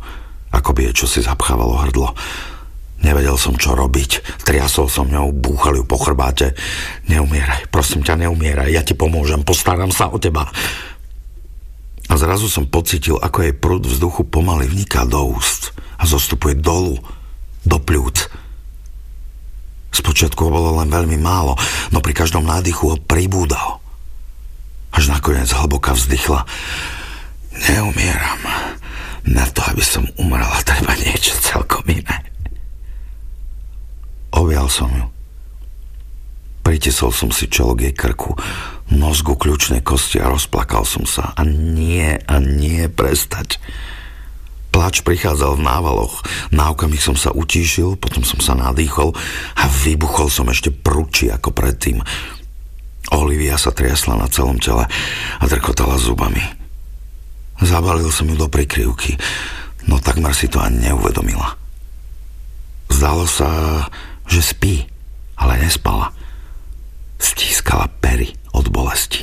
ako 0.55 0.71
by 0.75 0.91
jej 0.91 0.95
čosi 0.95 1.23
zapchávalo 1.23 1.79
hrdlo. 1.83 2.15
Nevedel 3.03 3.35
som, 3.35 3.59
čo 3.59 3.75
robiť. 3.75 4.43
Triasol 4.47 4.87
som 4.87 5.11
ňou, 5.11 5.35
búchal 5.35 5.75
ju 5.75 5.85
po 5.87 5.99
chrbáte. 5.99 6.55
Neumieraj, 7.11 7.67
prosím 7.75 8.07
ťa, 8.07 8.15
neumieraj. 8.15 8.71
Ja 8.71 8.87
ti 8.87 8.95
pomôžem, 8.95 9.43
postaram 9.43 9.91
sa 9.91 10.07
o 10.07 10.23
teba. 10.23 10.47
A 12.07 12.15
zrazu 12.15 12.47
som 12.47 12.71
pocitil, 12.71 13.19
ako 13.19 13.43
jej 13.43 13.55
prúd 13.59 13.83
vzduchu 13.91 14.23
pomaly 14.23 14.71
vniká 14.71 15.03
do 15.03 15.35
úst 15.35 15.75
a 15.99 16.07
zostupuje 16.07 16.55
dolu, 16.55 17.03
do 17.67 17.79
pľúc. 17.83 18.42
Spočiatku 19.93 20.49
ho 20.49 20.51
bolo 20.51 20.81
len 20.81 20.89
veľmi 20.89 21.21
málo, 21.21 21.55
no 21.93 22.01
pri 22.01 22.17
každom 22.17 22.49
nádychu 22.49 22.93
ho 22.93 22.97
pribúdal. 22.97 23.85
Až 24.93 25.13
nakoniec 25.13 25.49
hlboka 25.53 25.93
vzdychla. 25.93 26.49
Neumieram. 27.69 28.43
Na 29.29 29.47
to, 29.53 29.63
aby 29.71 29.85
som 29.85 30.09
umrela, 30.19 30.59
treba 30.67 30.97
niečo 30.99 31.37
celkom 31.39 31.85
iné. 31.87 32.27
Objal 34.33 34.67
som 34.67 34.91
ju. 34.91 35.07
Pritisol 36.63 37.13
som 37.13 37.31
si 37.31 37.47
čelo 37.51 37.77
k 37.77 37.91
jej 37.91 37.95
krku, 37.95 38.35
nos 38.91 39.21
ku 39.21 39.35
kľúčnej 39.37 39.83
kosti 39.85 40.23
a 40.23 40.31
rozplakal 40.31 40.89
som 40.89 41.05
sa. 41.05 41.37
A 41.37 41.43
nie, 41.45 42.17
a 42.17 42.35
nie 42.41 42.89
prestať. 42.89 43.61
Plač 44.73 45.05
prichádzal 45.05 45.61
v 45.61 45.67
návaloch. 45.69 46.25
Na 46.49 46.73
okamih 46.73 46.99
som 46.99 47.13
sa 47.13 47.29
utíšil, 47.29 48.01
potom 48.01 48.25
som 48.25 48.41
sa 48.41 48.57
nadýchol 48.57 49.13
a 49.61 49.65
vybuchol 49.69 50.33
som 50.33 50.49
ešte 50.49 50.73
prúči 50.73 51.29
ako 51.29 51.53
predtým. 51.53 52.01
Olivia 53.13 53.61
sa 53.61 53.69
triasla 53.69 54.17
na 54.17 54.33
celom 54.33 54.57
tele 54.57 54.89
a 55.37 55.45
drkotala 55.45 56.01
zubami. 56.01 56.41
Zabalil 57.61 58.09
som 58.09 58.27
ju 58.27 58.35
do 58.35 58.49
prikryvky, 58.49 59.21
no 59.85 60.01
takmer 60.01 60.33
si 60.33 60.49
to 60.49 60.59
ani 60.59 60.89
neuvedomila. 60.89 61.61
Zdalo 62.89 63.29
sa, 63.29 63.49
že 64.25 64.41
spí, 64.41 64.89
ale 65.37 65.61
nespala. 65.61 66.17
Stískala 67.21 67.93
pery 68.01 68.33
od 68.57 68.67
bolesti. 68.73 69.23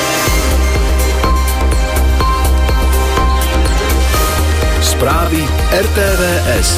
Správy 5.01 5.41
RTVS. 5.73 6.77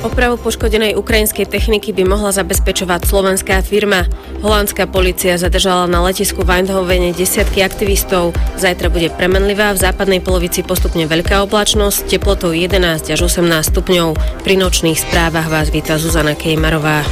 Opravu 0.00 0.40
poškodenej 0.40 0.96
ukrajinskej 0.96 1.44
techniky 1.44 1.92
by 1.92 2.08
mohla 2.08 2.32
zabezpečovať 2.32 3.04
slovenská 3.04 3.60
firma. 3.60 4.08
Holandská 4.40 4.88
policia 4.88 5.36
zadržala 5.36 5.84
na 5.84 6.00
letisku 6.00 6.40
v 6.40 6.64
Eindhovene 6.64 7.12
desiatky 7.12 7.60
aktivistov. 7.60 8.32
Zajtra 8.56 8.88
bude 8.88 9.12
premenlivá, 9.12 9.76
v 9.76 9.84
západnej 9.84 10.24
polovici 10.24 10.64
postupne 10.64 11.04
veľká 11.04 11.44
oblačnosť, 11.44 12.08
teplotou 12.08 12.56
11 12.56 13.12
až 13.12 13.20
18 13.28 13.44
stupňov. 13.44 14.16
Pri 14.40 14.56
nočných 14.56 14.96
správach 14.96 15.52
vás 15.52 15.68
víta 15.68 16.00
Zuzana 16.00 16.32
Kejmarová. 16.32 17.04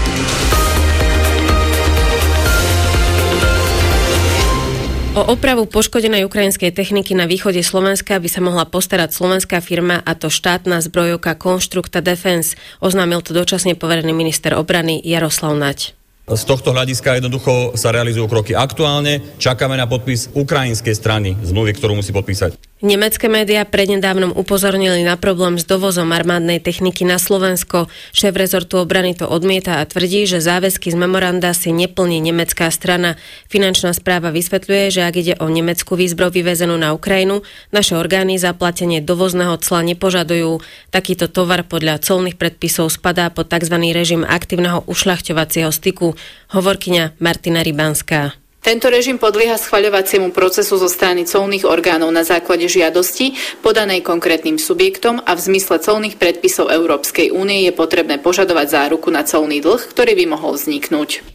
O 5.13 5.21
opravu 5.29 5.69
poškodenej 5.69 6.25
ukrajinskej 6.25 6.73
techniky 6.73 7.13
na 7.13 7.29
východe 7.29 7.61
Slovenska 7.61 8.17
by 8.17 8.33
sa 8.33 8.41
mohla 8.41 8.65
postarať 8.65 9.13
slovenská 9.13 9.61
firma 9.61 10.01
a 10.01 10.17
to 10.17 10.33
štátna 10.33 10.81
zbrojovka 10.81 11.37
Konstrukta 11.37 12.01
Defense, 12.01 12.57
oznámil 12.81 13.21
to 13.21 13.37
dočasne 13.37 13.77
poverený 13.77 14.17
minister 14.17 14.57
obrany 14.57 15.05
Jaroslav 15.05 15.53
Nať. 15.53 15.93
Z 16.33 16.43
tohto 16.49 16.73
hľadiska 16.73 17.21
jednoducho 17.21 17.77
sa 17.77 17.93
realizujú 17.93 18.25
kroky 18.25 18.57
aktuálne. 18.57 19.21
Čakáme 19.37 19.77
na 19.77 19.85
podpis 19.85 20.33
ukrajinskej 20.33 20.97
strany 20.97 21.37
zmluvy, 21.45 21.77
ktorú 21.77 21.93
musí 21.93 22.09
podpísať. 22.17 22.72
Nemecké 22.83 23.31
médiá 23.31 23.63
prednedávnom 23.63 24.35
upozornili 24.35 25.07
na 25.07 25.15
problém 25.15 25.55
s 25.55 25.63
dovozom 25.63 26.11
armádnej 26.11 26.59
techniky 26.59 27.07
na 27.07 27.23
Slovensko. 27.23 27.87
Šéf 28.11 28.35
rezortu 28.35 28.75
obrany 28.83 29.15
to 29.15 29.31
odmieta 29.31 29.79
a 29.79 29.87
tvrdí, 29.87 30.27
že 30.27 30.43
záväzky 30.43 30.91
z 30.91 30.99
memoranda 30.99 31.55
si 31.55 31.71
neplní 31.71 32.19
nemecká 32.19 32.67
strana. 32.75 33.15
Finančná 33.47 33.95
správa 33.95 34.35
vysvetľuje, 34.35 34.99
že 34.99 35.07
ak 35.07 35.15
ide 35.15 35.39
o 35.39 35.47
nemeckú 35.47 35.95
výzbroj 35.95 36.35
vyvezenú 36.35 36.75
na 36.75 36.91
Ukrajinu, 36.91 37.47
naše 37.71 37.95
orgány 37.95 38.35
zaplatenie 38.43 38.99
dovozného 38.99 39.63
cla 39.63 39.87
nepožadujú. 39.87 40.59
Takýto 40.91 41.31
tovar 41.31 41.63
podľa 41.63 42.03
colných 42.03 42.35
predpisov 42.35 42.91
spadá 42.91 43.31
pod 43.31 43.47
tzv. 43.47 43.79
režim 43.95 44.27
aktívneho 44.27 44.83
ušľachťovacieho 44.91 45.71
styku. 45.71 46.19
Hovorkyňa 46.51 47.23
Martina 47.23 47.63
Rybanská. 47.63 48.42
Tento 48.63 48.87
režim 48.87 49.19
podlieha 49.19 49.59
schvaľovaciemu 49.59 50.31
procesu 50.31 50.79
zo 50.79 50.87
strany 50.87 51.27
colných 51.27 51.67
orgánov 51.67 52.15
na 52.15 52.23
základe 52.23 52.71
žiadosti 52.71 53.35
podanej 53.59 54.07
konkrétnym 54.07 54.55
subjektom 54.55 55.19
a 55.19 55.35
v 55.35 55.41
zmysle 55.51 55.83
colných 55.83 56.15
predpisov 56.15 56.71
Európskej 56.71 57.35
únie 57.35 57.67
je 57.67 57.75
potrebné 57.75 58.23
požadovať 58.23 58.67
záruku 58.71 59.11
na 59.11 59.27
colný 59.27 59.59
dlh, 59.59 59.83
ktorý 59.83 60.15
by 60.15 60.25
mohol 60.31 60.55
vzniknúť. 60.55 61.32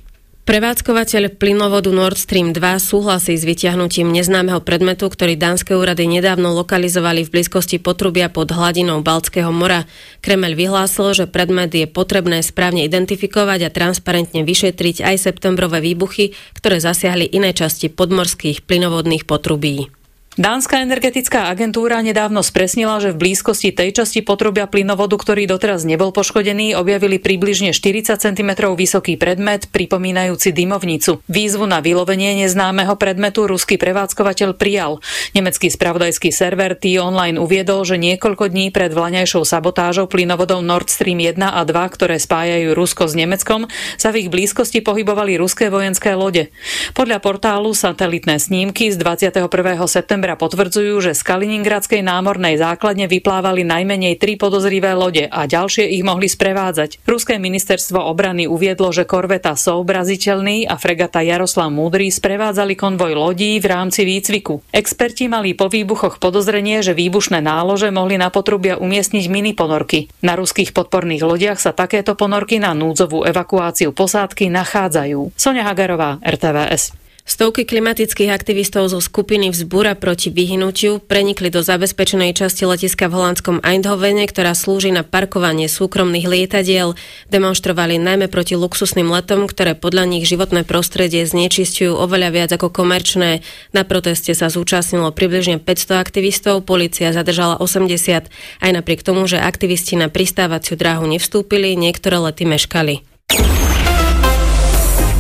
Prevádzkovateľ 0.48 1.36
plynovodu 1.36 1.91
Nord 1.91 2.16
Stream 2.16 2.56
2 2.56 2.80
súhlasí 2.80 3.36
s 3.36 3.43
vyťahnutím 3.43 4.16
neznámeho 4.16 4.64
predmetu, 4.64 5.12
ktorý 5.12 5.36
dánske 5.36 5.76
úrady 5.76 6.08
nedávno 6.08 6.56
lokalizovali 6.56 7.28
v 7.28 7.36
blízkosti 7.36 7.84
potrubia 7.84 8.32
pod 8.32 8.56
hladinou 8.56 9.04
Baltského 9.04 9.52
mora. 9.52 9.84
Kremel 10.24 10.56
vyhlásil, 10.56 11.12
že 11.20 11.26
predmet 11.28 11.76
je 11.76 11.84
potrebné 11.84 12.39
správne 12.48 12.88
identifikovať 12.88 13.68
a 13.68 13.74
transparentne 13.76 14.48
vyšetriť 14.48 15.04
aj 15.04 15.20
septembrové 15.20 15.84
výbuchy, 15.84 16.32
ktoré 16.56 16.80
zasiahli 16.80 17.28
iné 17.28 17.52
časti 17.52 17.91
podmorských 17.91 18.64
plynovodných 18.64 19.28
potrubí. 19.28 19.97
Dánska 20.38 20.86
energetická 20.86 21.50
agentúra 21.50 21.98
nedávno 22.06 22.46
spresnila, 22.46 23.02
že 23.02 23.10
v 23.10 23.26
blízkosti 23.26 23.74
tej 23.74 23.90
časti 23.90 24.22
potrubia 24.22 24.70
plynovodu, 24.70 25.18
ktorý 25.18 25.50
doteraz 25.50 25.82
nebol 25.82 26.14
poškodený, 26.14 26.78
objavili 26.78 27.18
približne 27.18 27.74
40 27.74 28.22
cm 28.22 28.52
vysoký 28.78 29.18
predmet, 29.18 29.66
pripomínajúci 29.74 30.54
dymovnicu. 30.54 31.26
Výzvu 31.26 31.66
na 31.66 31.82
vylovenie 31.82 32.38
neznámeho 32.38 32.94
predmetu 33.02 33.50
ruský 33.50 33.82
prevádzkovateľ 33.82 34.54
prijal. 34.54 35.02
Nemecký 35.34 35.74
spravodajský 35.74 36.30
server 36.30 36.78
T-Online 36.78 37.42
uviedol, 37.42 37.82
že 37.82 37.98
niekoľko 37.98 38.54
dní 38.54 38.70
pred 38.70 38.94
vlaňajšou 38.94 39.42
sabotážou 39.42 40.06
plynovodov 40.06 40.62
Nord 40.62 40.94
Stream 40.94 41.18
1 41.18 41.42
a 41.50 41.66
2, 41.66 41.74
ktoré 41.98 42.22
spájajú 42.22 42.78
Rusko 42.78 43.10
s 43.10 43.18
Nemeckom, 43.18 43.66
sa 43.98 44.14
v 44.14 44.22
ich 44.22 44.30
blízkosti 44.30 44.86
pohybovali 44.86 45.34
ruské 45.42 45.74
vojenské 45.74 46.14
lode. 46.14 46.54
Podľa 46.94 47.26
portálu 47.26 47.74
satelitné 47.74 48.38
snímky 48.38 48.94
z 48.94 49.02
21. 49.02 49.50
septembra 49.90 50.27
septembra 50.28 50.44
potvrdzujú, 50.44 51.00
že 51.00 51.16
z 51.16 51.24
Kaliningradskej 51.24 52.04
námornej 52.04 52.60
základne 52.60 53.08
vyplávali 53.08 53.64
najmenej 53.64 54.20
tri 54.20 54.36
podozrivé 54.36 54.92
lode 54.92 55.24
a 55.24 55.48
ďalšie 55.48 55.88
ich 55.88 56.04
mohli 56.04 56.28
sprevádzať. 56.28 57.00
Ruské 57.08 57.40
ministerstvo 57.40 57.96
obrany 57.96 58.44
uviedlo, 58.44 58.92
že 58.92 59.08
korveta 59.08 59.56
Soubraziteľný 59.56 60.68
a 60.68 60.76
fregata 60.76 61.24
Jaroslav 61.24 61.72
Múdry 61.72 62.12
sprevádzali 62.12 62.76
konvoj 62.76 63.16
lodí 63.16 63.56
v 63.64 63.72
rámci 63.72 64.04
výcviku. 64.04 64.68
Experti 64.76 65.32
mali 65.32 65.56
po 65.56 65.72
výbuchoch 65.72 66.20
podozrenie, 66.20 66.84
že 66.84 66.92
výbušné 66.92 67.40
nálože 67.40 67.88
mohli 67.88 68.20
na 68.20 68.28
potrubia 68.28 68.76
umiestniť 68.76 69.32
mini 69.32 69.56
ponorky. 69.56 70.12
Na 70.28 70.36
ruských 70.36 70.76
podporných 70.76 71.24
lodiach 71.24 71.64
sa 71.64 71.72
takéto 71.72 72.20
ponorky 72.20 72.60
na 72.60 72.76
núdzovú 72.76 73.24
evakuáciu 73.24 73.96
posádky 73.96 74.52
nachádzajú. 74.52 75.40
Sonia 75.40 75.64
Hagarová, 75.64 76.20
RTVS. 76.20 77.07
Stovky 77.28 77.68
klimatických 77.68 78.32
aktivistov 78.32 78.88
zo 78.88 79.04
skupiny 79.04 79.52
Vzbúra 79.52 80.00
proti 80.00 80.32
vyhnutiu 80.32 81.04
prenikli 81.04 81.52
do 81.52 81.60
zabezpečenej 81.60 82.32
časti 82.32 82.64
letiska 82.64 83.12
v 83.12 83.20
holandskom 83.20 83.60
Eindhovene, 83.68 84.24
ktorá 84.24 84.56
slúži 84.56 84.96
na 84.96 85.04
parkovanie 85.04 85.68
súkromných 85.68 86.24
lietadiel. 86.24 86.96
Demonstrovali 87.28 88.00
najmä 88.00 88.32
proti 88.32 88.56
luxusným 88.56 89.12
letom, 89.12 89.44
ktoré 89.52 89.76
podľa 89.76 90.08
nich 90.08 90.24
životné 90.24 90.64
prostredie 90.64 91.28
znečistujú 91.28 92.00
oveľa 92.00 92.32
viac 92.32 92.50
ako 92.56 92.72
komerčné. 92.72 93.44
Na 93.76 93.84
proteste 93.84 94.32
sa 94.32 94.48
zúčastnilo 94.48 95.12
približne 95.12 95.60
500 95.60 96.00
aktivistov, 96.00 96.64
policia 96.64 97.12
zadržala 97.12 97.60
80. 97.60 98.32
Aj 98.32 98.72
napriek 98.72 99.04
tomu, 99.04 99.28
že 99.28 99.36
aktivisti 99.36 100.00
na 100.00 100.08
pristávaciu 100.08 100.80
dráhu 100.80 101.04
nevstúpili, 101.04 101.76
niektoré 101.76 102.24
lety 102.24 102.48
meškali 102.48 103.16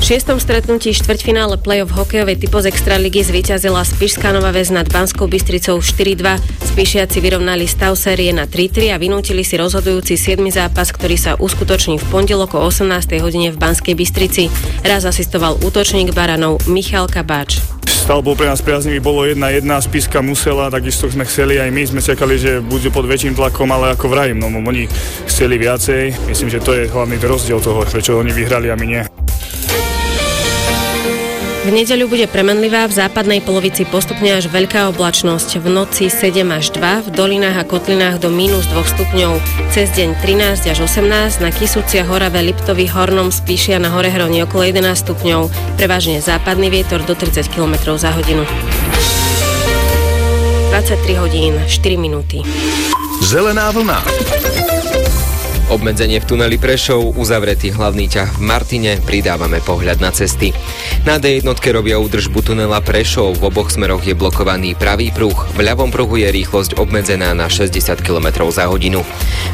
šiestom 0.03 0.37
stretnutí 0.37 0.93
štvrťfinále 0.93 1.57
play-off 1.57 1.89
hokejovej 1.89 2.37
typo 2.37 2.61
z 2.61 2.69
Extraligy 2.69 3.25
zvíťazila 3.25 3.81
Spišská 3.81 4.29
Nová 4.29 4.53
väz 4.53 4.69
nad 4.69 4.85
Banskou 4.85 5.25
Bystricou 5.25 5.81
4-2. 5.81 6.37
Spišiaci 6.75 7.17
vyrovnali 7.17 7.65
stav 7.65 7.97
série 7.97 8.29
na 8.29 8.45
3-3 8.45 8.93
a 8.93 9.01
vynútili 9.01 9.41
si 9.41 9.57
rozhodujúci 9.57 10.13
7. 10.13 10.37
zápas, 10.53 10.93
ktorý 10.93 11.17
sa 11.17 11.31
uskutoční 11.41 11.97
v 11.97 12.05
pondelok 12.13 12.59
o 12.59 12.67
18. 12.67 13.17
hodine 13.23 13.49
v 13.49 13.57
Banskej 13.57 13.97
Bystrici. 13.97 14.53
Raz 14.85 15.07
asistoval 15.07 15.57
útočník 15.65 16.13
Baranov 16.13 16.61
Michal 16.69 17.09
Kabáč. 17.09 17.57
Stav 17.87 18.23
pre 18.23 18.47
nás 18.47 18.63
priaznivý, 18.63 19.03
bolo 19.03 19.27
jedna 19.27 19.51
jedna, 19.51 19.83
spiska 19.83 20.23
musela, 20.23 20.71
takisto 20.71 21.11
sme 21.11 21.27
chceli 21.27 21.59
aj 21.59 21.73
my, 21.73 21.83
sme 21.83 21.99
čakali, 21.99 22.39
že 22.39 22.63
budú 22.63 22.87
pod 22.87 23.03
väčším 23.03 23.35
tlakom, 23.35 23.67
ale 23.67 23.97
ako 23.97 24.07
vrajím, 24.07 24.39
no 24.39 24.47
oni 24.47 24.87
chceli 25.27 25.59
viacej, 25.59 26.31
myslím, 26.31 26.47
že 26.47 26.63
to 26.63 26.71
je 26.71 26.87
hlavný 26.87 27.19
rozdiel 27.19 27.59
toho, 27.59 27.83
prečo 27.83 28.15
oni 28.15 28.31
vyhrali 28.31 28.71
a 28.71 28.79
my 28.79 28.87
nie. 28.87 29.16
V 31.67 31.75
nedeľu 31.75 32.07
bude 32.07 32.31
premenlivá, 32.31 32.87
v 32.87 32.95
západnej 32.95 33.43
polovici 33.43 33.83
postupne 33.83 34.31
až 34.31 34.47
veľká 34.47 34.87
oblačnosť. 34.87 35.59
V 35.59 35.67
noci 35.67 36.07
7 36.07 36.47
až 36.47 36.71
2, 36.71 37.03
v 37.03 37.09
dolinách 37.11 37.59
a 37.59 37.67
kotlinách 37.67 38.23
do 38.23 38.31
minus 38.31 38.71
2 38.71 38.95
stupňov. 38.95 39.43
Cez 39.75 39.91
deň 39.91 40.15
13 40.23 40.63
až 40.63 40.87
18, 40.87 41.43
na 41.43 41.51
Kisúcia, 41.51 42.07
Horave, 42.07 42.39
Liptovi, 42.39 42.87
Hornom, 42.87 43.35
Spíšia 43.35 43.83
na 43.83 43.91
Horehroni 43.91 44.47
okolo 44.47 44.63
11 44.63 44.95
stupňov. 44.95 45.51
Prevažne 45.75 46.23
západný 46.23 46.71
vietor 46.71 47.03
do 47.03 47.19
30 47.19 47.51
km 47.51 47.99
za 47.99 48.15
hodinu. 48.15 48.47
23 50.71 51.19
hodín, 51.19 51.59
4 51.67 51.99
minúty. 51.99 52.47
Zelená 53.27 53.75
vlna. 53.75 53.99
Obmedzenie 55.67 56.23
v 56.23 56.31
tuneli 56.31 56.55
Prešov, 56.55 57.19
uzavretý 57.19 57.75
hlavný 57.75 58.07
ťah 58.07 58.39
v 58.39 58.41
Martine, 58.47 59.03
pridávame 59.03 59.59
pohľad 59.59 59.99
na 59.99 60.15
cesty. 60.15 60.55
Na 61.03 61.19
D1 61.19 61.43
robia 61.75 61.99
údržbu 61.99 62.39
tunela 62.39 62.79
Prešov, 62.79 63.35
v 63.35 63.51
oboch 63.51 63.67
smeroch 63.67 63.99
je 63.99 64.15
blokovaný 64.15 64.79
pravý 64.79 65.11
pruh, 65.11 65.35
v 65.35 65.59
ľavom 65.59 65.91
pruhu 65.91 66.23
je 66.23 66.31
rýchlosť 66.31 66.79
obmedzená 66.79 67.35
na 67.35 67.51
60 67.51 67.99
km 67.99 68.47
za 68.47 68.71
hodinu. 68.71 69.03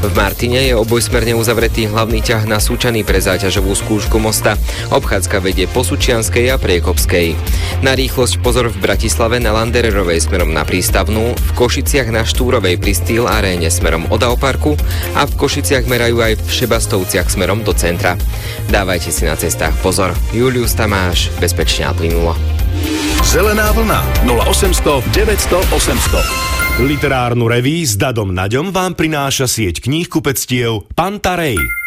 V 0.05 0.11
Martine 0.13 0.61
je 0.61 0.77
obojsmerne 0.77 1.33
uzavretý 1.33 1.89
hlavný 1.89 2.21
ťah 2.21 2.45
na 2.45 2.61
Súčany 2.61 3.01
pre 3.01 3.17
záťažovú 3.17 3.73
skúšku 3.73 4.21
mosta. 4.21 4.53
Obchádzka 4.93 5.41
vedie 5.41 5.65
po 5.65 5.81
Sučianskej 5.81 6.53
a 6.53 6.61
Priekopskej. 6.61 7.33
Na 7.81 7.97
rýchlosť 7.97 8.37
pozor 8.45 8.69
v 8.69 8.77
Bratislave 8.77 9.41
na 9.41 9.49
Landererovej 9.49 10.29
smerom 10.29 10.53
na 10.53 10.61
prístavnú, 10.61 11.33
v 11.33 11.49
Košiciach 11.57 12.13
na 12.13 12.21
Štúrovej 12.21 12.77
pri 12.77 12.93
Steel 12.93 13.25
Aréne 13.25 13.73
smerom 13.73 14.05
od 14.13 14.21
Auparku 14.21 14.77
a 15.17 15.25
v 15.25 15.33
Košiciach 15.41 15.89
mera 15.89 16.02
zamerajú 16.03 16.19
aj 16.19 16.33
v 16.35 16.49
Šebastovciach 16.51 17.27
smerom 17.31 17.63
do 17.63 17.71
centra. 17.71 18.19
Dávajte 18.67 19.07
si 19.07 19.23
na 19.23 19.39
cestách 19.39 19.71
pozor. 19.79 20.11
Julius 20.35 20.75
Tamáš, 20.75 21.31
bezpečne 21.39 21.87
a 21.87 21.95
plynulo. 21.95 22.35
Zelená 23.23 23.71
vlna 23.71 24.03
0800 24.27 24.99
900 25.15 25.63
800 25.71 26.83
Literárnu 26.83 27.47
reví 27.47 27.87
s 27.87 27.95
Dadom 27.95 28.35
Naďom 28.35 28.75
vám 28.75 28.99
prináša 28.99 29.47
sieť 29.47 29.79
kníh 29.79 30.11
kupectiev 30.11 30.91
Pantarej. 30.91 31.82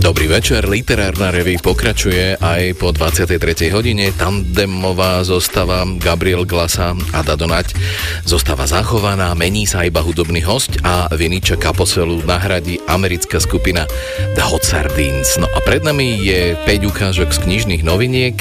Dobrý 0.00 0.32
večer, 0.32 0.64
literárna 0.64 1.28
reví 1.28 1.60
pokračuje 1.60 2.40
aj 2.40 2.72
po 2.80 2.88
23. 2.88 3.68
hodine. 3.68 4.10
Tandemová 4.16 5.20
zostava 5.28 5.84
Gabriel 6.00 6.48
Glasa 6.48 6.96
a 7.12 7.20
Dadonať 7.20 7.76
zostáva 8.24 8.64
zachovaná, 8.64 9.36
mení 9.36 9.68
sa 9.68 9.84
iba 9.84 10.00
hudobný 10.00 10.40
host 10.40 10.80
a 10.88 11.04
Viniča 11.12 11.60
Kaposelu 11.60 12.24
nahradí 12.24 12.80
americká 12.88 13.44
skupina 13.44 13.84
The 14.32 14.44
Hot 14.48 14.64
Sardines. 14.64 15.36
No 15.36 15.46
a 15.52 15.60
pred 15.60 15.84
nami 15.84 16.16
je 16.16 16.56
5 16.64 16.90
ukážok 16.90 17.36
z 17.36 17.38
knižných 17.44 17.84
noviniek, 17.84 18.40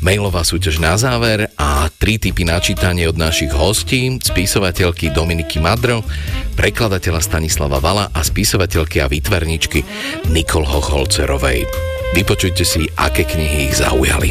mailová 0.00 0.46
súťaž 0.46 0.78
na 0.78 0.94
záver 0.94 1.50
a 1.58 1.90
tri 1.90 2.16
typy 2.16 2.46
načítanie 2.46 3.10
od 3.10 3.18
našich 3.18 3.50
hostí, 3.50 4.18
spisovateľky 4.22 5.10
Dominiky 5.10 5.58
Madro, 5.58 6.06
prekladateľa 6.54 7.20
Stanislava 7.20 7.82
Vala 7.82 8.10
a 8.14 8.20
spisovateľky 8.22 9.02
a 9.02 9.10
výtvarničky 9.10 9.82
Nikol 10.30 10.64
Hocholcerovej. 10.64 11.66
Vypočujte 12.16 12.64
si, 12.64 12.88
aké 12.96 13.26
knihy 13.26 13.68
ich 13.68 13.76
zaujali. 13.76 14.30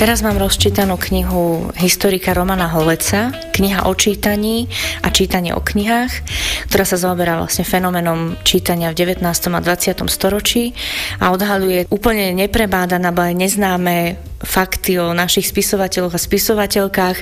Teraz 0.00 0.24
mám 0.24 0.40
rozčítanú 0.40 0.96
knihu 0.96 1.76
historika 1.76 2.32
Romana 2.32 2.72
Holeca, 2.72 3.36
kniha 3.52 3.84
o 3.84 3.92
čítaní 3.92 4.64
a 5.04 5.12
čítanie 5.12 5.52
o 5.52 5.60
knihách, 5.60 6.24
ktorá 6.72 6.88
sa 6.88 6.96
zaoberá 6.96 7.36
vlastne 7.36 7.68
fenomenom 7.68 8.32
čítania 8.40 8.96
v 8.96 9.12
19. 9.12 9.20
a 9.28 9.60
20. 9.60 10.00
storočí 10.08 10.72
a 11.20 11.36
odhaluje 11.36 11.84
úplne 11.92 12.32
neprebádané, 12.32 13.12
ale 13.12 13.36
neznáme 13.36 14.16
fakty 14.40 14.96
o 14.96 15.12
našich 15.12 15.52
spisovateľoch 15.52 16.16
a 16.16 16.24
spisovateľkách, 16.24 17.18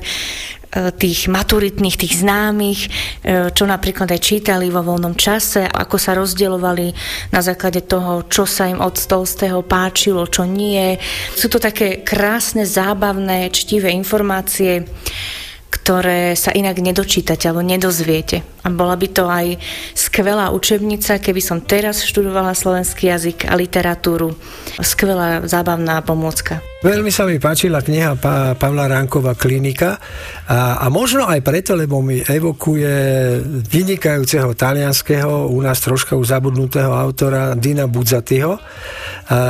tých 0.68 1.32
maturitných, 1.32 1.96
tých 1.96 2.20
známych, 2.20 2.80
e, 2.84 2.88
čo 3.56 3.64
napríklad 3.64 4.12
aj 4.12 4.20
čítali 4.20 4.68
vo 4.68 4.84
voľnom 4.84 5.16
čase, 5.16 5.64
ako 5.64 5.96
sa 5.96 6.12
rozdielovali 6.12 6.92
na 7.32 7.40
základe 7.40 7.80
toho, 7.88 8.28
čo 8.28 8.44
sa 8.44 8.68
im 8.68 8.84
od 8.84 8.94
Stolstého 9.00 9.64
páčilo, 9.64 10.28
čo 10.28 10.44
nie. 10.44 11.00
Sú 11.32 11.48
to 11.48 11.56
také 11.56 12.04
krásne, 12.04 12.68
zábavné, 12.68 13.48
čtivé 13.48 13.90
informácie, 13.96 14.84
ktoré 15.68 16.32
sa 16.32 16.48
inak 16.52 16.80
nedočítate 16.80 17.48
alebo 17.48 17.60
nedozviete. 17.60 18.40
A 18.64 18.68
bola 18.72 18.96
by 18.96 19.08
to 19.08 19.24
aj 19.28 19.56
skvelá 19.92 20.48
učebnica, 20.52 21.20
keby 21.20 21.40
som 21.44 21.60
teraz 21.60 22.04
študovala 22.04 22.56
slovenský 22.56 23.12
jazyk 23.12 23.48
a 23.48 23.56
literatúru. 23.56 24.32
Skvelá 24.80 25.44
zábavná 25.44 26.00
pomôcka. 26.04 26.60
Veľmi 26.84 27.12
sa 27.12 27.28
mi 27.28 27.36
páčila 27.36 27.84
kniha 27.84 28.16
pa- 28.16 28.54
Pavla 28.56 28.88
Ránkova 28.88 29.36
Klinika 29.36 29.98
a, 30.48 30.80
a 30.80 30.86
možno 30.88 31.28
aj 31.28 31.40
preto, 31.44 31.76
lebo 31.76 32.00
mi 32.00 32.22
evokuje 32.22 32.94
vynikajúceho 33.68 34.56
talianského, 34.56 35.52
u 35.52 35.58
nás 35.60 35.84
troška 35.84 36.16
už 36.16 36.32
zabudnutého 36.32 36.94
autora 36.94 37.58
Dina 37.58 37.90
Budzatyho, 37.90 38.56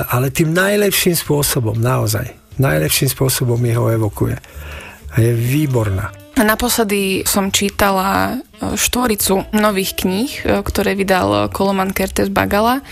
ale 0.09 0.27
tým 0.35 0.57
najlepším 0.57 1.14
spôsobom, 1.14 1.77
naozaj, 1.79 2.59
najlepším 2.59 3.12
spôsobom 3.12 3.61
mi 3.61 3.77
ho 3.77 3.93
evokuje. 3.93 4.39
A 5.13 5.21
je 5.21 5.33
výborná. 5.35 6.13
Naposledy 6.39 7.27
som 7.27 7.51
čítala 7.51 8.39
štvoricu 8.61 9.47
nových 9.55 9.95
kníh, 10.05 10.31
e, 10.43 10.61
ktoré 10.61 10.99
vydal 10.99 11.51
Koloman 11.55 11.95
Kertes 11.95 12.31
Bagala. 12.33 12.83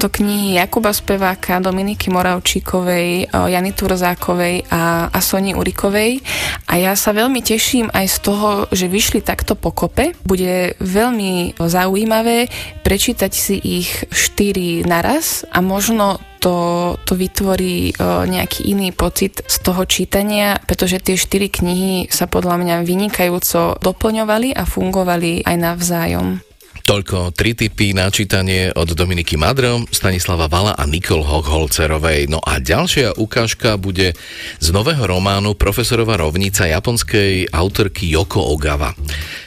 To 0.00 0.08
knihy 0.08 0.56
Jakuba 0.56 0.96
Speváka, 0.96 1.60
Dominiky 1.60 2.08
Moravčíkovej, 2.08 3.08
e, 3.24 3.24
Jany 3.28 3.72
Turzákovej 3.74 4.70
a, 4.70 5.10
a 5.10 5.18
Soni 5.18 5.52
Urikovej. 5.52 6.22
A 6.70 6.78
ja 6.78 6.94
sa 6.94 7.10
veľmi 7.10 7.42
teším 7.42 7.90
aj 7.90 8.06
z 8.06 8.16
toho, 8.22 8.48
že 8.70 8.86
vyšli 8.88 9.20
takto 9.20 9.58
pokope. 9.58 10.14
Bude 10.24 10.78
veľmi 10.78 11.58
zaujímavé 11.58 12.48
prečítať 12.86 13.32
si 13.34 13.56
ich 13.58 13.90
štyri 14.10 14.82
naraz 14.86 15.44
a 15.50 15.60
možno 15.60 16.18
to, 16.40 16.96
to 17.04 17.12
vytvorí 17.14 17.92
nejaký 18.00 18.72
iný 18.72 18.96
pocit 18.96 19.44
z 19.44 19.56
toho 19.60 19.84
čítania, 19.84 20.56
pretože 20.64 20.98
tie 20.98 21.14
štyri 21.14 21.52
knihy 21.52 22.08
sa 22.08 22.24
podľa 22.24 22.56
mňa 22.56 22.76
vynikajúco 22.88 23.76
doplňovali 23.78 24.56
a 24.56 24.64
fungovali 24.64 24.99
aj 25.44 25.56
navzájom. 25.56 26.40
Toľko 26.80 27.30
tri 27.36 27.54
typy 27.54 27.94
na 27.94 28.10
čítanie 28.10 28.74
od 28.74 28.98
Dominiky 28.98 29.38
Madro, 29.38 29.86
Stanislava 29.94 30.50
Vala 30.50 30.74
a 30.74 30.82
Nikol 30.90 31.22
Hochholcerovej. 31.22 32.26
No 32.26 32.42
a 32.42 32.58
ďalšia 32.58 33.14
ukážka 33.14 33.78
bude 33.78 34.18
z 34.58 34.68
nového 34.74 35.06
románu 35.06 35.54
profesorova 35.54 36.18
rovnica 36.18 36.66
japonskej 36.66 37.46
autorky 37.54 38.10
Yoko 38.10 38.42
Ogawa. 38.42 38.90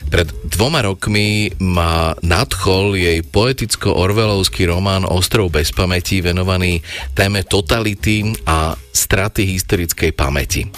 Pred 0.08 0.30
dvoma 0.46 0.86
rokmi 0.86 1.52
ma 1.60 2.16
nadchol 2.24 2.96
jej 2.96 3.20
poeticko-orvelovský 3.26 4.70
román 4.70 5.04
Ostrov 5.04 5.52
bez 5.52 5.74
pamäti 5.76 6.24
venovaný 6.24 6.86
téme 7.12 7.44
totality 7.44 8.30
a 8.48 8.78
straty 8.94 9.44
historickej 9.44 10.16
pamäti. 10.16 10.70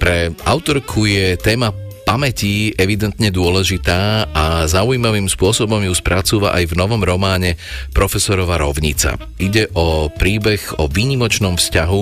Pre 0.00 0.32
autorku 0.46 1.04
je 1.10 1.36
téma 1.36 1.74
pamäti 2.08 2.72
evidentne 2.80 3.28
dôležitá 3.28 4.32
a 4.32 4.64
zaujímavým 4.64 5.28
spôsobom 5.28 5.84
ju 5.84 5.92
spracúva 5.92 6.56
aj 6.56 6.72
v 6.72 6.78
novom 6.80 7.04
románe 7.04 7.60
Profesorova 7.92 8.56
rovnica. 8.56 9.20
Ide 9.36 9.68
o 9.76 10.08
príbeh 10.08 10.80
o 10.80 10.88
výnimočnom 10.88 11.60
vzťahu 11.60 12.00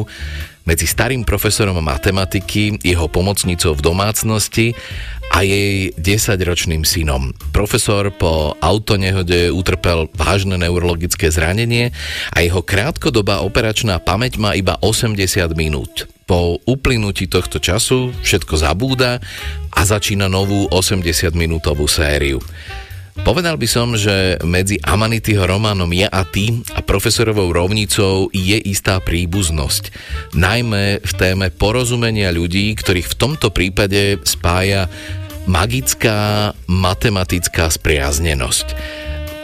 medzi 0.67 0.85
starým 0.85 1.23
profesorom 1.23 1.79
matematiky, 1.79 2.83
jeho 2.83 3.07
pomocnicou 3.07 3.79
v 3.79 3.85
domácnosti 3.87 4.75
a 5.31 5.47
jej 5.47 5.95
10-ročným 5.95 6.83
synom. 6.83 7.31
Profesor 7.55 8.11
po 8.11 8.59
autonehode 8.59 9.55
utrpel 9.55 10.11
vážne 10.13 10.59
neurologické 10.59 11.31
zranenie 11.31 11.95
a 12.35 12.43
jeho 12.43 12.61
krátkodobá 12.67 13.47
operačná 13.47 14.03
pamäť 14.03 14.43
má 14.43 14.59
iba 14.59 14.75
80 14.83 15.17
minút. 15.55 16.11
Po 16.27 16.59
uplynutí 16.67 17.31
tohto 17.31 17.63
času 17.63 18.11
všetko 18.27 18.55
zabúda 18.59 19.23
a 19.71 19.81
začína 19.87 20.27
novú 20.27 20.67
80-minútovú 20.75 21.87
sériu. 21.87 22.43
Povedal 23.25 23.57
by 23.57 23.69
som, 23.71 23.97
že 23.97 24.37
medzi 24.45 24.77
Amanityho 24.83 25.49
románom 25.49 25.89
Ja 25.97 26.13
a 26.13 26.27
ty 26.29 26.61
a 26.77 26.85
profesorovou 26.85 27.49
rovnicou 27.55 28.29
je 28.35 28.61
istá 28.61 29.01
príbuznosť. 29.01 29.95
Najmä 30.37 31.01
v 31.01 31.13
téme 31.17 31.49
porozumenia 31.49 32.29
ľudí, 32.35 32.77
ktorých 32.77 33.09
v 33.13 33.19
tomto 33.19 33.49
prípade 33.55 34.21
spája 34.29 34.91
magická 35.47 36.53
matematická 36.67 37.71
spriaznenosť. 37.71 38.77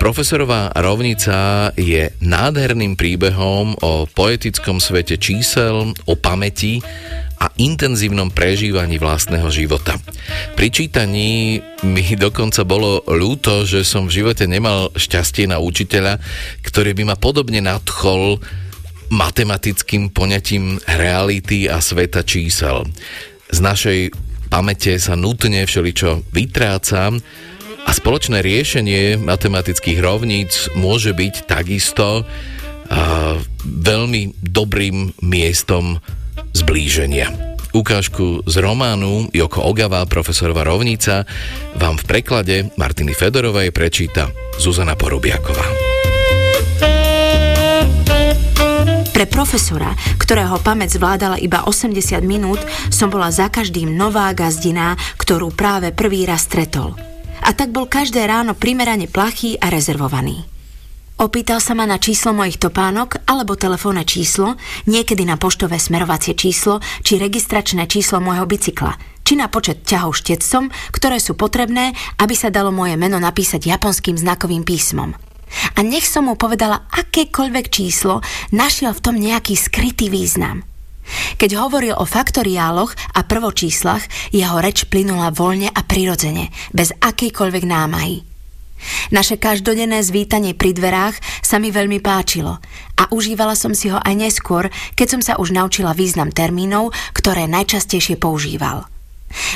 Profesorová 0.02 0.74
rovnica 0.74 1.70
je 1.78 2.10
nádherným 2.18 2.98
príbehom 2.98 3.78
o 3.86 4.10
poetickom 4.10 4.82
svete 4.82 5.14
čísel, 5.14 5.94
o 6.10 6.14
pamäti 6.18 6.82
a 7.43 7.51
intenzívnom 7.59 8.30
prežívaní 8.30 9.03
vlastného 9.03 9.51
života. 9.51 9.99
Pri 10.55 10.70
čítaní 10.70 11.59
mi 11.82 12.14
dokonca 12.14 12.62
bolo 12.62 13.03
ľúto, 13.11 13.66
že 13.66 13.82
som 13.82 14.07
v 14.07 14.22
živote 14.22 14.47
nemal 14.47 14.95
šťastie 14.95 15.51
na 15.51 15.59
učiteľa, 15.59 16.22
ktorý 16.62 16.95
by 16.95 17.03
ma 17.11 17.16
podobne 17.18 17.59
nadchol 17.59 18.38
matematickým 19.11 20.14
poňatím 20.14 20.78
reality 20.86 21.66
a 21.66 21.82
sveta 21.82 22.22
čísel. 22.22 22.86
Z 23.51 23.59
našej 23.59 24.14
pamäte 24.47 24.95
sa 25.03 25.18
nutne 25.18 25.66
všeličo 25.66 26.30
vytráca 26.30 27.11
a 27.82 27.90
spoločné 27.90 28.38
riešenie 28.38 29.18
matematických 29.18 29.99
rovníc 29.99 30.70
môže 30.78 31.11
byť 31.11 31.34
takisto 31.51 32.22
a, 32.22 32.24
veľmi 33.66 34.38
dobrým 34.38 35.18
miestom 35.26 35.99
zblíženia. 36.51 37.30
Ukážku 37.72 38.45
z 38.45 38.55
románu 38.61 39.32
Joko 39.32 39.64
Ogava, 39.64 40.05
profesorova 40.05 40.61
rovnica, 40.61 41.24
vám 41.80 41.97
v 41.97 42.05
preklade 42.05 42.57
Martiny 42.76 43.16
Fedorovej 43.16 43.72
prečíta 43.72 44.28
Zuzana 44.61 44.93
Porubiaková. 44.93 45.64
Pre 49.12 49.24
profesora, 49.28 49.97
ktorého 50.20 50.61
pamäť 50.61 51.01
zvládala 51.01 51.40
iba 51.40 51.64
80 51.64 52.20
minút, 52.24 52.61
som 52.93 53.09
bola 53.09 53.32
za 53.32 53.49
každým 53.49 53.97
nová 53.97 54.32
gazdina, 54.36 54.93
ktorú 55.16 55.57
práve 55.57 55.97
prvý 55.97 56.28
raz 56.28 56.45
stretol. 56.45 56.93
A 57.40 57.57
tak 57.57 57.72
bol 57.72 57.88
každé 57.88 58.20
ráno 58.28 58.53
primerane 58.53 59.09
plachý 59.09 59.57
a 59.57 59.72
rezervovaný. 59.72 60.51
Opýtal 61.22 61.62
sa 61.62 61.78
ma 61.78 61.86
na 61.86 62.02
číslo 62.02 62.34
mojich 62.34 62.58
topánok 62.58 63.30
alebo 63.30 63.54
telefónne 63.54 64.02
číslo, 64.02 64.58
niekedy 64.90 65.22
na 65.22 65.38
poštové 65.38 65.78
smerovacie 65.78 66.34
číslo 66.34 66.82
či 67.06 67.14
registračné 67.14 67.86
číslo 67.86 68.18
môjho 68.18 68.42
bicykla, 68.42 68.98
či 69.22 69.38
na 69.38 69.46
počet 69.46 69.86
ťahov 69.86 70.18
štetcom, 70.18 70.74
ktoré 70.90 71.22
sú 71.22 71.38
potrebné, 71.38 71.94
aby 72.18 72.34
sa 72.34 72.50
dalo 72.50 72.74
moje 72.74 72.98
meno 72.98 73.22
napísať 73.22 73.70
japonským 73.70 74.18
znakovým 74.18 74.66
písmom. 74.66 75.14
A 75.78 75.86
nech 75.86 76.10
som 76.10 76.26
mu 76.26 76.34
povedala 76.34 76.90
akékoľvek 76.90 77.70
číslo, 77.70 78.18
našiel 78.50 78.90
v 78.90 79.04
tom 79.06 79.14
nejaký 79.14 79.54
skrytý 79.54 80.10
význam. 80.10 80.66
Keď 81.38 81.54
hovoril 81.54 81.94
o 81.94 82.02
faktoriáloch 82.02 82.98
a 83.14 83.22
prvočíslach, 83.22 84.02
jeho 84.34 84.58
reč 84.58 84.90
plynula 84.90 85.30
voľne 85.30 85.70
a 85.70 85.86
prirodzene, 85.86 86.50
bez 86.74 86.90
akejkoľvek 86.98 87.62
námahy. 87.62 88.32
Naše 89.12 89.37
každodenné 89.37 90.01
zvítanie 90.01 90.57
pri 90.57 90.72
dverách 90.72 91.16
sa 91.45 91.61
mi 91.61 91.68
veľmi 91.68 92.01
páčilo 92.01 92.59
a 92.99 93.03
užívala 93.12 93.59
som 93.59 93.74
si 93.74 93.91
ho 93.91 93.99
aj 93.99 94.14
neskôr, 94.14 94.70
keď 94.95 95.07
som 95.07 95.22
sa 95.22 95.35
už 95.39 95.53
naučila 95.55 95.97
význam 95.97 96.30
termínov, 96.30 96.95
ktoré 97.16 97.51
najčastejšie 97.51 98.16
používal. 98.16 98.87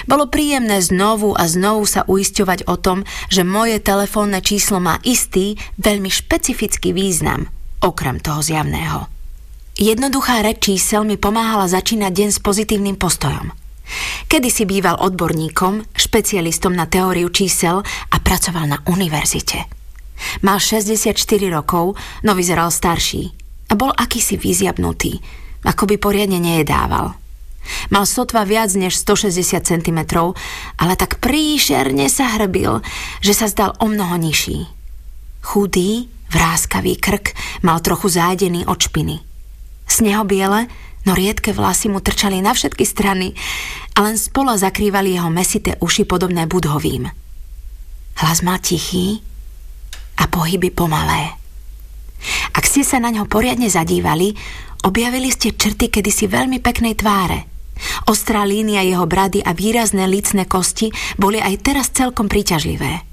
Bolo 0.09 0.33
príjemné 0.33 0.81
znovu 0.81 1.37
a 1.37 1.45
znovu 1.45 1.85
sa 1.85 2.09
uisťovať 2.09 2.65
o 2.65 2.81
tom, 2.81 3.05
že 3.29 3.45
moje 3.45 3.77
telefónne 3.79 4.41
číslo 4.41 4.81
má 4.81 4.97
istý, 5.05 5.61
veľmi 5.77 6.09
špecifický 6.09 6.97
význam, 6.97 7.53
okrem 7.85 8.17
toho 8.17 8.41
zjavného. 8.41 9.05
Jednoduchá 9.77 10.41
reč 10.41 10.73
čísel 10.73 11.05
mi 11.05 11.21
pomáhala 11.21 11.69
začínať 11.69 12.13
deň 12.13 12.29
s 12.33 12.39
pozitívnym 12.41 12.97
postojom– 12.97 13.53
Kedy 14.27 14.49
si 14.51 14.65
býval 14.67 14.99
odborníkom, 14.99 15.95
špecialistom 15.95 16.75
na 16.75 16.91
teóriu 16.91 17.31
čísel 17.31 17.83
a 17.85 18.17
pracoval 18.19 18.67
na 18.67 18.79
univerzite. 18.91 19.67
Mal 20.43 20.59
64 20.59 21.15
rokov, 21.53 21.95
no 22.25 22.33
vyzeral 22.35 22.73
starší 22.73 23.31
a 23.71 23.73
bol 23.75 23.93
akýsi 23.93 24.41
vyziabnutý, 24.41 25.21
ako 25.67 25.85
by 25.91 25.97
poriadne 25.99 26.39
nejedával. 26.41 27.15
Mal 27.91 28.07
sotva 28.07 28.47
viac 28.47 28.71
než 28.79 28.95
160 29.03 29.67
cm, 29.67 30.01
ale 30.79 30.95
tak 30.95 31.19
príšerne 31.19 32.07
sa 32.07 32.39
hrbil, 32.39 32.79
že 33.23 33.35
sa 33.35 33.51
zdal 33.51 33.75
o 33.83 33.91
mnoho 33.91 34.15
nižší. 34.15 34.71
Chudý, 35.43 36.07
vráskavý 36.31 36.99
krk 36.99 37.35
mal 37.63 37.83
trochu 37.83 38.11
zájdený 38.11 38.67
od 38.67 38.79
špiny. 38.79 39.19
Snehobiele, 39.87 40.67
no 41.07 41.15
riedke 41.15 41.55
vlasy 41.55 41.89
mu 41.89 42.03
trčali 42.03 42.43
na 42.43 42.53
všetky 42.53 42.83
strany 42.83 43.33
a 43.95 44.05
len 44.05 44.19
spola 44.19 44.59
zakrývali 44.59 45.15
jeho 45.15 45.31
mesité 45.31 45.79
uši 45.79 46.05
podobné 46.05 46.51
budhovým. 46.51 47.09
Hlas 48.19 48.43
mal 48.43 48.59
tichý 48.59 49.23
a 50.19 50.27
pohyby 50.27 50.75
pomalé. 50.75 51.39
Ak 52.53 52.67
ste 52.67 52.83
sa 52.83 52.99
na 52.99 53.15
ňo 53.15 53.31
poriadne 53.31 53.71
zadívali, 53.71 54.35
objavili 54.83 55.31
ste 55.31 55.55
črty 55.55 55.93
kedysi 55.93 56.27
veľmi 56.27 56.59
peknej 56.59 56.99
tváre. 56.99 57.47
Ostrá 58.09 58.49
línia 58.49 58.81
jeho 58.81 59.05
brady 59.05 59.45
a 59.45 59.53
výrazné 59.53 60.09
lícne 60.09 60.49
kosti 60.49 60.89
boli 61.21 61.37
aj 61.37 61.55
teraz 61.61 61.93
celkom 61.93 62.25
príťažlivé. 62.25 63.05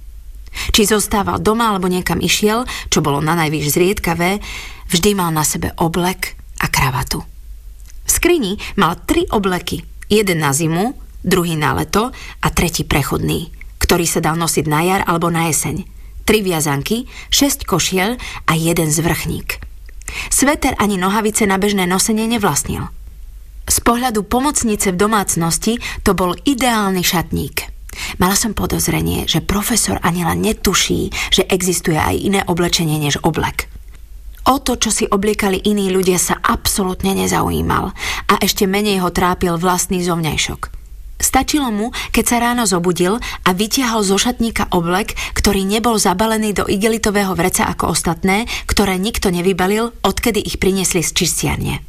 Či 0.72 0.88
zostával 0.88 1.44
doma 1.44 1.76
alebo 1.76 1.92
niekam 1.92 2.24
išiel, 2.24 2.64
čo 2.88 3.04
bolo 3.04 3.20
na 3.20 3.36
najvyš 3.36 3.76
zriedkavé, 3.76 4.40
vždy 4.88 5.10
mal 5.18 5.36
na 5.36 5.44
sebe 5.44 5.76
oblek 5.76 6.40
a 6.64 6.72
kravatu. 6.72 7.33
V 8.04 8.10
skrini 8.12 8.60
mal 8.76 9.00
tri 9.04 9.26
obleky. 9.32 9.84
Jeden 10.12 10.44
na 10.44 10.52
zimu, 10.52 10.94
druhý 11.24 11.56
na 11.56 11.74
leto 11.74 12.12
a 12.44 12.48
tretí 12.52 12.84
prechodný, 12.84 13.50
ktorý 13.80 14.06
sa 14.06 14.20
dal 14.20 14.36
nosiť 14.38 14.66
na 14.68 14.82
jar 14.84 15.02
alebo 15.08 15.32
na 15.32 15.50
jeseň. 15.50 15.88
Tri 16.24 16.40
viazanky, 16.40 17.08
šesť 17.32 17.68
košiel 17.68 18.16
a 18.48 18.52
jeden 18.56 18.88
zvrchník. 18.88 19.60
Sveter 20.30 20.76
ani 20.80 20.96
nohavice 20.96 21.44
na 21.44 21.60
bežné 21.60 21.84
nosenie 21.90 22.30
nevlastnil. 22.30 22.88
Z 23.64 23.78
pohľadu 23.82 24.28
pomocnice 24.28 24.92
v 24.92 25.00
domácnosti 25.00 25.80
to 26.04 26.12
bol 26.14 26.36
ideálny 26.44 27.02
šatník. 27.02 27.72
Mala 28.20 28.36
som 28.36 28.54
podozrenie, 28.58 29.26
že 29.30 29.42
profesor 29.42 30.02
ani 30.04 30.26
len 30.26 30.44
netuší, 30.44 31.14
že 31.32 31.48
existuje 31.48 31.98
aj 31.98 32.16
iné 32.20 32.42
oblečenie 32.46 33.00
než 33.00 33.22
oblek. 33.24 33.73
O 34.44 34.60
to, 34.60 34.76
čo 34.76 34.92
si 34.92 35.06
obliekali 35.08 35.64
iní 35.64 35.88
ľudia, 35.88 36.20
sa 36.20 36.36
absolútne 36.36 37.16
nezaujímal 37.16 37.96
a 38.28 38.34
ešte 38.44 38.68
menej 38.68 39.00
ho 39.00 39.08
trápil 39.08 39.56
vlastný 39.56 40.04
zovňajšok. 40.04 40.84
Stačilo 41.24 41.72
mu, 41.72 41.96
keď 42.12 42.26
sa 42.28 42.38
ráno 42.44 42.68
zobudil 42.68 43.24
a 43.48 43.50
vytiahol 43.56 44.04
zo 44.04 44.20
šatníka 44.20 44.68
oblek, 44.76 45.16
ktorý 45.40 45.64
nebol 45.64 45.96
zabalený 45.96 46.52
do 46.52 46.68
igelitového 46.68 47.32
vreca 47.32 47.64
ako 47.64 47.96
ostatné, 47.96 48.44
ktoré 48.68 49.00
nikto 49.00 49.32
nevybalil, 49.32 49.96
odkedy 50.04 50.44
ich 50.44 50.60
priniesli 50.60 51.00
z 51.00 51.16
čistiarne. 51.16 51.80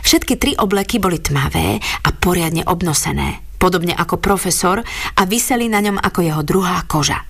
Všetky 0.00 0.40
tri 0.40 0.52
obleky 0.56 0.96
boli 0.96 1.20
tmavé 1.20 1.82
a 1.82 2.08
poriadne 2.16 2.64
obnosené, 2.64 3.44
podobne 3.60 3.92
ako 3.92 4.16
profesor 4.16 4.80
a 5.18 5.22
vyseli 5.28 5.68
na 5.68 5.84
ňom 5.84 6.00
ako 6.00 6.20
jeho 6.24 6.40
druhá 6.40 6.80
koža. 6.88 7.20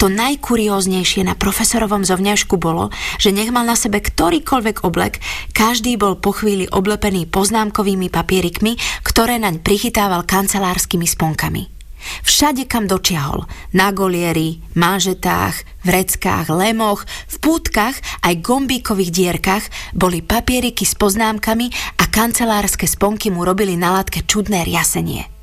To 0.00 0.08
najkurióznejšie 0.08 1.28
na 1.28 1.36
profesorovom 1.36 2.02
zovňažku 2.08 2.56
bolo, 2.56 2.88
že 3.20 3.36
nech 3.36 3.52
mal 3.52 3.68
na 3.68 3.76
sebe 3.76 4.00
ktorýkoľvek 4.00 4.82
oblek, 4.82 5.20
každý 5.52 6.00
bol 6.00 6.16
po 6.16 6.32
chvíli 6.32 6.66
oblepený 6.66 7.28
poznámkovými 7.28 8.08
papierikmi, 8.08 8.80
ktoré 9.04 9.36
naň 9.36 9.60
prichytával 9.60 10.24
kancelárskymi 10.24 11.04
sponkami. 11.04 11.80
Všade, 12.00 12.64
kam 12.64 12.88
dočiahol, 12.88 13.44
na 13.76 13.92
golieri, 13.92 14.64
manžetách, 14.72 15.84
vreckách, 15.84 16.48
lemoch, 16.48 17.04
v 17.28 17.36
pútkach 17.44 17.96
aj 18.24 18.40
gombíkových 18.40 19.12
dierkach 19.12 19.64
boli 19.92 20.24
papieriky 20.24 20.88
s 20.88 20.96
poznámkami 20.96 21.68
a 22.00 22.08
kancelárske 22.08 22.88
sponky 22.88 23.28
mu 23.28 23.44
robili 23.44 23.76
na 23.76 24.00
látke 24.00 24.24
čudné 24.24 24.64
riasenie. 24.64 25.39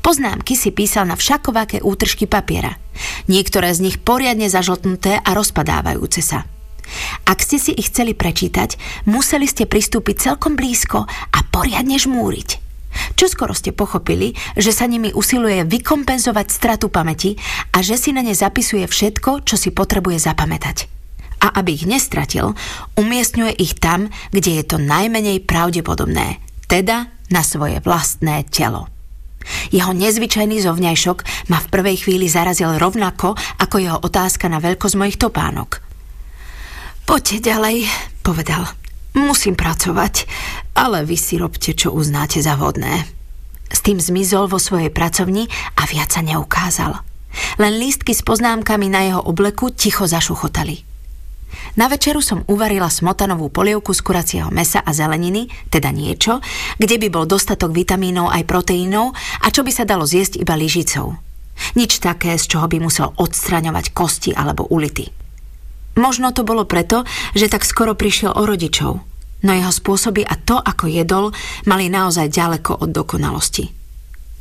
Poznámky 0.00 0.56
si 0.56 0.72
písal 0.72 1.04
na 1.08 1.16
všakovaké 1.16 1.84
útržky 1.84 2.24
papiera. 2.24 2.76
Niektoré 3.28 3.72
z 3.74 3.84
nich 3.84 3.96
poriadne 4.00 4.48
zažltnuté 4.48 5.20
a 5.20 5.30
rozpadávajúce 5.36 6.24
sa. 6.24 6.48
Ak 7.28 7.44
ste 7.44 7.60
si 7.60 7.76
ich 7.76 7.92
chceli 7.92 8.16
prečítať, 8.16 8.80
museli 9.04 9.44
ste 9.44 9.68
pristúpiť 9.68 10.32
celkom 10.32 10.56
blízko 10.56 11.04
a 11.08 11.38
poriadne 11.52 12.00
žmúriť. 12.00 12.64
Čoskoro 13.14 13.52
ste 13.52 13.76
pochopili, 13.76 14.32
že 14.56 14.72
sa 14.72 14.88
nimi 14.88 15.12
usiluje 15.12 15.68
vykompenzovať 15.68 16.46
stratu 16.48 16.88
pamäti 16.88 17.36
a 17.76 17.84
že 17.84 18.00
si 18.00 18.16
na 18.16 18.24
ne 18.24 18.32
zapisuje 18.32 18.88
všetko, 18.88 19.44
čo 19.44 19.60
si 19.60 19.70
potrebuje 19.70 20.16
zapamätať. 20.16 20.88
A 21.38 21.60
aby 21.62 21.76
ich 21.78 21.86
nestratil, 21.86 22.56
umiestňuje 22.98 23.54
ich 23.60 23.78
tam, 23.78 24.10
kde 24.34 24.58
je 24.58 24.64
to 24.66 24.76
najmenej 24.80 25.44
pravdepodobné, 25.46 26.42
teda 26.66 27.12
na 27.30 27.42
svoje 27.46 27.78
vlastné 27.84 28.48
telo. 28.50 28.90
Jeho 29.70 29.92
nezvyčajný 29.92 30.62
zovňajšok 30.64 31.50
ma 31.52 31.58
v 31.60 31.70
prvej 31.70 31.96
chvíli 32.04 32.26
zarazil 32.28 32.76
rovnako 32.76 33.36
ako 33.60 33.76
jeho 33.78 33.98
otázka 34.00 34.48
na 34.48 34.58
veľkosť 34.62 34.96
mojich 34.98 35.20
topánok. 35.20 35.80
Poďte 37.08 37.52
ďalej, 37.52 37.88
povedal. 38.20 38.68
Musím 39.16 39.56
pracovať, 39.56 40.28
ale 40.76 41.02
vy 41.08 41.16
si 41.16 41.40
robte, 41.40 41.72
čo 41.72 41.90
uznáte 41.90 42.44
za 42.44 42.54
vhodné. 42.54 43.08
S 43.68 43.80
tým 43.80 43.96
zmizol 43.96 44.48
vo 44.48 44.60
svojej 44.60 44.92
pracovni 44.92 45.48
a 45.76 45.88
viac 45.88 46.12
sa 46.12 46.20
neukázal. 46.20 47.00
Len 47.60 47.74
lístky 47.80 48.12
s 48.12 48.24
poznámkami 48.24 48.88
na 48.88 49.00
jeho 49.08 49.20
obleku 49.24 49.72
ticho 49.72 50.04
zašuchotali. 50.08 50.84
Na 51.78 51.86
večeru 51.86 52.18
som 52.18 52.44
uvarila 52.50 52.90
smotanovú 52.90 53.48
polievku 53.54 53.94
z 53.94 54.00
kuracieho 54.02 54.50
mesa 54.50 54.82
a 54.82 54.90
zeleniny, 54.90 55.46
teda 55.70 55.94
niečo, 55.94 56.42
kde 56.76 56.98
by 56.98 57.08
bol 57.10 57.24
dostatok 57.24 57.70
vitamínov 57.70 58.34
aj 58.34 58.42
proteínov 58.44 59.14
a 59.14 59.46
čo 59.48 59.62
by 59.62 59.72
sa 59.72 59.86
dalo 59.86 60.02
zjesť 60.02 60.42
iba 60.42 60.58
lyžicou. 60.58 61.14
Nič 61.74 61.98
také, 61.98 62.38
z 62.38 62.44
čoho 62.46 62.66
by 62.70 62.78
musel 62.78 63.10
odstraňovať 63.18 63.90
kosti 63.90 64.30
alebo 64.34 64.66
ulity. 64.70 65.10
Možno 65.98 66.30
to 66.30 66.46
bolo 66.46 66.62
preto, 66.62 67.02
že 67.34 67.50
tak 67.50 67.66
skoro 67.66 67.98
prišiel 67.98 68.30
o 68.30 68.46
rodičov, 68.46 69.02
no 69.42 69.50
jeho 69.50 69.72
spôsoby 69.74 70.22
a 70.22 70.38
to, 70.38 70.54
ako 70.54 70.86
jedol, 70.86 71.34
mali 71.66 71.90
naozaj 71.90 72.30
ďaleko 72.30 72.86
od 72.86 72.90
dokonalosti. 72.94 73.74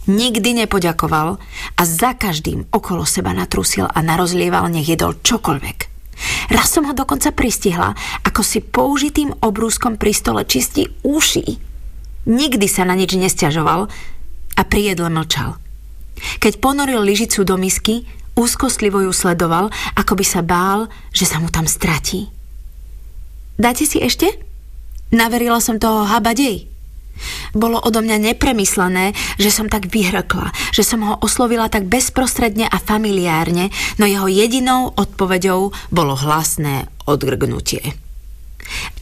Nikdy 0.07 0.63
nepoďakoval 0.63 1.41
a 1.75 1.81
za 1.83 2.13
každým 2.15 2.69
okolo 2.71 3.03
seba 3.03 3.33
natrusil 3.33 3.89
a 3.89 3.99
narozlieval, 4.05 4.69
nech 4.69 4.87
jedol 4.87 5.17
čokoľvek– 5.19 5.79
Raz 6.47 6.71
som 6.71 6.87
ho 6.87 6.93
dokonca 6.95 7.33
pristihla, 7.35 7.93
ako 8.23 8.41
si 8.41 8.63
použitým 8.63 9.35
obrúskom 9.43 9.99
pri 9.99 10.11
stole 10.15 10.41
čistí 10.47 10.87
uši. 11.03 11.45
Nikdy 12.27 12.67
sa 12.67 12.83
na 12.83 12.95
nič 12.95 13.15
nesťažoval 13.15 13.87
a 14.57 14.61
pri 14.65 14.81
jedle 14.93 15.09
mlčal. 15.11 15.59
Keď 16.41 16.57
ponoril 16.57 17.03
lyžicu 17.05 17.45
do 17.45 17.55
misky, 17.55 18.03
úzkostlivo 18.33 19.01
ju 19.05 19.13
sledoval, 19.13 19.69
ako 19.93 20.13
by 20.17 20.25
sa 20.25 20.41
bál, 20.41 20.89
že 21.13 21.29
sa 21.29 21.37
mu 21.37 21.49
tam 21.49 21.69
stratí. 21.69 22.29
Dáte 23.57 23.89
si 23.89 23.97
ešte? 24.01 24.29
Naverila 25.09 25.57
som 25.57 25.81
toho 25.81 26.05
habadej. 26.05 26.69
Bolo 27.53 27.79
odo 27.81 28.03
mňa 28.03 28.33
nepremyslené, 28.33 29.13
že 29.37 29.49
som 29.49 29.67
tak 29.67 29.89
vyhrkla, 29.89 30.51
že 30.75 30.83
som 30.83 31.03
ho 31.05 31.15
oslovila 31.21 31.67
tak 31.67 31.89
bezprostredne 31.89 32.67
a 32.67 32.77
familiárne, 32.79 33.69
no 33.97 34.05
jeho 34.05 34.27
jedinou 34.29 34.93
odpoveďou 34.95 35.73
bolo 35.91 36.13
hlasné 36.15 36.87
odgrgnutie. 37.07 37.95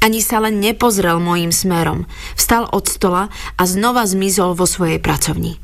Ani 0.05 0.22
sa 0.22 0.38
len 0.38 0.61
nepozrel 0.61 1.18
mojim 1.18 1.49
smerom. 1.49 2.05
Vstal 2.38 2.70
od 2.70 2.86
stola 2.86 3.34
a 3.57 3.63
znova 3.66 4.05
zmizol 4.05 4.53
vo 4.53 4.70
svojej 4.70 5.01
pracovni. 5.01 5.57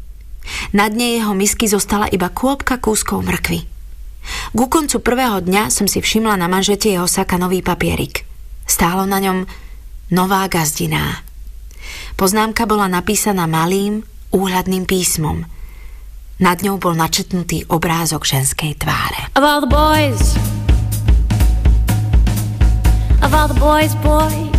Na 0.73 0.89
dne 0.89 1.21
jeho 1.21 1.37
misky 1.37 1.69
zostala 1.69 2.09
iba 2.09 2.33
kôpka 2.33 2.81
kúskov 2.81 3.21
mrkvy. 3.21 3.69
Ku 4.53 4.65
koncu 4.69 5.01
prvého 5.01 5.41
dňa 5.41 5.69
som 5.69 5.85
si 5.85 6.01
všimla 6.01 6.37
na 6.37 6.49
manžete 6.49 6.89
jeho 6.89 7.05
saka 7.05 7.37
nový 7.37 7.61
papierik. 7.61 8.25
Stálo 8.65 9.05
na 9.05 9.21
ňom 9.21 9.45
nová 10.13 10.45
gazdiná. 10.49 11.21
Poznámka 12.15 12.67
bola 12.67 12.91
napísaná 12.91 13.47
malým, 13.47 14.03
úhľadným 14.31 14.87
písmom. 14.87 15.43
Nad 16.41 16.65
ňou 16.65 16.81
bol 16.81 16.97
načetnutý 16.97 17.69
obrázok 17.69 18.25
ženskej 18.25 18.73
tváre. 18.81 19.29
Of 19.37 19.45
all 19.45 19.61
the 19.61 19.69
boys 19.69 20.33
Of 23.21 23.37
all 23.37 23.47
the 23.47 23.59
boys, 23.61 23.93
boys 24.01 24.49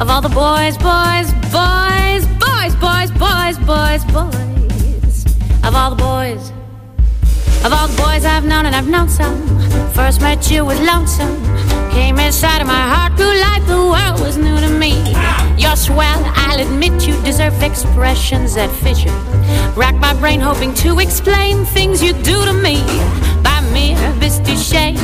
Of 0.00 0.08
all 0.08 0.24
the 0.24 0.32
boys, 0.32 0.80
boys, 0.80 1.28
boys 1.52 2.24
Boys, 2.40 2.74
boys, 2.80 3.10
boys, 3.12 3.58
boys, 3.60 4.02
boys 4.08 5.24
Of 5.62 5.76
all 5.76 5.92
the 5.92 6.00
boys 6.00 6.55
Of 7.66 7.72
all 7.72 7.88
the 7.88 7.96
boys 7.96 8.24
I've 8.24 8.44
known 8.44 8.64
and 8.66 8.76
I've 8.76 8.86
known 8.86 9.08
some 9.08 9.36
First 9.90 10.20
met 10.20 10.48
you 10.52 10.64
was 10.64 10.78
lonesome 10.82 11.34
Came 11.90 12.16
inside 12.20 12.60
of 12.60 12.68
my 12.68 12.84
heart, 12.94 13.16
grew 13.16 13.34
like 13.40 13.66
the 13.66 13.78
world 13.78 14.20
was 14.20 14.36
new 14.36 14.60
to 14.60 14.68
me. 14.68 14.92
You're 15.56 15.74
swell, 15.74 16.22
I'll 16.36 16.60
admit 16.60 17.08
you 17.08 17.20
deserve 17.22 17.60
expressions 17.62 18.54
that 18.54 18.70
fit 18.70 19.02
you. 19.04 19.10
Rack 19.74 19.96
my 19.96 20.12
brain 20.12 20.38
hoping 20.38 20.74
to 20.74 20.98
explain 21.00 21.64
things 21.64 22.02
you 22.02 22.12
do 22.12 22.44
to 22.44 22.52
me. 22.52 22.84
By 23.42 23.62
mere 23.72 23.96
du 24.20 24.56
shame, 24.56 24.98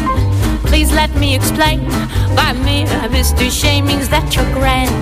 please 0.67 0.93
let 0.93 1.13
me 1.17 1.35
explain. 1.35 1.81
By 2.37 2.53
mere 2.63 2.87
du 3.09 3.51
shame 3.51 3.87
means 3.87 4.09
that 4.11 4.37
you're 4.37 4.53
grand. 4.53 4.93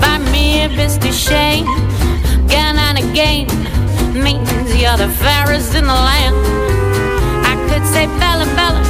By 0.00 0.16
mere 0.30 0.68
du 0.68 1.12
shame, 1.12 1.66
again 2.46 2.78
and 2.78 2.98
again, 2.98 3.48
means 4.14 4.48
you're 4.74 4.96
the 4.96 5.08
fairest 5.08 5.74
in 5.74 5.84
the 5.84 6.00
land. 6.08 6.36
I 7.44 7.54
could 7.68 7.84
say 7.86 8.06
Bella 8.20 8.46
Bella 8.56 8.82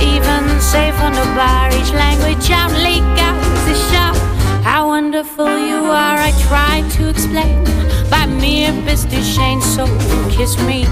even 0.00 0.60
safe 0.60 0.98
on 1.00 1.12
the 1.12 1.24
bar. 1.34 1.68
Each 1.72 1.92
language 1.92 2.48
leak 2.82 3.02
out 3.28 3.40
the 3.66 3.74
shout. 3.90 4.16
How 4.64 4.88
wonderful 4.88 5.58
you 5.58 5.84
are, 5.84 6.18
I 6.18 6.32
try 6.48 6.82
to 6.96 7.08
explain 7.08 7.64
by 8.10 8.26
mere 8.26 8.72
business 8.84 9.26
shame. 9.34 9.60
So 9.60 9.86
kiss 10.30 10.58
me, 10.66 10.84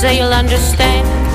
so 0.00 0.08
you'll 0.10 0.32
understand. 0.32 1.25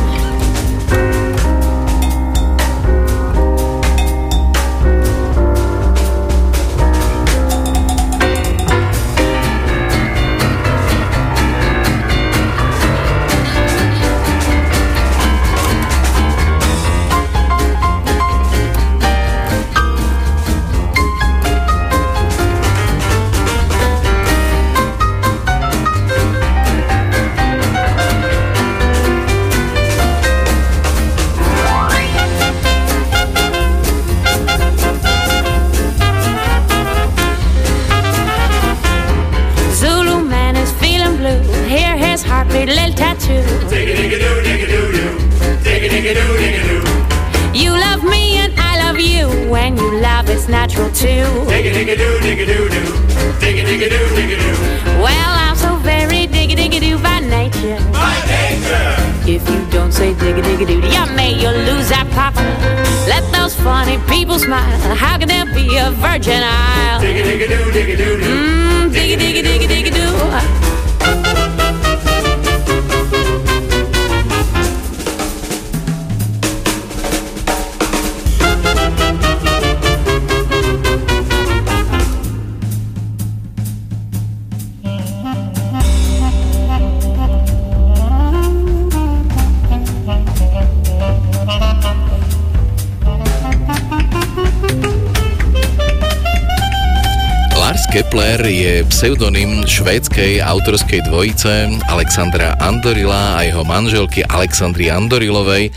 Pseudonym 99.02 99.66
švédskej 99.66 100.46
autorskej 100.46 101.10
dvojice 101.10 101.74
Alexandra 101.90 102.54
Andorila 102.62 103.34
a 103.34 103.42
jeho 103.42 103.66
manželky 103.66 104.22
Alexandry 104.22 104.94
Andorilovej, 104.94 105.74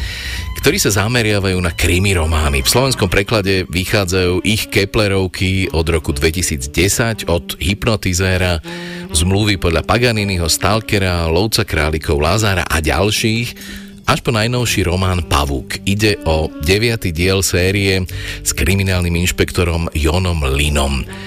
ktorí 0.61 0.77
sa 0.77 0.93
zameriavajú 0.93 1.57
na 1.57 1.72
krimi 1.72 2.12
romány. 2.12 2.61
V 2.61 2.68
slovenskom 2.68 3.09
preklade 3.09 3.64
vychádzajú 3.72 4.45
ich 4.45 4.68
Keplerovky 4.68 5.72
od 5.72 5.89
roku 5.89 6.12
2010 6.12 7.25
od 7.25 7.57
Hypnotizéra, 7.64 8.61
zmluvy 9.16 9.57
podľa 9.57 9.89
Paganiniho, 9.89 10.45
Stalkera, 10.45 11.25
Lovca 11.25 11.64
králikov, 11.64 12.20
Lázára 12.20 12.68
a 12.68 12.85
ďalších, 12.85 13.57
až 14.05 14.20
po 14.20 14.37
najnovší 14.37 14.85
román 14.85 15.25
Pavúk. 15.25 15.81
Ide 15.89 16.20
o 16.29 16.53
deviatý 16.61 17.09
diel 17.09 17.41
série 17.41 18.05
s 18.45 18.53
kriminálnym 18.53 19.16
inšpektorom 19.16 19.89
Jonom 19.97 20.45
Linom. 20.45 21.24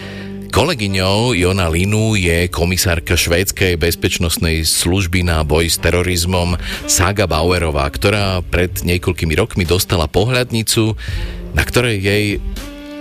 Kolegyňou 0.57 1.37
Jona 1.37 1.69
Linu 1.69 2.17
je 2.17 2.49
komisárka 2.49 3.13
švédskej 3.13 3.77
bezpečnostnej 3.77 4.65
služby 4.65 5.21
na 5.21 5.45
boj 5.45 5.69
s 5.69 5.77
terorizmom 5.77 6.57
Saga 6.89 7.29
Bauerová, 7.29 7.85
ktorá 7.93 8.41
pred 8.41 8.73
niekoľkými 8.81 9.37
rokmi 9.37 9.69
dostala 9.69 10.09
pohľadnicu, 10.09 10.97
na 11.53 11.61
ktorej 11.61 12.01
jej 12.01 12.25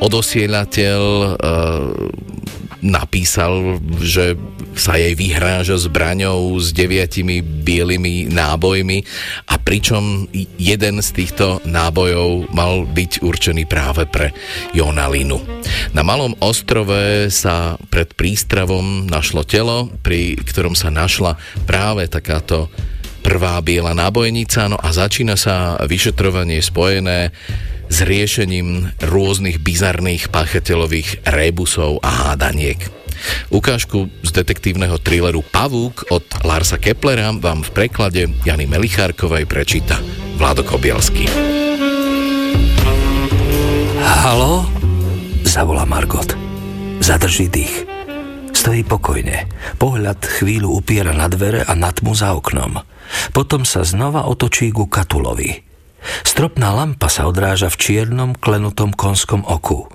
odosielateľ 0.04 1.00
e, 1.00 1.28
napísal, 2.84 3.80
že 4.04 4.36
sa 4.76 5.00
jej 5.00 5.16
vyhráža 5.16 5.80
zbraňou 5.80 6.60
s 6.60 6.76
deviatimi 6.76 7.40
bielými 7.40 8.28
nábojmi 8.28 9.00
a 9.48 9.56
pričom 9.56 10.28
jeden 10.60 11.00
z 11.00 11.08
týchto 11.16 11.64
nábojov 11.64 12.52
mal 12.52 12.84
byť 12.84 13.24
určený 13.24 13.64
práve 13.64 14.04
pre 14.04 14.36
Jonalinu. 14.76 15.40
Na 15.94 16.02
malom 16.02 16.34
ostrove 16.42 17.28
sa 17.30 17.78
pred 17.90 18.10
prístravom 18.16 19.06
našlo 19.06 19.46
telo, 19.46 19.92
pri 20.02 20.38
ktorom 20.38 20.74
sa 20.74 20.90
našla 20.90 21.38
práve 21.68 22.08
takáto 22.10 22.72
prvá 23.26 23.58
biela 23.58 23.90
nábojnica, 23.90 24.70
no 24.70 24.78
a 24.78 24.94
začína 24.94 25.34
sa 25.34 25.74
vyšetrovanie 25.82 26.62
spojené 26.62 27.34
s 27.90 27.98
riešením 28.02 28.98
rôznych 29.02 29.62
bizarných 29.62 30.30
pachateľových 30.30 31.26
rebusov 31.26 32.02
a 32.02 32.30
hádaniek. 32.30 32.78
Ukážku 33.50 34.12
z 34.22 34.30
detektívneho 34.30 35.00
thrilleru 35.00 35.42
Pavúk 35.42 36.06
od 36.12 36.22
Larsa 36.44 36.76
Keplera 36.76 37.32
vám 37.34 37.64
v 37.64 37.72
preklade 37.72 38.22
Jany 38.44 38.68
Melichárkovej 38.68 39.48
prečíta 39.48 39.98
Vlado 40.36 40.62
Kobielský. 40.62 41.65
Halo? 45.56 45.72
Zavolá 45.72 45.88
Margot. 45.88 46.36
Zadrží 47.00 47.48
dých. 47.48 47.88
Stojí 48.52 48.84
pokojne. 48.84 49.48
Pohľad 49.80 50.20
chvíľu 50.20 50.84
upiera 50.84 51.16
na 51.16 51.32
dvere 51.32 51.64
a 51.64 51.72
na 51.72 51.88
tmu 51.96 52.12
za 52.12 52.36
oknom. 52.36 52.84
Potom 53.32 53.64
sa 53.64 53.80
znova 53.80 54.28
otočí 54.28 54.68
ku 54.68 54.84
Katulovi. 54.84 55.64
Stropná 56.28 56.76
lampa 56.76 57.08
sa 57.08 57.24
odráža 57.24 57.72
v 57.72 57.80
čiernom 57.80 58.36
klenutom 58.36 58.92
konskom 58.92 59.48
oku. 59.48 59.88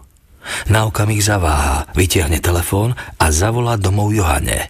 Na 0.66 0.90
okamih 0.90 1.22
zaváha, 1.22 1.86
vytiahne 1.94 2.42
telefón 2.42 2.98
a 3.22 3.30
zavolá 3.30 3.78
domov 3.78 4.18
Johane. 4.18 4.66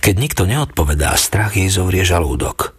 Keď 0.00 0.14
nikto 0.16 0.48
neodpovedá, 0.48 1.12
strach 1.20 1.52
jej 1.52 1.68
zovrie 1.68 2.00
žalúdok. 2.00 2.73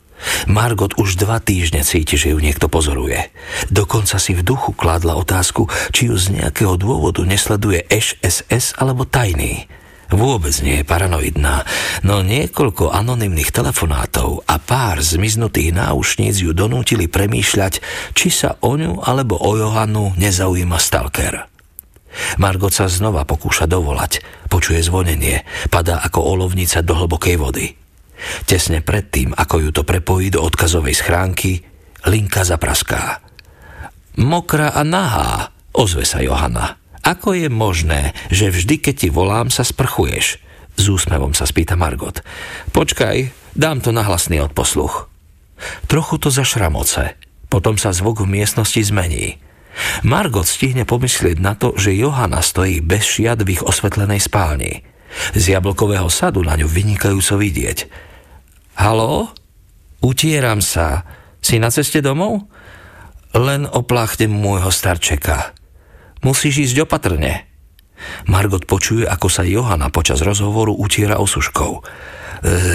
Margot 0.49 0.93
už 0.97 1.17
dva 1.19 1.41
týždne 1.41 1.81
cíti, 1.81 2.15
že 2.19 2.33
ju 2.33 2.39
niekto 2.39 2.69
pozoruje. 2.71 3.31
Dokonca 3.69 4.17
si 4.21 4.37
v 4.37 4.45
duchu 4.45 4.73
kládla 4.73 5.17
otázku, 5.17 5.67
či 5.91 6.11
ju 6.11 6.15
z 6.15 6.41
nejakého 6.41 6.75
dôvodu 6.77 7.23
nesleduje 7.25 7.85
SSS 7.89 8.77
alebo 8.77 9.05
tajný. 9.05 9.67
Vôbec 10.13 10.53
nie 10.61 10.81
je 10.81 10.85
paranoidná, 10.85 11.65
no 12.05 12.21
niekoľko 12.21 12.93
anonymných 12.93 13.49
telefonátov 13.49 14.45
a 14.45 14.61
pár 14.61 15.01
zmiznutých 15.01 15.73
náušníc 15.73 16.45
ju 16.45 16.53
donútili 16.53 17.09
premýšľať, 17.09 17.81
či 18.13 18.29
sa 18.29 18.53
o 18.61 18.77
ňu 18.77 19.01
alebo 19.01 19.41
o 19.41 19.57
Johanu 19.57 20.13
nezaujíma 20.13 20.77
stalker. 20.77 21.49
Margot 22.37 22.71
sa 22.71 22.85
znova 22.87 23.25
pokúša 23.27 23.65
dovolať, 23.67 24.23
počuje 24.47 24.79
zvonenie, 24.79 25.43
padá 25.73 25.99
ako 25.99 26.21
olovnica 26.21 26.79
do 26.85 26.95
hlbokej 26.95 27.35
vody. 27.41 27.84
Tesne 28.47 28.79
predtým, 28.81 29.35
ako 29.35 29.55
ju 29.67 29.69
to 29.75 29.83
prepojí 29.83 30.31
do 30.31 30.41
odkazovej 30.41 30.95
schránky, 30.95 31.61
linka 32.07 32.45
zapraská. 32.47 33.21
Mokrá 34.15 34.71
a 34.71 34.81
nahá, 34.87 35.51
ozve 35.75 36.07
sa 36.07 36.23
Johana. 36.23 36.79
Ako 37.05 37.37
je 37.37 37.51
možné, 37.51 38.17
že 38.33 38.49
vždy, 38.49 38.81
keď 38.81 38.95
ti 38.95 39.09
volám, 39.13 39.53
sa 39.53 39.61
sprchuješ? 39.61 40.41
S 40.75 40.83
úsmevom 40.89 41.37
sa 41.37 41.45
spýta 41.45 41.77
Margot. 41.77 42.23
Počkaj, 42.73 43.29
dám 43.53 43.79
to 43.79 43.93
na 43.93 44.01
hlasný 44.01 44.41
odposluch. 44.41 45.07
Trochu 45.85 46.15
to 46.17 46.33
zašramoce. 46.33 47.15
Potom 47.47 47.77
sa 47.77 47.93
zvuk 47.93 48.25
v 48.25 48.41
miestnosti 48.41 48.81
zmení. 48.81 49.39
Margot 50.03 50.47
stihne 50.47 50.87
pomyslieť 50.87 51.37
na 51.39 51.53
to, 51.53 51.75
že 51.75 51.95
Johana 51.95 52.39
stojí 52.39 52.79
bez 52.79 53.05
šiat 53.05 53.43
v 53.43 53.59
ich 53.59 53.63
osvetlenej 53.63 54.23
spálni. 54.23 54.94
Z 55.33 55.55
jablkového 55.55 56.07
sadu 56.11 56.43
na 56.43 56.55
ňu 56.59 56.67
vynikajúco 56.67 57.39
vidieť. 57.39 57.87
Halo? 58.79 59.31
Utieram 60.03 60.59
sa. 60.59 61.07
Si 61.39 61.57
na 61.61 61.71
ceste 61.71 62.03
domov? 62.03 62.45
Len 63.35 63.67
opláchnem 63.67 64.31
môjho 64.31 64.71
starčeka. 64.71 65.55
Musíš 66.23 66.71
ísť 66.71 66.87
opatrne. 66.87 67.47
Margot 68.27 68.63
počuje, 68.67 69.07
ako 69.07 69.27
sa 69.31 69.43
Johana 69.47 69.87
počas 69.93 70.19
rozhovoru 70.19 70.75
utiera 70.75 71.19
osuškou. 71.19 71.73
E, 71.75 71.81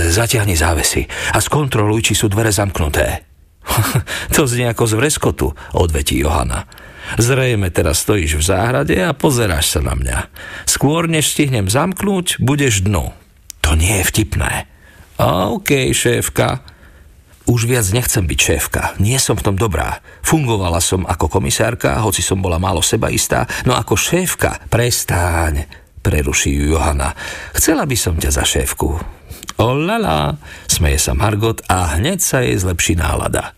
zatiahni 0.08 0.56
závesy 0.56 1.04
a 1.34 1.38
skontroluj, 1.38 2.10
či 2.10 2.14
sú 2.16 2.32
dvere 2.32 2.50
zamknuté. 2.50 3.24
to 4.34 4.48
znie 4.48 4.72
ako 4.72 4.84
z 4.88 4.94
vreskotu, 4.96 5.46
odvetí 5.76 6.18
Johana. 6.18 6.64
Zrejme 7.18 7.72
teraz 7.74 8.04
stojíš 8.06 8.38
v 8.38 8.46
záhrade 8.46 8.96
a 9.00 9.16
pozeráš 9.16 9.76
sa 9.76 9.80
na 9.82 9.98
mňa. 9.98 10.30
Skôr 10.68 11.10
než 11.10 11.32
stihnem 11.32 11.66
zamknúť, 11.66 12.38
budeš 12.38 12.86
dnu. 12.86 13.10
To 13.66 13.70
nie 13.74 14.00
je 14.00 14.08
vtipné. 14.08 14.70
OK, 15.20 15.92
šéfka. 15.92 16.64
Už 17.50 17.66
viac 17.66 17.88
nechcem 17.90 18.24
byť 18.24 18.38
šéfka. 18.38 18.82
Nie 19.02 19.18
som 19.18 19.34
v 19.34 19.44
tom 19.50 19.56
dobrá. 19.58 19.98
Fungovala 20.22 20.78
som 20.78 21.02
ako 21.02 21.26
komisárka, 21.26 21.98
hoci 21.98 22.22
som 22.22 22.38
bola 22.38 22.62
málo 22.62 22.78
sebaistá, 22.78 23.48
no 23.66 23.74
ako 23.74 23.98
šéfka, 23.98 24.70
prestáň, 24.70 25.66
preruší 25.98 26.54
ju 26.54 26.78
Johana. 26.78 27.16
Chcela 27.56 27.90
by 27.90 27.96
som 27.98 28.16
ťa 28.16 28.30
za 28.30 28.44
šéfku. 28.46 28.96
Olala, 29.60 30.40
smeje 30.70 31.02
sa 31.02 31.12
Margot 31.12 31.60
a 31.68 31.98
hneď 31.98 32.22
sa 32.22 32.40
jej 32.40 32.56
zlepší 32.56 32.96
nálada. 32.96 33.52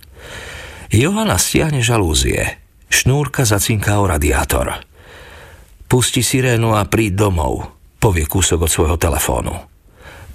Johana 0.91 1.39
stiahne 1.39 1.85
žalúzie. 1.85 2.62
Šnúrka 2.93 3.49
zacinká 3.49 3.97
o 3.99 4.05
radiátor. 4.05 4.85
Pusti 5.89 6.21
sirénu 6.21 6.77
a 6.77 6.85
príď 6.85 7.25
domov, 7.25 7.73
povie 7.97 8.29
kúsok 8.29 8.69
od 8.69 8.71
svojho 8.71 9.01
telefónu. 9.01 9.57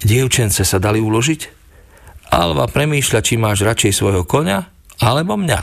Dievčence 0.02 0.66
sa 0.66 0.82
dali 0.82 0.98
uložiť? 0.98 1.40
Alva 2.34 2.66
premýšľa, 2.66 3.20
či 3.22 3.38
máš 3.38 3.62
radšej 3.62 3.92
svojho 3.94 4.26
koňa, 4.26 4.58
alebo 5.06 5.38
mňa. 5.38 5.60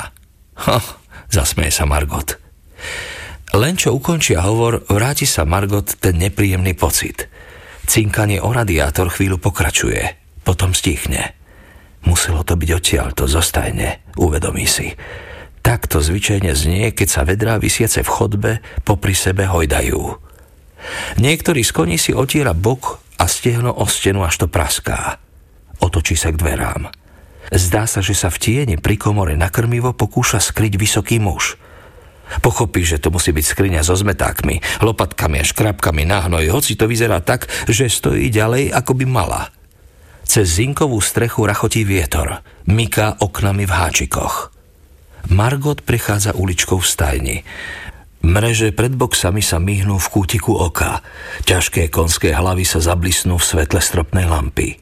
Ha, 0.66 0.78
zasmeje 1.28 1.76
sa 1.76 1.84
Margot. 1.84 2.40
Len 3.52 3.76
čo 3.76 3.92
ukončia 3.92 4.44
hovor, 4.48 4.88
vráti 4.88 5.28
sa 5.28 5.44
Margot 5.44 5.88
ten 6.00 6.16
nepríjemný 6.16 6.80
pocit. 6.80 7.28
Cinkanie 7.86 8.40
o 8.40 8.56
radiátor 8.56 9.12
chvíľu 9.12 9.40
pokračuje, 9.44 10.16
potom 10.48 10.72
stichne. 10.72 11.36
Muselo 12.08 12.48
to 12.48 12.56
byť 12.56 12.70
odtiaľ, 12.72 13.08
to 13.12 13.28
zostajne, 13.28 14.00
uvedomí 14.16 14.64
si. 14.64 14.96
Takto 15.66 15.98
zvyčajne 15.98 16.54
znie, 16.54 16.94
keď 16.94 17.08
sa 17.10 17.22
vedrá 17.26 17.58
vysiace 17.58 18.06
v 18.06 18.14
chodbe 18.14 18.52
popri 18.86 19.18
sebe 19.18 19.50
hojdajú. 19.50 19.98
Niektorý 21.18 21.66
z 21.66 21.72
koní 21.74 21.98
si 21.98 22.14
otiera 22.14 22.54
bok 22.54 23.02
a 23.18 23.26
stiehno 23.26 23.74
o 23.74 23.90
stenu 23.90 24.22
až 24.22 24.46
to 24.46 24.48
praská. 24.48 25.18
Otočí 25.82 26.14
sa 26.14 26.30
k 26.30 26.38
dverám. 26.38 26.94
Zdá 27.50 27.90
sa, 27.90 28.06
že 28.06 28.14
sa 28.14 28.30
v 28.30 28.38
tieni 28.38 28.78
pri 28.78 28.94
komore 28.94 29.34
na 29.34 29.50
krmivo 29.50 29.98
pokúša 29.98 30.38
skryť 30.38 30.78
vysoký 30.78 31.18
muž. 31.18 31.58
Pochopí, 32.46 32.86
že 32.86 33.02
to 33.02 33.10
musí 33.10 33.34
byť 33.34 33.46
skriňa 33.46 33.82
so 33.82 33.98
zmetákmi, 33.98 34.86
lopatkami 34.86 35.42
a 35.42 35.46
škrabkami 35.46 36.06
na 36.06 36.30
hnoj, 36.30 36.46
hoci 36.54 36.78
to 36.78 36.86
vyzerá 36.86 37.26
tak, 37.26 37.50
že 37.66 37.90
stojí 37.90 38.30
ďalej, 38.30 38.70
ako 38.70 39.02
by 39.02 39.06
mala. 39.10 39.50
Cez 40.26 40.62
zinkovú 40.62 41.02
strechu 41.02 41.46
rachotí 41.46 41.82
vietor, 41.86 42.42
myká 42.70 43.18
oknami 43.18 43.66
v 43.66 43.74
háčikoch. 43.74 44.55
Margot 45.30 45.82
prechádza 45.82 46.38
uličkou 46.38 46.78
v 46.82 46.88
stajni. 46.88 47.38
Mreže 48.26 48.74
pred 48.74 48.90
boxami 48.90 49.46
sa 49.46 49.62
myhnú 49.62 50.02
v 50.02 50.08
kútiku 50.10 50.58
oka. 50.58 51.06
Ťažké 51.46 51.94
konské 51.94 52.34
hlavy 52.34 52.66
sa 52.66 52.82
zablisnú 52.82 53.38
v 53.38 53.46
svetle 53.46 53.78
stropnej 53.78 54.26
lampy. 54.26 54.82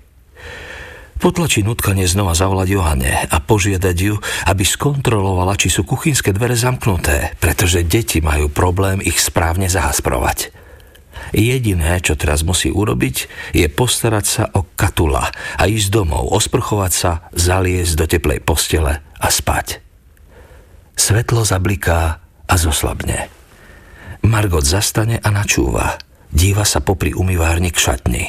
Potlačí 1.19 1.63
nutkanie 1.63 2.03
znova 2.03 2.35
zavolať 2.35 2.67
Johane 2.67 3.13
a 3.31 3.39
požiadať 3.39 3.97
ju, 3.99 4.15
aby 4.47 4.63
skontrolovala, 4.67 5.55
či 5.55 5.71
sú 5.71 5.87
kuchynské 5.87 6.35
dvere 6.35 6.55
zamknuté, 6.55 7.39
pretože 7.39 7.87
deti 7.87 8.19
majú 8.19 8.51
problém 8.51 8.99
ich 8.99 9.23
správne 9.23 9.71
zahasprovať. 9.71 10.51
Jediné, 11.31 12.03
čo 12.03 12.19
teraz 12.19 12.43
musí 12.43 12.67
urobiť, 12.67 13.15
je 13.55 13.67
postarať 13.71 14.25
sa 14.27 14.43
o 14.51 14.67
Katula 14.75 15.31
a 15.55 15.63
ísť 15.63 15.87
domov, 15.95 16.31
osprchovať 16.35 16.91
sa, 16.91 17.11
zaliesť 17.31 17.93
do 17.95 18.05
teplej 18.07 18.39
postele 18.43 18.99
a 18.99 19.27
spať. 19.31 19.92
Svetlo 20.93 21.43
zabliká 21.43 22.21
a 22.47 22.55
zoslabne. 22.55 23.27
Margot 24.23 24.63
zastane 24.63 25.19
a 25.19 25.29
načúva. 25.33 25.99
Díva 26.33 26.63
sa 26.63 26.79
popri 26.81 27.13
umývárni 27.13 27.69
k 27.69 27.77
šatni. 27.77 28.25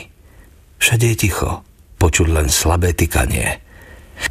Všade 0.83 1.15
je 1.15 1.17
ticho, 1.17 1.65
počuť 1.97 2.29
len 2.29 2.49
slabé 2.53 2.93
tykanie. 2.93 3.63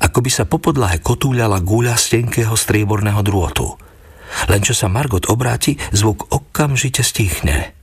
Ako 0.04 0.22
by 0.22 0.30
sa 0.30 0.44
po 0.46 0.62
podlahe 0.62 1.02
kotúľala 1.02 1.64
gúľa 1.64 1.98
z 1.98 2.20
tenkého 2.20 2.54
strieborného 2.54 3.22
drôtu. 3.26 3.74
Len 4.50 4.62
čo 4.62 4.74
sa 4.74 4.90
Margot 4.90 5.24
obráti, 5.30 5.78
zvuk 5.94 6.30
okamžite 6.30 7.02
stichne. 7.02 7.74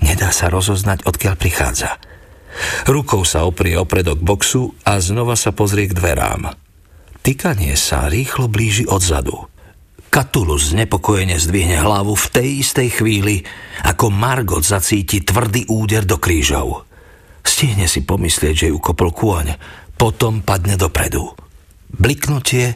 Nedá 0.00 0.32
sa 0.32 0.48
rozoznať, 0.48 1.04
odkiaľ 1.06 1.34
prichádza. 1.36 2.00
Rukou 2.88 3.22
sa 3.22 3.46
oprie 3.46 3.78
o 3.78 3.86
predok 3.86 4.18
boxu 4.18 4.74
a 4.82 4.98
znova 4.98 5.38
sa 5.38 5.54
pozrie 5.54 5.86
k 5.86 5.96
dverám. 5.96 6.50
Tykanie 7.20 7.76
sa 7.76 8.08
rýchlo 8.08 8.48
blíži 8.48 8.88
odzadu. 8.88 9.46
Katulus 10.10 10.74
znepokojene 10.74 11.38
zdvihne 11.38 11.78
hlavu 11.86 12.18
v 12.18 12.26
tej 12.34 12.48
istej 12.66 12.98
chvíli, 12.98 13.46
ako 13.86 14.10
Margot 14.10 14.66
zacíti 14.66 15.22
tvrdý 15.22 15.70
úder 15.70 16.02
do 16.02 16.18
krížov. 16.18 16.82
Stihne 17.46 17.86
si 17.86 18.02
pomyslieť, 18.02 18.66
že 18.66 18.70
ju 18.74 18.82
kopol 18.82 19.14
kôň, 19.14 19.54
potom 19.94 20.42
padne 20.42 20.74
dopredu. 20.74 21.30
Bliknutie 21.94 22.74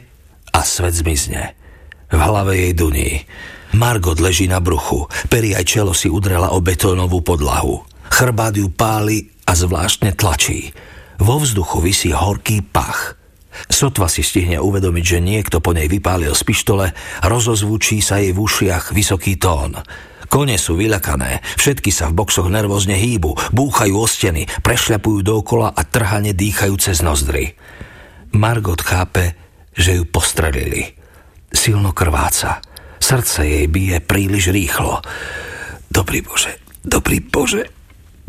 a 0.55 0.62
svet 0.62 0.95
zmizne. 0.95 1.59
V 2.07 2.18
hlave 2.22 2.55
jej 2.55 2.72
duní. 2.78 3.26
Margot 3.74 4.22
leží 4.22 4.47
na 4.47 4.62
bruchu, 4.62 5.11
peri 5.26 5.59
aj 5.59 5.66
čelo 5.66 5.91
si 5.91 6.07
udrela 6.07 6.55
o 6.55 6.62
betónovú 6.62 7.18
podlahu. 7.18 7.82
Chrbát 8.14 8.55
ju 8.55 8.70
páli 8.70 9.26
a 9.43 9.59
zvláštne 9.59 10.14
tlačí. 10.14 10.70
Vo 11.18 11.43
vzduchu 11.43 11.82
vysí 11.82 12.14
horký 12.14 12.62
pach– 12.62 13.18
Sotva 13.71 14.11
si 14.11 14.27
stihne 14.27 14.59
uvedomiť, 14.61 15.05
že 15.05 15.25
niekto 15.25 15.59
po 15.63 15.73
nej 15.73 15.87
vypálil 15.87 16.33
z 16.35 16.43
pištole, 16.43 16.87
rozozvučí 17.23 18.03
sa 18.03 18.19
jej 18.21 18.35
v 18.35 18.43
ušiach 18.43 18.93
vysoký 18.93 19.39
tón. 19.39 19.79
Kone 20.29 20.59
sú 20.59 20.75
vyľakané, 20.75 21.45
všetky 21.55 21.95
sa 21.95 22.11
v 22.11 22.19
boxoch 22.19 22.51
nervózne 22.51 22.99
hýbu, 22.99 23.55
búchajú 23.55 23.95
o 23.95 24.07
steny, 24.09 24.51
prešľapujú 24.67 25.23
dookola 25.23 25.71
a 25.71 25.83
trhane 25.87 26.35
dýchajú 26.35 26.75
cez 26.81 27.05
nozdry. 27.07 27.55
Margot 28.35 28.81
chápe, 28.83 29.39
že 29.71 29.95
ju 29.95 30.05
postrelili. 30.11 30.91
Silno 31.55 31.95
krváca. 31.95 32.59
Srdce 32.99 33.47
jej 33.47 33.67
bije 33.71 34.03
príliš 34.03 34.51
rýchlo. 34.51 34.99
Dobrý 35.87 36.25
Bože, 36.25 36.59
dobrý 36.83 37.23
Bože. 37.23 37.84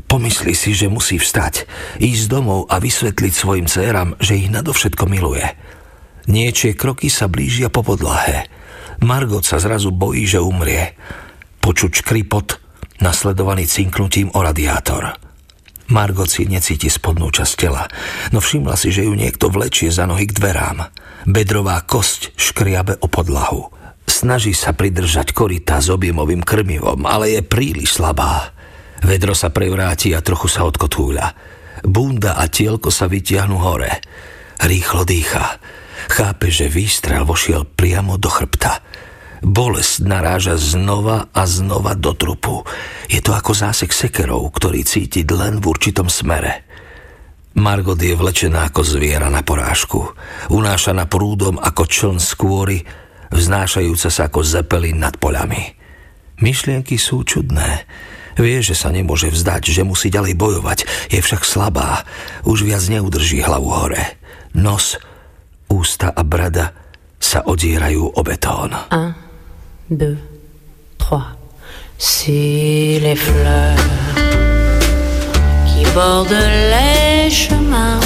Pomyslí 0.06 0.54
si, 0.54 0.72
že 0.78 0.86
musí 0.88 1.18
vstať, 1.18 1.66
ísť 1.98 2.26
domov 2.30 2.70
a 2.70 2.78
vysvetliť 2.78 3.34
svojim 3.34 3.66
dcerám, 3.66 4.16
že 4.22 4.38
ich 4.38 4.54
nadovšetko 4.54 5.06
miluje. 5.10 5.44
Niečie 6.30 6.78
kroky 6.78 7.10
sa 7.10 7.30
blížia 7.30 7.70
po 7.70 7.82
podlahe. 7.86 8.50
Margot 9.02 9.46
sa 9.46 9.62
zrazu 9.62 9.94
bojí, 9.94 10.26
že 10.26 10.42
umrie. 10.42 10.98
Počuť 11.62 12.02
škripot, 12.06 12.62
nasledovaný 13.02 13.66
cinknutím 13.66 14.34
o 14.34 14.40
radiátor. 14.42 15.18
Margot 15.86 16.26
si 16.26 16.50
necíti 16.50 16.90
spodnú 16.90 17.30
časť 17.30 17.54
tela, 17.62 17.86
no 18.34 18.42
všimla 18.42 18.74
si, 18.74 18.90
že 18.90 19.06
ju 19.06 19.14
niekto 19.14 19.54
vlečie 19.54 19.94
za 19.94 20.10
nohy 20.10 20.26
k 20.26 20.34
dverám. 20.34 20.90
Bedrová 21.30 21.78
kosť 21.86 22.34
škriabe 22.34 22.98
o 23.02 23.08
podlahu. 23.10 23.70
Snaží 24.10 24.58
sa 24.58 24.74
pridržať 24.74 25.34
korita 25.34 25.78
s 25.78 25.94
objemovým 25.94 26.42
krmivom, 26.42 27.06
ale 27.06 27.38
je 27.38 27.42
príliš 27.46 28.02
slabá. 28.02 28.55
Vedro 29.04 29.36
sa 29.36 29.52
prevráti 29.52 30.16
a 30.16 30.24
trochu 30.24 30.48
sa 30.48 30.64
odkotúľa. 30.64 31.28
Bunda 31.84 32.40
a 32.40 32.48
tielko 32.48 32.94
sa 32.94 33.12
vytiahnu 33.12 33.58
hore. 33.60 34.00
Rýchlo 34.64 35.04
dýcha. 35.04 35.60
Chápe, 36.08 36.54
že 36.54 36.72
výstrel 36.72 37.26
vošiel 37.28 37.68
priamo 37.68 38.16
do 38.16 38.30
chrbta. 38.32 38.80
Bolesť 39.46 40.08
naráža 40.08 40.56
znova 40.56 41.30
a 41.30 41.44
znova 41.46 41.94
do 41.94 42.16
trupu. 42.16 42.66
Je 43.12 43.20
to 43.20 43.36
ako 43.36 43.52
zásek 43.54 43.92
sekerov, 43.92 44.50
ktorý 44.56 44.82
cíti 44.88 45.22
len 45.28 45.60
v 45.62 45.66
určitom 45.70 46.10
smere. 46.10 46.66
Margot 47.56 47.96
je 47.96 48.12
vlečená 48.12 48.68
ako 48.68 48.84
zviera 48.84 49.32
na 49.32 49.40
porážku. 49.40 50.12
Unášaná 50.52 51.08
prúdom 51.08 51.56
ako 51.56 51.84
čln 51.88 52.18
skôry, 52.20 52.84
vznášajúca 53.32 54.10
sa 54.12 54.28
ako 54.28 54.44
zepelin 54.44 55.00
nad 55.00 55.16
poľami. 55.16 55.78
Myšlienky 56.44 57.00
sú 57.00 57.24
čudné. 57.24 57.88
Vie, 58.36 58.60
že 58.60 58.76
sa 58.76 58.92
nemôže 58.92 59.32
vzdať, 59.32 59.72
že 59.72 59.88
musí 59.88 60.12
ďalej 60.12 60.36
bojovať, 60.36 60.80
je 61.08 61.20
však 61.24 61.48
slabá. 61.48 62.04
Už 62.44 62.68
viac 62.68 62.84
neudrží 62.92 63.40
hlavu 63.40 63.72
hore. 63.72 64.20
Nos, 64.52 65.00
ústa 65.72 66.12
a 66.12 66.22
brada 66.24 66.76
sa 67.20 67.42
odierajú 67.48 68.12
o 68.12 68.22
betón. 68.24 68.76
Un, 68.92 69.16
deux, 69.88 70.20
trois. 71.00 71.40
Si 71.98 73.00
les 73.00 73.16
fleurs 73.16 73.80
qui 75.66 75.88
bordent 75.96 76.44
les 76.72 77.32
chemins 77.32 78.04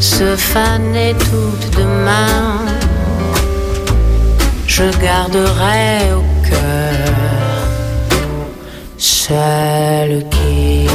se 0.00 0.36
fanaient 0.36 1.14
toutes 1.20 1.68
demain, 1.76 2.64
je 4.66 4.88
garderai 5.04 6.16
au 6.16 6.31
celle 9.32 10.24
qui 10.28 10.86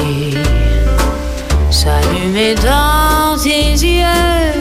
s'allumait 1.72 2.56
dans 2.56 3.38
tes 3.42 3.72
yeux. 3.72 4.54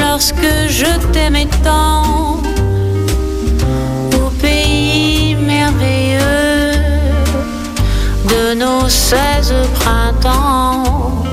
Lorsque 0.00 0.50
je 0.68 0.90
t'aimais 1.12 1.48
tant 1.62 2.42
au 4.20 4.28
pays 4.42 5.36
merveilleux 5.36 6.72
de 8.32 8.54
nos 8.62 8.88
seize 8.88 9.54
printemps, 9.78 11.24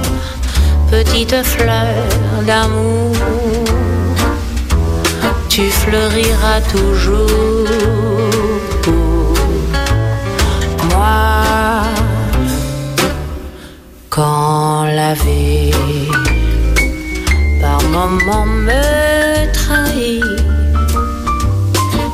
petite 0.92 1.38
fleur 1.44 1.96
d'amour, 2.46 3.16
tu 5.50 5.64
fleuriras 5.82 6.62
toujours 6.72 8.27
quand 14.18 14.86
la 14.86 15.14
vie 15.14 15.72
par 17.62 17.82
moments 17.96 18.48
me 18.48 18.84
trahit, 19.54 20.24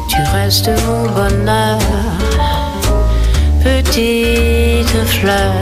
tu 0.10 0.20
restes 0.36 0.72
mon 0.86 1.04
bonheur, 1.18 1.80
petite 3.64 5.06
fleur. 5.16 5.56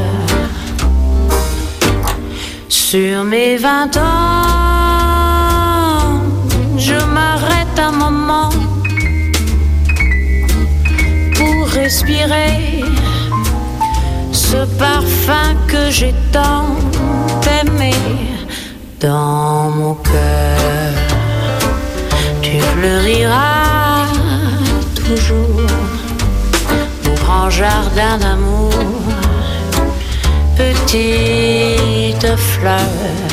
Sur 2.69 3.23
mes 3.23 3.57
vingt 3.57 3.95
ans, 3.97 4.01
je 6.75 6.99
m'arrête 7.15 7.77
un 7.77 7.91
moment 7.91 8.49
pour 11.37 11.67
respirer 11.67 12.70
ce 14.51 14.65
parfum 14.77 15.55
que 15.67 15.89
j'ai 15.89 16.13
tant 16.33 16.75
aimé 17.59 17.95
dans 18.99 19.69
mon 19.77 19.93
cœur. 19.93 20.93
Tu 22.41 22.59
fleuriras 22.59 24.07
toujours 25.05 25.61
mon 27.05 27.13
grand 27.21 27.49
jardin 27.49 28.17
d'amour, 28.23 28.73
petite 30.57 32.27
fleur. 32.51 33.30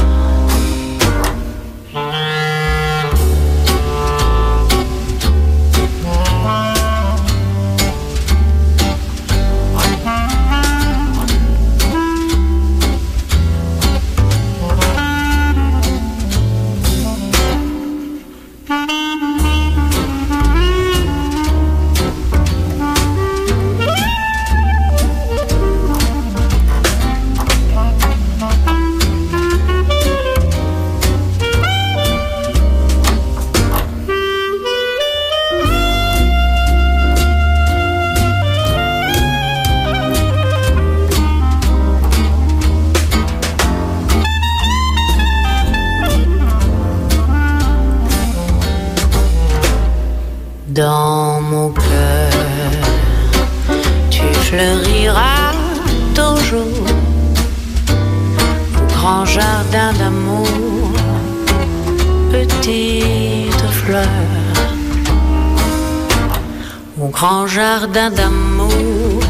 Jardin 67.88 68.10
d'amour, 68.10 69.22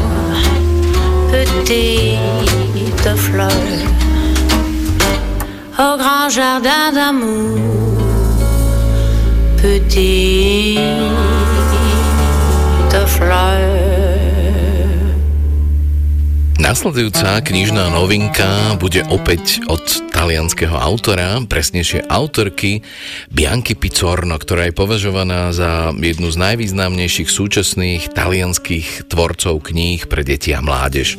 petite 1.31 3.15
fleur. 3.15 3.51
Au 5.77 5.97
grand 5.97 6.29
jardin 6.29 6.91
d'amour 6.93 7.57
petite 9.61 10.89
fleur. 13.07 13.99
Nasledujúca 16.59 17.39
knižná 17.39 17.87
novinka 17.95 18.75
bude 18.75 19.01
opäť 19.07 19.63
od 19.71 19.81
talianského 20.11 20.75
autora, 20.75 21.39
presnejšie 21.47 22.03
autorky 22.11 22.83
Bianky 23.39 23.71
Pizzorno, 23.71 24.35
ktorá 24.35 24.67
je 24.67 24.75
považovaná 24.75 25.55
za 25.55 25.95
jednu 25.95 26.27
z 26.27 26.35
najvýznamnejších 26.43 27.31
súčasných 27.31 28.11
talianských 28.11 29.07
tvorcov 29.07 29.63
kníh 29.63 30.03
pre 30.11 30.27
deti 30.27 30.51
a 30.51 30.59
mládež. 30.59 31.15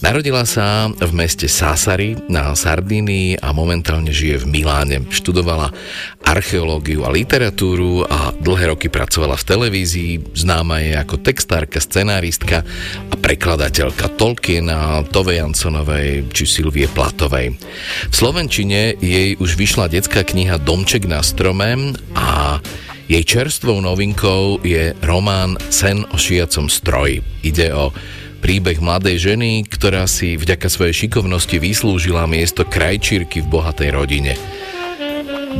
Narodila 0.00 0.48
sa 0.48 0.88
v 0.88 1.12
meste 1.12 1.44
Sassari 1.44 2.16
na 2.24 2.56
Sardínii 2.56 3.36
a 3.36 3.52
momentálne 3.52 4.08
žije 4.08 4.40
v 4.40 4.48
Miláne. 4.48 5.04
Študovala 5.12 5.76
archeológiu 6.24 7.04
a 7.04 7.12
literatúru 7.12 8.08
a 8.08 8.32
dlhé 8.32 8.72
roky 8.72 8.88
pracovala 8.88 9.36
v 9.36 9.44
televízii. 9.44 10.12
Známa 10.32 10.80
je 10.80 10.96
ako 10.96 11.20
textárka, 11.20 11.84
scenáristka 11.84 12.64
a 13.12 13.14
prekladateľka 13.20 14.16
Tolkiena, 14.16 15.04
Tove 15.12 15.36
Jansonovej 15.36 16.32
či 16.32 16.48
Silvie 16.48 16.88
Platovej. 16.88 17.60
V 18.08 18.14
Slovenčine 18.16 18.96
jej 19.04 19.36
už 19.36 19.60
vyšla 19.60 19.92
detská 19.92 20.24
kniha 20.24 20.56
Domček 20.64 21.04
na 21.04 21.20
strome 21.20 21.92
a 22.16 22.56
jej 23.04 23.26
čerstvou 23.26 23.84
novinkou 23.84 24.64
je 24.64 24.96
román 25.04 25.60
Sen 25.68 26.08
o 26.08 26.16
šijacom 26.16 26.72
stroji. 26.72 27.20
Ide 27.44 27.74
o 27.76 27.92
príbeh 28.40 28.80
mladej 28.80 29.30
ženy, 29.30 29.68
ktorá 29.68 30.08
si 30.08 30.34
vďaka 30.40 30.66
svojej 30.66 31.06
šikovnosti 31.06 31.60
vyslúžila 31.60 32.24
miesto 32.24 32.64
krajčírky 32.64 33.44
v 33.44 33.50
bohatej 33.52 33.90
rodine. 33.92 34.34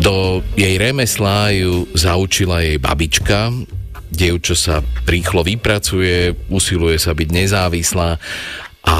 Do 0.00 0.40
jej 0.56 0.80
remesla 0.80 1.52
ju 1.52 1.84
zaučila 1.92 2.64
jej 2.64 2.80
babička, 2.80 3.52
dievča 4.10 4.54
sa 4.58 4.76
rýchlo 5.06 5.46
vypracuje, 5.46 6.34
usiluje 6.50 6.98
sa 6.98 7.12
byť 7.14 7.28
nezávislá 7.30 8.18
a 8.80 8.96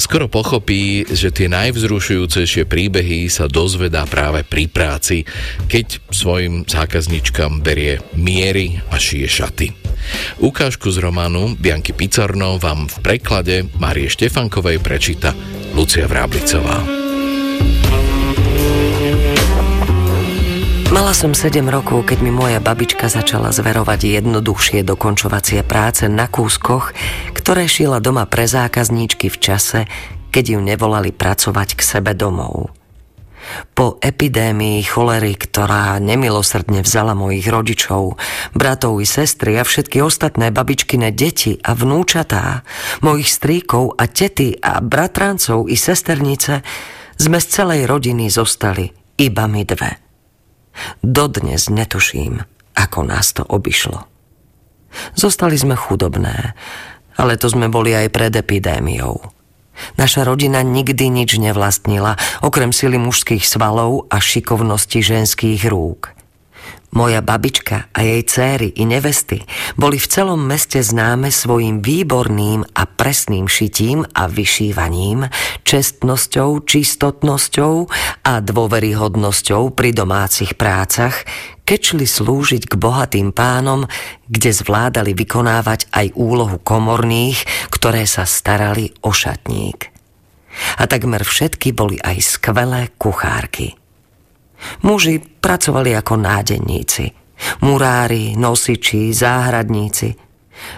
skoro 0.00 0.24
pochopí, 0.26 1.04
že 1.04 1.28
tie 1.28 1.52
najvzrušujúcejšie 1.52 2.64
príbehy 2.64 3.28
sa 3.28 3.44
dozvedá 3.44 4.08
práve 4.08 4.40
pri 4.40 4.64
práci, 4.72 5.28
keď 5.68 6.00
svojim 6.08 6.64
zákazničkám 6.64 7.60
berie 7.60 8.00
miery 8.16 8.80
a 8.88 8.96
šije 8.96 9.28
šaty. 9.28 9.68
Ukážku 10.40 10.88
z 10.88 11.04
románu 11.04 11.60
Bianky 11.60 11.92
Picorno 11.92 12.56
vám 12.56 12.88
v 12.88 12.96
preklade 13.04 13.56
Marie 13.76 14.08
Štefankovej 14.08 14.80
prečíta 14.80 15.36
Lucia 15.76 16.08
Vráblicová. 16.08 17.07
Mala 20.98 21.14
som 21.14 21.30
7 21.30 21.62
rokov, 21.70 22.10
keď 22.10 22.26
mi 22.26 22.34
moja 22.34 22.58
babička 22.58 23.06
začala 23.06 23.54
zverovať 23.54 24.18
jednoduchšie 24.18 24.82
dokončovacie 24.82 25.62
práce 25.62 26.10
na 26.10 26.26
kúskoch, 26.26 26.90
ktoré 27.38 27.70
šila 27.70 28.02
doma 28.02 28.26
pre 28.26 28.50
zákazníčky 28.50 29.30
v 29.30 29.38
čase, 29.38 29.86
keď 30.34 30.44
ju 30.50 30.58
nevolali 30.58 31.14
pracovať 31.14 31.78
k 31.78 31.80
sebe 31.86 32.18
domov. 32.18 32.74
Po 33.78 34.02
epidémii 34.02 34.82
cholery, 34.82 35.38
ktorá 35.38 36.02
nemilosrdne 36.02 36.82
vzala 36.82 37.14
mojich 37.14 37.46
rodičov, 37.46 38.18
bratov 38.58 38.98
i 38.98 39.06
sestry 39.06 39.54
a 39.54 39.62
všetky 39.62 40.02
ostatné 40.02 40.50
babičkine 40.50 41.14
deti 41.14 41.62
a 41.62 41.78
vnúčatá, 41.78 42.66
mojich 43.06 43.30
stríkov 43.30 43.94
a 43.94 44.10
tety 44.10 44.58
a 44.58 44.82
bratrancov 44.82 45.70
i 45.70 45.78
sesternice, 45.78 46.66
sme 47.14 47.38
z 47.38 47.46
celej 47.46 47.86
rodiny 47.86 48.26
zostali 48.34 48.90
iba 49.14 49.46
my 49.46 49.62
dve– 49.62 49.92
Dodnes 51.00 51.70
netuším, 51.70 52.42
ako 52.74 52.98
nás 53.06 53.32
to 53.34 53.46
obišlo. 53.46 54.04
Zostali 55.14 55.54
sme 55.58 55.76
chudobné, 55.76 56.56
ale 57.18 57.36
to 57.36 57.50
sme 57.50 57.68
boli 57.68 57.92
aj 57.92 58.08
pred 58.10 58.32
epidémiou. 58.32 59.20
Naša 59.94 60.26
rodina 60.26 60.58
nikdy 60.66 61.06
nič 61.06 61.38
nevlastnila, 61.38 62.18
okrem 62.42 62.74
sily 62.74 62.98
mužských 62.98 63.46
svalov 63.46 64.10
a 64.10 64.18
šikovnosti 64.18 64.98
ženských 64.98 65.70
rúk. 65.70 66.17
Moja 66.88 67.20
babička 67.20 67.92
a 67.92 68.00
jej 68.00 68.24
céry 68.24 68.72
i 68.80 68.88
nevesty 68.88 69.44
boli 69.76 70.00
v 70.00 70.08
celom 70.08 70.40
meste 70.40 70.80
známe 70.80 71.28
svojim 71.28 71.84
výborným 71.84 72.64
a 72.72 72.82
presným 72.88 73.44
šitím 73.44 74.08
a 74.16 74.24
vyšívaním, 74.24 75.28
čestnosťou, 75.68 76.64
čistotnosťou 76.64 77.74
a 78.24 78.32
dôveryhodnosťou 78.40 79.76
pri 79.76 79.90
domácich 79.92 80.56
prácach, 80.56 81.28
keď 81.68 81.80
šli 81.94 82.06
slúžiť 82.08 82.62
k 82.64 82.74
bohatým 82.80 83.36
pánom, 83.36 83.84
kde 84.24 84.50
zvládali 84.50 85.12
vykonávať 85.12 85.92
aj 85.92 86.16
úlohu 86.16 86.56
komorných, 86.56 87.44
ktoré 87.68 88.08
sa 88.08 88.24
starali 88.24 88.96
o 89.04 89.12
šatník. 89.12 89.92
A 90.80 90.90
takmer 90.90 91.22
všetky 91.22 91.70
boli 91.70 92.00
aj 92.02 92.16
skvelé 92.24 92.90
kuchárky. 92.98 93.77
Muži 94.82 95.18
pracovali 95.20 95.94
ako 95.94 96.14
nádenníci, 96.18 97.04
murári, 97.62 98.34
nosiči, 98.34 99.14
záhradníci. 99.14 100.28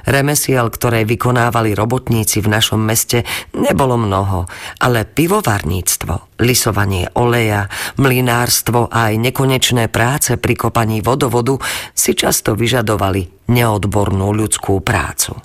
Remesiel, 0.04 0.68
ktoré 0.68 1.08
vykonávali 1.08 1.72
robotníci 1.72 2.44
v 2.44 2.52
našom 2.52 2.84
meste, 2.84 3.24
nebolo 3.56 3.96
mnoho, 3.96 4.44
ale 4.76 5.08
pivovarníctvo, 5.08 6.36
lisovanie 6.44 7.08
oleja, 7.16 7.64
mlinárstvo 7.96 8.92
a 8.92 9.08
aj 9.08 9.14
nekonečné 9.16 9.88
práce 9.88 10.36
pri 10.36 10.54
kopaní 10.56 11.00
vodovodu 11.00 11.56
si 11.96 12.12
často 12.12 12.52
vyžadovali 12.52 13.48
neodbornú 13.48 14.28
ľudskú 14.36 14.84
prácu. 14.84 15.40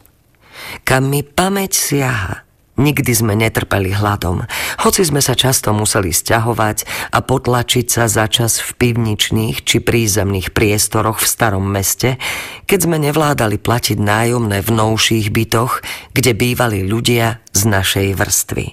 Kam 0.83 1.11
mi 1.11 1.23
pamäť 1.23 1.71
siaha, 1.71 2.44
Nikdy 2.75 3.11
sme 3.15 3.39
netrpeli 3.39 3.95
hladom, 3.95 4.43
hoci 4.83 5.07
sme 5.07 5.23
sa 5.23 5.31
často 5.31 5.71
museli 5.71 6.11
stiahovať 6.11 6.83
a 7.15 7.23
potlačiť 7.23 7.87
sa 7.87 8.11
za 8.11 8.27
čas 8.27 8.59
v 8.59 8.75
pivničných 8.75 9.63
či 9.63 9.79
prízemných 9.79 10.51
priestoroch 10.51 11.23
v 11.23 11.27
starom 11.31 11.63
meste, 11.63 12.19
keď 12.67 12.79
sme 12.83 12.99
nevládali 12.99 13.63
platiť 13.63 13.95
nájomné 13.95 14.59
v 14.59 14.69
novších 14.75 15.31
bytoch, 15.31 15.79
kde 16.11 16.35
bývali 16.35 16.83
ľudia 16.83 17.39
z 17.55 17.61
našej 17.63 18.07
vrstvy. 18.19 18.67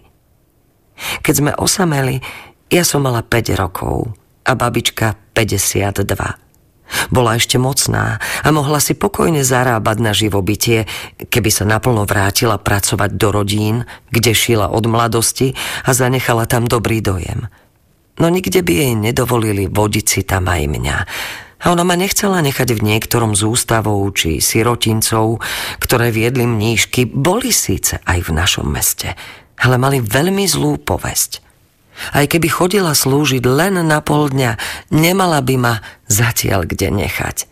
Keď 1.23 1.35
sme 1.39 1.53
osameli, 1.55 2.19
ja 2.75 2.83
som 2.83 3.07
mala 3.07 3.23
5 3.23 3.55
rokov 3.55 4.11
a 4.43 4.53
babička 4.59 5.15
52. 5.31 6.52
Bola 7.09 7.37
ešte 7.37 7.57
mocná 7.57 8.23
a 8.43 8.49
mohla 8.51 8.81
si 8.81 8.97
pokojne 8.97 9.45
zarábať 9.45 9.97
na 10.01 10.13
živobytie, 10.17 10.87
keby 11.19 11.51
sa 11.53 11.65
naplno 11.69 12.09
vrátila 12.09 12.57
pracovať 12.57 13.11
do 13.17 13.29
rodín, 13.33 13.77
kde 14.11 14.33
šila 14.33 14.71
od 14.73 14.85
mladosti 14.89 15.55
a 15.85 15.91
zanechala 15.93 16.49
tam 16.49 16.69
dobrý 16.69 17.05
dojem. 17.05 17.49
No 18.21 18.29
nikde 18.29 18.61
by 18.61 18.73
jej 18.73 18.93
nedovolili 18.93 19.67
vodiť 19.73 20.07
si 20.07 20.21
tam 20.23 20.49
aj 20.49 20.63
mňa. 20.69 20.99
A 21.63 21.71
ona 21.71 21.87
ma 21.87 21.95
nechcela 21.95 22.43
nechať 22.43 22.75
v 22.75 22.83
niektorom 22.83 23.39
z 23.39 23.47
ústavov 23.47 24.03
či 24.19 24.43
sirotincov, 24.43 25.39
ktoré 25.79 26.11
viedli 26.11 26.43
mníšky, 26.43 27.07
boli 27.07 27.55
síce 27.55 28.03
aj 28.03 28.19
v 28.27 28.31
našom 28.35 28.67
meste, 28.67 29.15
ale 29.63 29.79
mali 29.79 30.03
veľmi 30.03 30.43
zlú 30.51 30.83
povesť. 30.83 31.52
Aj 32.13 32.25
keby 32.25 32.49
chodila 32.49 32.97
slúžiť 32.97 33.45
len 33.45 33.77
na 33.85 34.01
pol 34.01 34.33
dňa, 34.33 34.57
nemala 34.91 35.45
by 35.45 35.55
ma 35.61 35.75
zatiaľ 36.09 36.65
kde 36.65 36.89
nechať. 36.89 37.47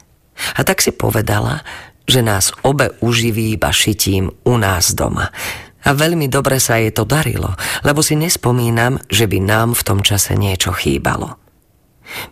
A 0.56 0.64
tak 0.64 0.80
si 0.80 0.90
povedala, 0.90 1.60
že 2.08 2.24
nás 2.24 2.50
obe 2.64 2.96
uživí 3.04 3.54
iba 3.54 3.70
šitím 3.70 4.32
u 4.42 4.54
nás 4.56 4.96
doma. 4.96 5.30
A 5.80 5.96
veľmi 5.96 6.28
dobre 6.28 6.60
sa 6.60 6.76
jej 6.76 6.92
to 6.92 7.08
darilo, 7.08 7.56
lebo 7.86 8.04
si 8.04 8.18
nespomínam, 8.18 9.00
že 9.08 9.24
by 9.24 9.38
nám 9.40 9.72
v 9.72 9.84
tom 9.86 10.00
čase 10.04 10.36
niečo 10.36 10.76
chýbalo. 10.76 11.40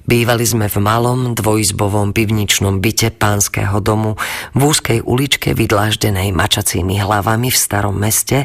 Bývali 0.05 0.43
sme 0.43 0.67
v 0.67 0.83
malom 0.83 1.39
dvojizbovom 1.39 2.11
pivničnom 2.11 2.83
byte 2.83 3.15
pánskeho 3.15 3.79
domu 3.79 4.19
v 4.59 4.61
úzkej 4.67 5.07
uličke 5.07 5.55
vydláždenej 5.55 6.35
mačacími 6.35 6.99
hlavami 6.99 7.49
v 7.49 7.57
starom 7.57 7.95
meste 7.95 8.43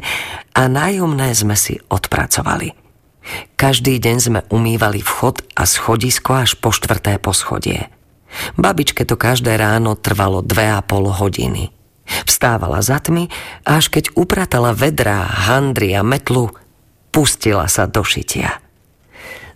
a 0.53 0.61
nájomné 0.69 1.33
sme 1.33 1.57
si 1.57 1.81
odpracovali– 1.89 2.77
každý 3.55 3.97
deň 3.99 4.17
sme 4.19 4.39
umývali 4.51 4.99
vchod 4.99 5.43
a 5.55 5.63
schodisko 5.63 6.43
až 6.43 6.59
po 6.59 6.75
štvrté 6.75 7.17
poschodie. 7.19 7.87
Babičke 8.57 9.05
to 9.05 9.15
každé 9.15 9.55
ráno 9.55 9.93
trvalo 9.93 10.41
dve 10.41 10.73
a 10.73 10.81
pol 10.81 11.09
hodiny. 11.09 11.69
Vstávala 12.27 12.83
za 12.83 12.99
tmy 12.99 13.31
a 13.63 13.79
až 13.79 13.87
keď 13.87 14.11
upratala 14.19 14.75
vedrá, 14.75 15.23
handry 15.23 15.95
a 15.95 16.03
metlu, 16.03 16.51
pustila 17.13 17.69
sa 17.71 17.87
do 17.87 18.03
šitia. 18.03 18.59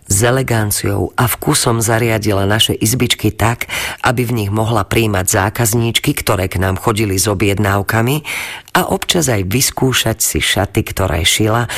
S 0.08 0.24
eleganciou 0.24 1.12
a 1.20 1.28
vkusom 1.28 1.84
zariadila 1.84 2.48
naše 2.48 2.72
izbičky 2.72 3.28
tak, 3.28 3.68
aby 4.00 4.24
v 4.24 4.32
nich 4.40 4.48
mohla 4.48 4.88
príjmať 4.88 5.28
zákazníčky, 5.28 6.16
ktoré 6.16 6.48
k 6.48 6.56
nám 6.56 6.80
chodili 6.80 7.20
s 7.20 7.28
objednávkami 7.28 8.24
a 8.72 8.88
občas 8.88 9.28
aj 9.28 9.44
vyskúšať 9.44 10.16
si 10.24 10.40
šaty, 10.40 10.80
ktoré 10.80 11.28
šila, 11.28 11.68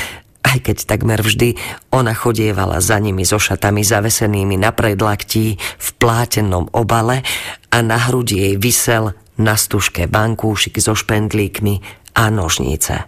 aj 0.50 0.58
keď 0.66 0.76
takmer 0.90 1.22
vždy 1.22 1.54
ona 1.94 2.10
chodievala 2.10 2.82
za 2.82 2.98
nimi 2.98 3.22
so 3.22 3.38
šatami 3.38 3.86
zavesenými 3.86 4.58
na 4.58 4.74
predlaktí 4.74 5.54
v 5.56 5.88
plátenom 6.02 6.66
obale 6.74 7.22
a 7.70 7.78
na 7.86 7.98
hrudi 8.10 8.42
jej 8.42 8.54
vysel 8.58 9.14
na 9.38 9.54
stužke 9.54 10.10
bankúšik 10.10 10.82
so 10.82 10.98
špendlíkmi 10.98 11.80
a 12.18 12.28
nožnice. 12.28 13.06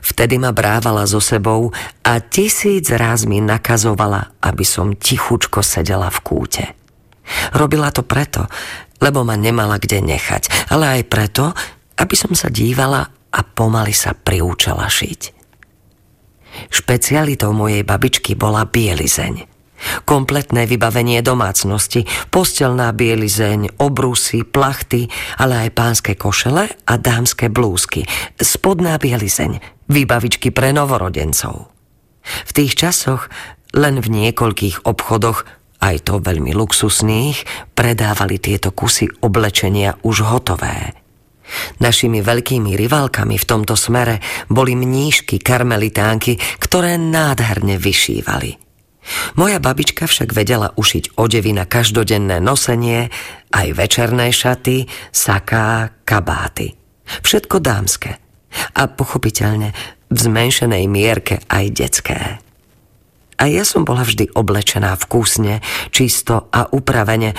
Vtedy 0.00 0.40
ma 0.40 0.50
brávala 0.50 1.04
so 1.04 1.20
sebou 1.20 1.70
a 2.02 2.12
tisíc 2.18 2.88
ráz 2.88 3.28
mi 3.28 3.38
nakazovala, 3.44 4.32
aby 4.40 4.64
som 4.64 4.96
tichučko 4.96 5.60
sedela 5.60 6.08
v 6.08 6.18
kúte. 6.24 6.64
Robila 7.56 7.92
to 7.92 8.04
preto, 8.04 8.48
lebo 9.00 9.24
ma 9.24 9.36
nemala 9.36 9.76
kde 9.76 10.00
nechať, 10.00 10.72
ale 10.72 11.00
aj 11.00 11.02
preto, 11.08 11.44
aby 12.00 12.14
som 12.16 12.32
sa 12.32 12.48
dívala 12.48 13.04
a 13.34 13.40
pomaly 13.44 13.92
sa 13.92 14.16
priúčala 14.16 14.88
šiť. 14.88 15.33
Špecialitou 16.70 17.54
mojej 17.54 17.86
babičky 17.86 18.34
bola 18.34 18.66
bielizeň. 18.66 19.46
Kompletné 20.08 20.64
vybavenie 20.64 21.20
domácnosti, 21.20 22.08
postelná 22.32 22.88
bielizeň, 22.96 23.76
obrusy, 23.76 24.40
plachty, 24.46 25.12
ale 25.36 25.68
aj 25.68 25.70
pánske 25.76 26.12
košele 26.16 26.64
a 26.88 26.94
dámske 26.96 27.52
blúzky, 27.52 28.08
spodná 28.40 28.96
bielizeň, 28.96 29.60
vybavičky 29.92 30.54
pre 30.54 30.72
novorodencov. 30.72 31.68
V 32.24 32.50
tých 32.56 32.72
časoch 32.80 33.28
len 33.76 34.00
v 34.00 34.08
niekoľkých 34.08 34.88
obchodoch, 34.88 35.44
aj 35.84 35.96
to 36.08 36.22
veľmi 36.22 36.56
luxusných, 36.56 37.44
predávali 37.76 38.40
tieto 38.40 38.72
kusy 38.72 39.10
oblečenia 39.20 40.00
už 40.00 40.24
hotové– 40.24 40.76
Našimi 41.78 42.24
veľkými 42.24 42.72
rivalkami 42.74 43.36
v 43.36 43.48
tomto 43.48 43.76
smere 43.76 44.20
boli 44.48 44.72
mníšky 44.72 45.40
karmelitánky, 45.40 46.40
ktoré 46.60 46.96
nádherne 46.96 47.76
vyšívali. 47.76 48.64
Moja 49.36 49.60
babička 49.60 50.08
však 50.08 50.32
vedela 50.32 50.72
ušiť 50.72 51.20
odevy 51.20 51.52
na 51.52 51.68
každodenné 51.68 52.40
nosenie, 52.40 53.12
aj 53.52 53.68
večerné 53.76 54.32
šaty, 54.32 54.88
saká, 55.12 55.92
kabáty. 56.08 56.72
Všetko 57.04 57.60
dámske. 57.60 58.16
A 58.72 58.88
pochopiteľne 58.88 59.76
v 60.08 60.18
zmenšenej 60.18 60.88
mierke 60.88 61.44
aj 61.52 61.64
detské. 61.74 62.18
A 63.34 63.44
ja 63.50 63.66
som 63.66 63.82
bola 63.82 64.06
vždy 64.06 64.30
oblečená 64.32 64.94
vkusne, 64.94 65.60
čisto 65.90 66.48
a 66.54 66.70
upravene, 66.70 67.34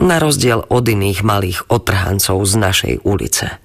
na 0.00 0.20
rozdiel 0.20 0.64
od 0.68 0.84
iných 0.84 1.20
malých 1.24 1.60
otrhancov 1.72 2.42
z 2.44 2.54
našej 2.56 2.94
ulice. 3.04 3.60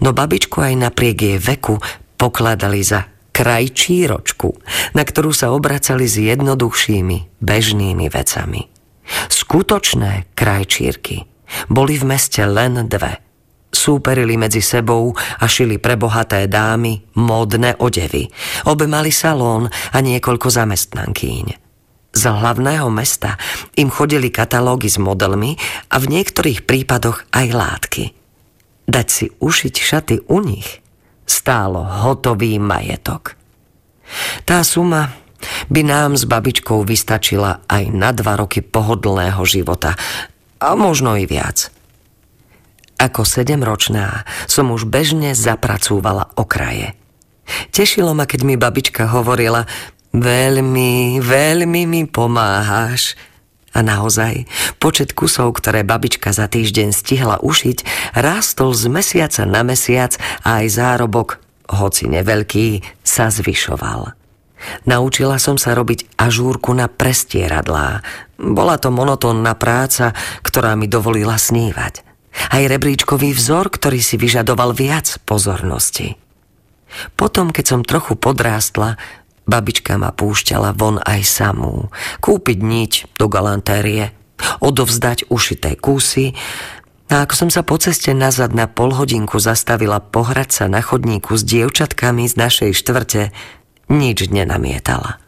No 0.00 0.16
babičku 0.16 0.56
aj 0.60 0.74
napriek 0.88 1.16
jej 1.20 1.38
veku 1.40 1.76
pokladali 2.16 2.80
za 2.80 3.04
krajčíročku, 3.36 4.56
na 4.96 5.04
ktorú 5.04 5.28
sa 5.36 5.52
obracali 5.52 6.08
s 6.08 6.16
jednoduchšími, 6.16 7.36
bežnými 7.44 8.06
vecami. 8.08 8.64
Skutočné 9.28 10.32
krajčírky 10.32 11.28
boli 11.68 12.00
v 12.00 12.04
meste 12.08 12.40
len 12.48 12.88
dve. 12.88 13.20
Súperili 13.68 14.40
medzi 14.40 14.64
sebou 14.64 15.12
a 15.12 15.44
šili 15.44 15.76
pre 15.76 16.00
bohaté 16.00 16.48
dámy 16.48 17.12
módne 17.20 17.76
odevy. 17.76 18.24
Obe 18.64 18.88
mali 18.88 19.12
salón 19.12 19.68
a 19.68 19.98
niekoľko 20.00 20.48
zamestnankýň. 20.48 21.65
Z 22.16 22.32
hlavného 22.32 22.88
mesta 22.88 23.36
im 23.76 23.92
chodili 23.92 24.32
katalógy 24.32 24.88
s 24.88 24.96
modelmi 24.96 25.60
a 25.92 26.00
v 26.00 26.16
niektorých 26.16 26.64
prípadoch 26.64 27.28
aj 27.28 27.46
látky. 27.52 28.04
Dať 28.88 29.06
si 29.12 29.26
ušiť 29.36 29.74
šaty 29.76 30.16
u 30.32 30.40
nich 30.40 30.80
stálo 31.28 31.84
hotový 31.84 32.56
majetok. 32.56 33.36
Tá 34.48 34.64
suma 34.64 35.12
by 35.68 35.82
nám 35.84 36.16
s 36.16 36.24
babičkou 36.24 36.86
vystačila 36.88 37.60
aj 37.68 37.92
na 37.92 38.16
dva 38.16 38.40
roky 38.40 38.64
pohodlného 38.64 39.42
života 39.44 39.92
a 40.56 40.72
možno 40.72 41.20
i 41.20 41.28
viac. 41.28 41.68
Ako 42.96 43.28
sedemročná 43.28 44.24
som 44.48 44.72
už 44.72 44.88
bežne 44.88 45.36
zapracúvala 45.36 46.32
okraje. 46.32 46.96
Tešilo 47.70 48.16
ma, 48.16 48.24
keď 48.24 48.40
mi 48.42 48.56
babička 48.56 49.06
hovorila, 49.12 49.68
veľmi, 50.16 51.20
veľmi 51.20 51.82
mi 51.84 52.02
pomáhaš. 52.08 53.16
A 53.76 53.84
naozaj, 53.84 54.48
počet 54.80 55.12
kusov, 55.12 55.52
ktoré 55.60 55.84
babička 55.84 56.32
za 56.32 56.48
týždeň 56.48 56.96
stihla 56.96 57.36
ušiť, 57.44 57.78
rástol 58.16 58.72
z 58.72 58.88
mesiaca 58.88 59.44
na 59.44 59.60
mesiac 59.60 60.16
a 60.40 60.64
aj 60.64 60.66
zárobok, 60.72 61.36
hoci 61.68 62.08
neveľký, 62.08 62.80
sa 63.04 63.28
zvyšoval. 63.28 64.16
Naučila 64.88 65.36
som 65.36 65.60
sa 65.60 65.76
robiť 65.76 66.16
ažúrku 66.16 66.72
na 66.72 66.88
prestieradlá. 66.88 68.00
Bola 68.40 68.80
to 68.80 68.88
monotónna 68.88 69.52
práca, 69.52 70.16
ktorá 70.40 70.72
mi 70.72 70.88
dovolila 70.88 71.36
snívať. 71.36 72.00
Aj 72.52 72.62
rebríčkový 72.64 73.36
vzor, 73.36 73.68
ktorý 73.68 74.00
si 74.00 74.16
vyžadoval 74.16 74.72
viac 74.72 75.20
pozornosti. 75.28 76.16
Potom, 77.12 77.52
keď 77.52 77.64
som 77.64 77.80
trochu 77.84 78.16
podrástla, 78.16 78.96
babička 79.46 79.96
ma 79.96 80.12
púšťala 80.12 80.74
von 80.74 81.00
aj 81.00 81.22
samú. 81.24 81.88
Kúpiť 82.20 82.58
niť 82.60 82.92
do 83.16 83.26
galantérie, 83.30 84.12
odovzdať 84.60 85.30
ušité 85.32 85.78
kusy 85.80 86.36
a 87.06 87.24
ako 87.24 87.34
som 87.46 87.48
sa 87.48 87.62
po 87.62 87.78
ceste 87.78 88.10
nazad 88.12 88.52
na 88.52 88.66
polhodinku 88.66 89.38
zastavila 89.38 90.02
pohrať 90.02 90.50
sa 90.50 90.64
na 90.66 90.82
chodníku 90.82 91.38
s 91.38 91.46
dievčatkami 91.46 92.26
z 92.26 92.34
našej 92.34 92.70
štvrte, 92.74 93.30
nič 93.86 94.28
nenamietala 94.28 95.22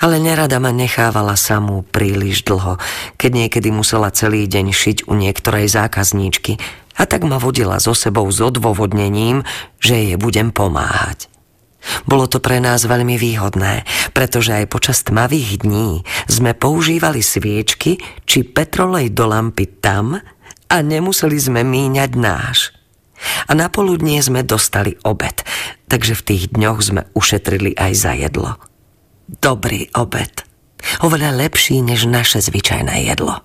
ale 0.00 0.16
nerada 0.16 0.56
ma 0.56 0.72
nechávala 0.72 1.36
samú 1.36 1.84
príliš 1.84 2.42
dlho, 2.48 2.80
keď 3.20 3.30
niekedy 3.46 3.68
musela 3.68 4.08
celý 4.08 4.48
deň 4.48 4.72
šiť 4.72 4.98
u 5.06 5.12
niektorej 5.12 5.68
zákazníčky 5.68 6.56
a 6.96 7.04
tak 7.04 7.22
ma 7.28 7.36
vodila 7.36 7.76
so 7.78 7.92
sebou 7.92 8.24
s 8.32 8.40
odôvodnením, 8.40 9.44
že 9.76 9.94
jej 10.00 10.16
budem 10.16 10.50
pomáhať. 10.50 11.29
Bolo 12.04 12.28
to 12.28 12.38
pre 12.44 12.60
nás 12.60 12.84
veľmi 12.84 13.16
výhodné, 13.16 13.88
pretože 14.12 14.52
aj 14.52 14.72
počas 14.72 15.00
tmavých 15.04 15.64
dní 15.64 16.04
sme 16.28 16.52
používali 16.52 17.24
sviečky 17.24 17.96
či 18.28 18.44
petrolej 18.44 19.12
do 19.12 19.24
lampy 19.28 19.66
tam 19.80 20.20
a 20.70 20.76
nemuseli 20.80 21.36
sme 21.40 21.64
míňať 21.64 22.10
náš. 22.16 22.76
A 23.48 23.56
na 23.56 23.68
poludnie 23.68 24.20
sme 24.20 24.44
dostali 24.44 24.96
obed, 25.04 25.44
takže 25.92 26.16
v 26.16 26.24
tých 26.24 26.44
dňoch 26.56 26.78
sme 26.80 27.02
ušetrili 27.12 27.76
aj 27.76 27.92
za 27.92 28.12
jedlo 28.16 28.56
dobrý 29.38 29.86
obed. 29.94 30.42
Oveľa 31.06 31.38
lepší 31.46 31.78
než 31.86 32.10
naše 32.10 32.42
zvyčajné 32.42 33.06
jedlo. 33.06 33.38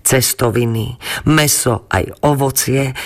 Cestoviny, 0.00 0.96
meso 1.28 1.84
aj 1.92 2.16
ovocie. 2.24 2.96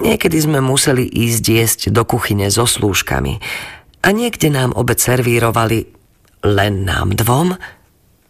Niekedy 0.00 0.40
sme 0.40 0.64
museli 0.64 1.04
ísť 1.04 1.44
jesť 1.44 1.80
do 1.92 2.08
kuchyne 2.08 2.48
so 2.48 2.64
slúžkami. 2.64 3.42
A 4.00 4.08
niekde 4.10 4.48
nám 4.48 4.72
obed 4.72 4.96
servírovali 4.96 5.84
len 6.44 6.88
nám 6.88 7.12
dvom 7.12 7.52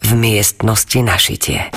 v 0.00 0.10
miestnosti 0.18 0.98
našitie. 0.98 1.70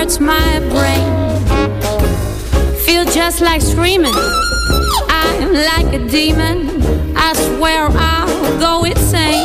Hurts 0.00 0.18
my 0.18 0.58
brain. 0.70 1.10
Feel 2.86 3.04
just 3.04 3.42
like 3.42 3.60
screaming. 3.60 4.14
I'm 5.10 5.52
like 5.52 5.92
a 5.92 5.98
demon. 6.08 6.58
I 7.14 7.34
swear 7.34 7.86
I'll 7.90 8.58
go 8.58 8.84
insane. 8.84 9.44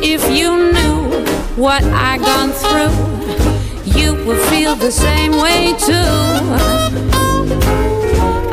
If 0.00 0.22
you 0.30 0.50
knew 0.74 1.26
what 1.60 1.82
I've 1.82 2.20
gone 2.20 2.52
through, 2.62 2.94
you 4.00 4.14
would 4.26 4.40
feel 4.50 4.76
the 4.76 4.92
same 4.92 5.32
way 5.32 5.74
too. 5.88 6.12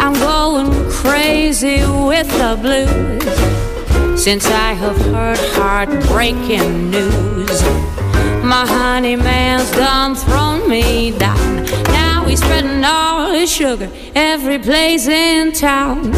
I'm 0.04 0.14
going 0.14 0.72
crazy 0.90 1.82
with 2.12 2.30
the 2.42 2.58
blues 2.64 4.24
since 4.24 4.48
I 4.48 4.74
have 4.74 4.98
heard 5.14 5.38
heartbreaking 5.54 6.90
news. 6.90 8.09
My 8.50 8.66
honey 8.66 9.16
man's 9.16 9.70
done 9.74 10.16
thrown 10.16 10.68
me 10.68 11.12
down. 11.12 11.66
Now 11.94 12.26
he's 12.26 12.40
spreading 12.40 12.84
all 12.84 13.32
his 13.32 13.52
sugar 13.52 13.88
every 14.16 14.58
place 14.58 15.08
in 15.08 15.52
town. 15.52 16.12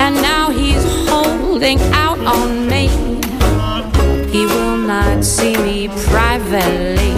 And 0.00 0.14
now 0.22 0.48
he's 0.48 0.82
holding 1.06 1.78
out 1.92 2.18
on 2.20 2.66
me. 2.66 2.88
He 4.32 4.46
will 4.46 4.78
not 4.78 5.22
see 5.22 5.54
me 5.58 5.88
privately. 6.06 7.12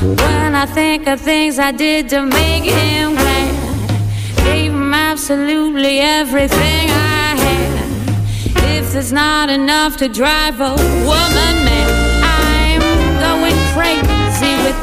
When 0.00 0.54
I 0.54 0.64
think 0.64 1.06
of 1.06 1.20
things 1.20 1.58
I 1.58 1.70
did 1.70 2.08
to 2.08 2.24
make 2.24 2.64
him 2.64 3.12
glad, 3.12 3.88
gave 4.36 4.72
him 4.72 4.94
absolutely 4.94 6.00
everything 6.00 6.88
I 6.88 7.36
had. 7.44 8.78
If 8.78 8.94
there's 8.94 9.12
not 9.12 9.50
enough 9.50 9.98
to 9.98 10.08
drive 10.08 10.62
a 10.62 10.70
woman 11.04 11.54
mad 11.66 11.97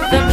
the 0.01 0.24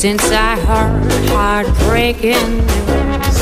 since 0.00 0.30
I 0.30 0.56
heard 0.56 1.28
heartbreaking 1.28 2.56
news. 2.56 3.38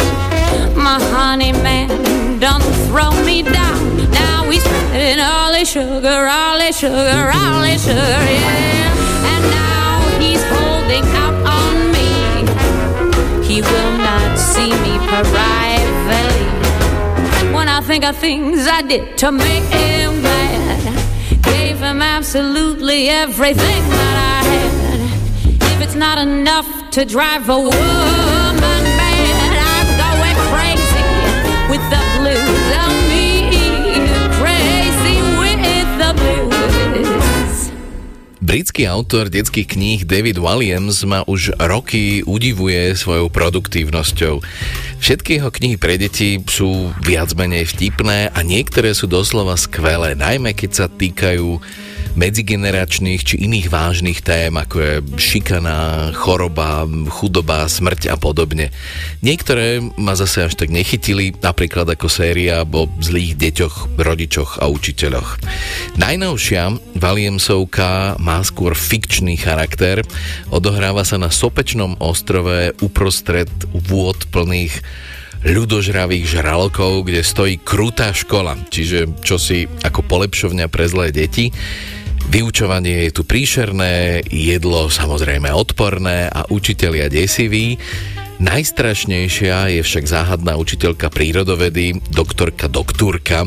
My 0.75 0.99
honey 1.15 1.53
man 1.53 2.41
done 2.41 2.61
throw 2.89 3.13
me 3.25 3.45
down. 3.45 4.11
Now 4.11 4.43
he's 4.51 4.65
spending 4.65 5.25
all 5.25 5.53
his 5.55 5.71
sugar, 5.71 6.27
all 6.27 6.59
his 6.59 6.77
sugar, 6.77 7.31
all 7.33 7.63
his 7.63 7.81
sugar, 7.81 8.01
yeah. 8.01 9.31
And 9.31 9.45
now 9.55 10.19
he's 10.19 10.43
holding 10.51 11.07
out 11.23 11.39
on 11.47 11.75
me. 11.95 12.11
He 13.47 13.63
will 13.63 13.95
not 13.99 14.37
see 14.37 14.73
me 14.83 14.99
privately. 15.07 16.43
When 17.55 17.69
I 17.69 17.81
think 17.83 18.05
of 18.05 18.17
things 18.17 18.67
I 18.67 18.83
did 18.83 19.17
to 19.19 19.31
make 19.31 19.63
him 19.63 20.23
mad, 20.23 21.41
gave 21.41 21.79
him 21.79 22.03
absolutely 22.03 23.09
everything 23.09 23.83
that 23.91 24.43
I 24.43 24.49
had. 24.49 24.68
It's 25.89 25.97
not 25.97 26.21
enough 26.21 26.69
to 27.01 27.09
drive 27.09 27.49
a 27.49 27.57
woman 27.57 27.73
mad, 29.01 29.57
I'm 29.57 29.89
going 29.97 30.37
crazy 30.53 31.09
with 31.73 31.81
the 31.89 32.03
blues. 32.21 32.65
I'm 32.77 32.93
me 33.09 33.49
crazy 34.37 35.17
with 35.41 35.89
the 35.97 36.13
blues. 36.13 37.73
Britský 38.45 38.85
autor 38.85 39.33
detských 39.33 39.65
kníh 39.65 40.05
David 40.05 40.37
Williams 40.37 41.09
ma 41.09 41.25
už 41.25 41.57
roky 41.57 42.21
udivuje 42.21 42.93
svojou 42.93 43.33
produktívnosťou. 43.33 44.45
Všetky 45.01 45.41
jeho 45.41 45.49
knihy 45.49 45.81
pre 45.81 45.97
deti 45.97 46.37
sú 46.45 46.93
viac 47.01 47.33
menej 47.33 47.65
vtipné 47.65 48.29
a 48.29 48.45
niektoré 48.45 48.93
sú 48.93 49.09
doslova 49.09 49.57
skvelé, 49.57 50.13
najmä 50.13 50.53
keď 50.53 50.71
sa 50.85 50.87
týkajú 50.93 51.65
medzigeneračných 52.19 53.23
či 53.23 53.35
iných 53.47 53.71
vážnych 53.71 54.27
tém, 54.27 54.51
ako 54.59 54.77
je 54.83 54.93
šikana, 55.15 56.11
choroba, 56.19 56.83
chudoba, 57.07 57.71
smrť 57.71 58.11
a 58.11 58.17
podobne. 58.19 58.75
Niektoré 59.23 59.79
ma 59.95 60.19
zase 60.19 60.51
až 60.51 60.59
tak 60.59 60.75
nechytili, 60.75 61.31
napríklad 61.39 61.87
ako 61.87 62.11
séria 62.11 62.67
o 62.67 62.91
zlých 62.99 63.39
deťoch, 63.39 63.95
rodičoch 63.95 64.59
a 64.59 64.67
učiteľoch. 64.67 65.39
Najnovšia 65.95 66.99
Williamsovka 66.99 68.19
má 68.19 68.43
skôr 68.43 68.75
fikčný 68.75 69.39
charakter, 69.39 70.03
odohráva 70.51 71.07
sa 71.07 71.23
na 71.23 71.31
sopečnom 71.31 71.95
ostrove 72.03 72.75
uprostred 72.83 73.49
vôd 73.87 74.27
plných 74.35 74.75
ľudožravých 75.47 76.27
žralkov, 76.27 77.07
kde 77.07 77.23
stojí 77.23 77.63
krutá 77.63 78.11
škola, 78.11 78.59
čiže 78.75 79.23
čosi 79.23 79.71
ako 79.87 80.03
polepšovňa 80.03 80.67
pre 80.67 80.91
zlé 80.91 81.15
deti. 81.15 81.55
Vyučovanie 82.27 83.07
je 83.07 83.13
tu 83.15 83.23
príšerné, 83.23 84.27
jedlo 84.27 84.91
samozrejme 84.91 85.47
odporné 85.55 86.27
a 86.27 86.43
učitelia 86.51 87.07
desiví. 87.07 87.79
Najstrašnejšia 88.43 89.79
je 89.79 89.81
však 89.87 90.05
záhadná 90.11 90.59
učiteľka 90.59 91.11
prírodovedy, 91.15 92.03
doktorka 92.11 92.67
doktúrka, 92.67 93.47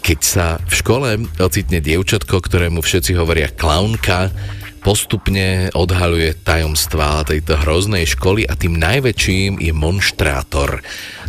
keď 0.00 0.18
sa 0.24 0.46
v 0.64 0.72
škole 0.72 1.08
ocitne 1.36 1.80
dievčatko, 1.84 2.40
ktorému 2.40 2.80
všetci 2.80 3.12
hovoria 3.20 3.52
klaunka, 3.52 4.32
postupne 4.80 5.68
odhaľuje 5.76 6.40
tajomstvá 6.40 7.28
tejto 7.28 7.60
hroznej 7.60 8.08
školy 8.08 8.48
a 8.48 8.56
tým 8.56 8.80
najväčším 8.80 9.60
je 9.60 9.72
monštrátor, 9.76 10.80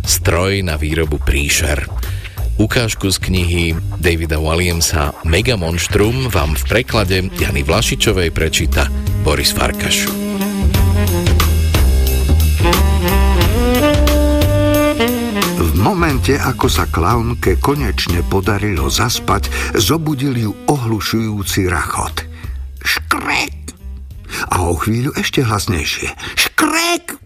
stroj 0.08 0.64
na 0.64 0.80
výrobu 0.80 1.20
príšer. 1.20 1.84
Ukážku 2.60 3.08
z 3.08 3.18
knihy 3.18 3.64
Davida 3.96 4.36
Williamsa 4.36 5.16
Mega 5.24 5.56
Monstrum 5.56 6.28
vám 6.28 6.52
v 6.52 6.62
preklade 6.68 7.16
Jany 7.32 7.64
Vlašičovej 7.64 8.28
prečíta 8.28 8.92
Boris 9.24 9.56
Farkaš. 9.56 10.12
V 15.56 15.70
momente, 15.80 16.36
ako 16.36 16.68
sa 16.68 16.84
klaunke 16.92 17.56
konečne 17.56 18.20
podarilo 18.28 18.92
zaspať, 18.92 19.48
zobudil 19.80 20.36
ju 20.36 20.52
ohlušujúci 20.68 21.72
rachot. 21.72 22.28
Škrek! 22.84 23.72
A 24.52 24.68
o 24.68 24.76
chvíľu 24.76 25.16
ešte 25.16 25.40
hlasnejšie. 25.40 26.12
Škrek! 26.36 27.16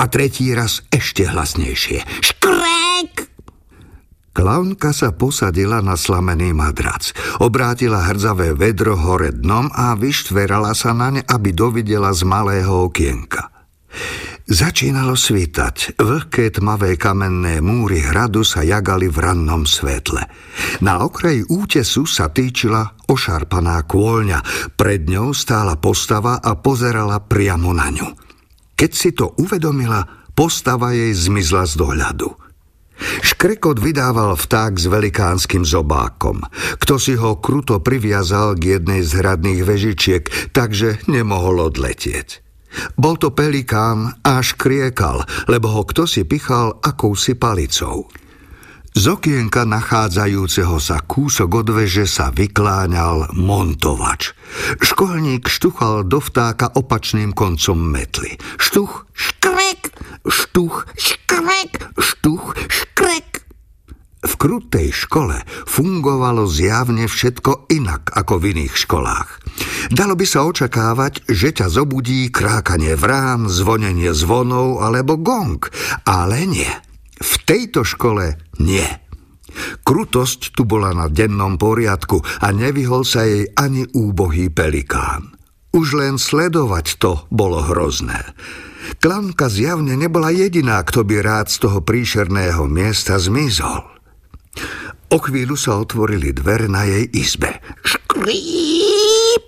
A 0.00 0.08
tretí 0.08 0.48
raz 0.56 0.80
ešte 0.88 1.28
hlasnejšie. 1.28 2.06
Škrek! 2.24 3.21
Klaunka 4.32 4.96
sa 4.96 5.12
posadila 5.12 5.84
na 5.84 5.92
slamený 5.92 6.56
madrac, 6.56 7.12
obrátila 7.44 8.08
hrzavé 8.08 8.56
vedro 8.56 8.96
hore 8.96 9.28
dnom 9.28 9.68
a 9.68 9.92
vyštverala 9.92 10.72
sa 10.72 10.96
na 10.96 11.12
ne, 11.12 11.20
aby 11.20 11.52
dovidela 11.52 12.16
z 12.16 12.24
malého 12.24 12.88
okienka. 12.88 13.52
Začínalo 14.48 15.14
svítať. 15.14 16.00
Vlhké 16.00 16.50
tmavé 16.50 16.98
kamenné 16.98 17.62
múry 17.62 18.02
hradu 18.02 18.42
sa 18.42 18.66
jagali 18.66 19.06
v 19.06 19.20
rannom 19.20 19.68
svetle. 19.68 20.24
Na 20.82 21.04
okraji 21.04 21.46
útesu 21.46 22.08
sa 22.08 22.32
týčila 22.32 22.98
ošarpaná 23.06 23.84
kôľňa. 23.86 24.38
Pred 24.74 25.06
ňou 25.06 25.30
stála 25.36 25.78
postava 25.78 26.42
a 26.42 26.58
pozerala 26.58 27.22
priamo 27.22 27.70
na 27.70 27.88
ňu. 27.92 28.08
Keď 28.74 28.90
si 28.90 29.14
to 29.14 29.38
uvedomila, 29.38 30.02
postava 30.34 30.90
jej 30.90 31.14
zmizla 31.14 31.68
z 31.68 31.78
dohľadu. 31.78 32.41
Škrekot 33.02 33.82
vydával 33.82 34.38
vták 34.38 34.78
s 34.78 34.86
velikánskym 34.86 35.66
zobákom. 35.66 36.46
Kto 36.78 36.96
si 36.96 37.18
ho 37.18 37.42
kruto 37.42 37.82
priviazal 37.82 38.54
k 38.54 38.78
jednej 38.78 39.02
z 39.02 39.18
hradných 39.18 39.60
vežičiek, 39.66 40.24
takže 40.54 41.02
nemohol 41.10 41.68
odletieť. 41.72 42.42
Bol 42.96 43.20
to 43.20 43.36
pelikán 43.36 44.16
až 44.24 44.56
kriekal, 44.56 45.28
lebo 45.44 45.68
ho 45.68 45.82
kto 45.84 46.08
si 46.08 46.24
pichal 46.24 46.80
akousi 46.80 47.36
palicou. 47.36 48.08
Z 48.92 49.08
okienka 49.08 49.64
nachádzajúceho 49.64 50.76
sa 50.76 51.00
kúsok 51.00 51.64
od 51.64 51.68
veže 51.72 52.04
sa 52.04 52.28
vykláňal 52.28 53.32
montovač. 53.32 54.36
Školník 54.84 55.48
štuchal 55.48 56.04
do 56.04 56.20
vtáka 56.20 56.68
opačným 56.76 57.32
koncom 57.32 57.80
metly. 57.80 58.36
Štuch, 58.60 59.08
škrek, 59.16 59.96
štuch, 60.28 60.84
škrek, 60.92 61.72
štuch, 61.96 62.52
škrek. 62.68 62.91
V 64.22 64.32
krutej 64.38 64.94
škole 64.94 65.42
fungovalo 65.66 66.46
zjavne 66.46 67.10
všetko 67.10 67.66
inak 67.74 68.14
ako 68.14 68.38
v 68.38 68.44
iných 68.54 68.74
školách. 68.86 69.28
Dalo 69.90 70.14
by 70.14 70.26
sa 70.26 70.46
očakávať, 70.46 71.26
že 71.26 71.50
ťa 71.50 71.66
zobudí 71.66 72.30
krákanie 72.30 72.94
vrán, 72.94 73.50
zvonenie 73.50 74.14
zvonov 74.14 74.78
alebo 74.78 75.18
gong, 75.18 75.66
ale 76.06 76.46
nie. 76.46 76.70
V 77.18 77.32
tejto 77.42 77.82
škole 77.82 78.38
nie. 78.62 78.86
Krutosť 79.82 80.54
tu 80.54 80.64
bola 80.64 80.94
na 80.94 81.10
dennom 81.10 81.58
poriadku 81.58 82.22
a 82.22 82.54
nevyhol 82.54 83.02
sa 83.02 83.26
jej 83.26 83.50
ani 83.58 83.84
úbohý 83.90 84.48
pelikán. 84.48 85.34
Už 85.74 85.98
len 85.98 86.16
sledovať 86.16 86.86
to 87.02 87.26
bolo 87.32 87.58
hrozné. 87.64 88.22
Klanka 89.02 89.50
zjavne 89.50 89.98
nebola 89.98 90.30
jediná, 90.30 90.82
kto 90.84 91.06
by 91.06 91.22
rád 91.22 91.50
z 91.50 91.64
toho 91.64 91.80
príšerného 91.80 92.66
miesta 92.70 93.18
zmizol. 93.18 94.01
O 95.12 95.20
chvíľu 95.20 95.56
sa 95.60 95.76
otvorili 95.76 96.32
dvere 96.32 96.68
na 96.72 96.88
jej 96.88 97.04
izbe. 97.12 97.60
Škríp! 97.84 99.42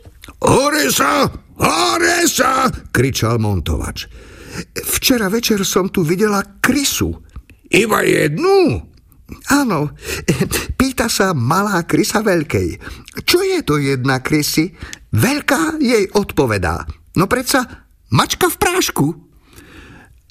Hore 0.44 0.92
sa! 0.92 1.24
Hore 1.56 2.28
sa! 2.28 2.68
kričal 2.92 3.40
montovač. 3.40 4.04
Včera 4.74 5.32
večer 5.32 5.64
som 5.66 5.88
tu 5.90 6.04
videla 6.04 6.60
krysu. 6.60 7.10
Iba 7.72 8.04
jednu? 8.06 8.78
Áno, 9.50 9.96
pýta 10.78 11.08
sa 11.08 11.32
malá 11.32 11.82
krysa 11.88 12.20
veľkej. 12.20 12.68
Čo 13.24 13.40
je 13.40 13.60
to 13.64 13.80
jedna 13.80 14.20
krysy? 14.20 14.76
Veľká 15.10 15.80
jej 15.80 16.06
odpovedá. 16.12 16.84
No 17.16 17.24
predsa, 17.24 17.88
mačka 18.12 18.52
v 18.52 18.56
prášku. 18.60 19.06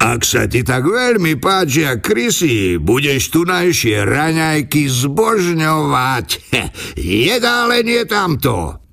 Ak 0.03 0.27
sa 0.27 0.51
ti 0.51 0.67
tak 0.67 0.83
veľmi 0.83 1.39
páčia 1.39 1.95
krysy, 2.03 2.75
budeš 2.75 3.31
tunajšie 3.31 4.03
raňajky 4.03 4.91
zbožňovať. 4.91 6.27
Jedálen 6.99 7.87
je 7.87 8.03
tamto. 8.03 8.83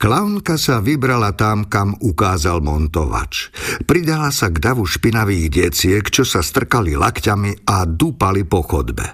Klaunka 0.00 0.56
sa 0.56 0.80
vybrala 0.80 1.36
tam, 1.36 1.68
kam 1.68 1.94
ukázal 2.00 2.64
montovač. 2.64 3.52
Pridala 3.84 4.32
sa 4.32 4.48
k 4.48 4.56
davu 4.56 4.88
špinavých 4.88 5.68
deciek, 5.68 6.08
čo 6.08 6.24
sa 6.24 6.40
strkali 6.40 6.96
lakťami 6.96 7.68
a 7.68 7.84
dúpali 7.84 8.48
po 8.48 8.64
chodbe. 8.64 9.04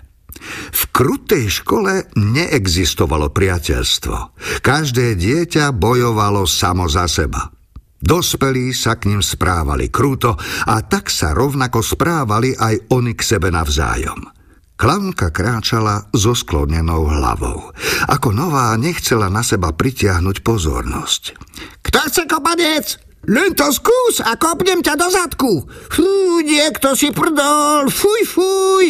V 0.71 0.83
krutej 0.95 1.51
škole 1.51 2.15
neexistovalo 2.15 3.35
priateľstvo. 3.35 4.39
Každé 4.63 5.19
dieťa 5.19 5.75
bojovalo 5.75 6.47
samo 6.47 6.87
za 6.87 7.11
seba. 7.11 7.58
Dospelí 7.99 8.71
sa 8.71 8.95
k 8.95 9.11
ním 9.11 9.23
správali 9.23 9.91
kruto 9.91 10.39
a 10.71 10.77
tak 10.87 11.11
sa 11.11 11.35
rovnako 11.35 11.83
správali 11.83 12.55
aj 12.55 12.95
oni 12.95 13.13
k 13.19 13.23
sebe 13.27 13.51
navzájom. 13.51 14.31
Klaunka 14.79 15.35
kráčala 15.35 16.07
so 16.15 16.39
sklonenou 16.39 17.11
hlavou. 17.11 17.75
Ako 18.07 18.31
nová 18.31 18.71
nechcela 18.79 19.27
na 19.27 19.43
seba 19.43 19.75
pritiahnuť 19.75 20.47
pozornosť. 20.47 21.23
Kto 21.83 21.99
chce 22.07 22.23
kopanec? 22.31 22.87
Len 23.27 23.59
to 23.59 23.67
skús 23.75 24.23
a 24.23 24.39
kopnem 24.39 24.79
ťa 24.79 24.95
do 24.95 25.11
zadku. 25.11 25.53
Fú, 25.91 26.39
niekto 26.47 26.95
si 26.95 27.11
prdol, 27.11 27.91
fuj, 27.91 28.23
fuj. 28.31 28.87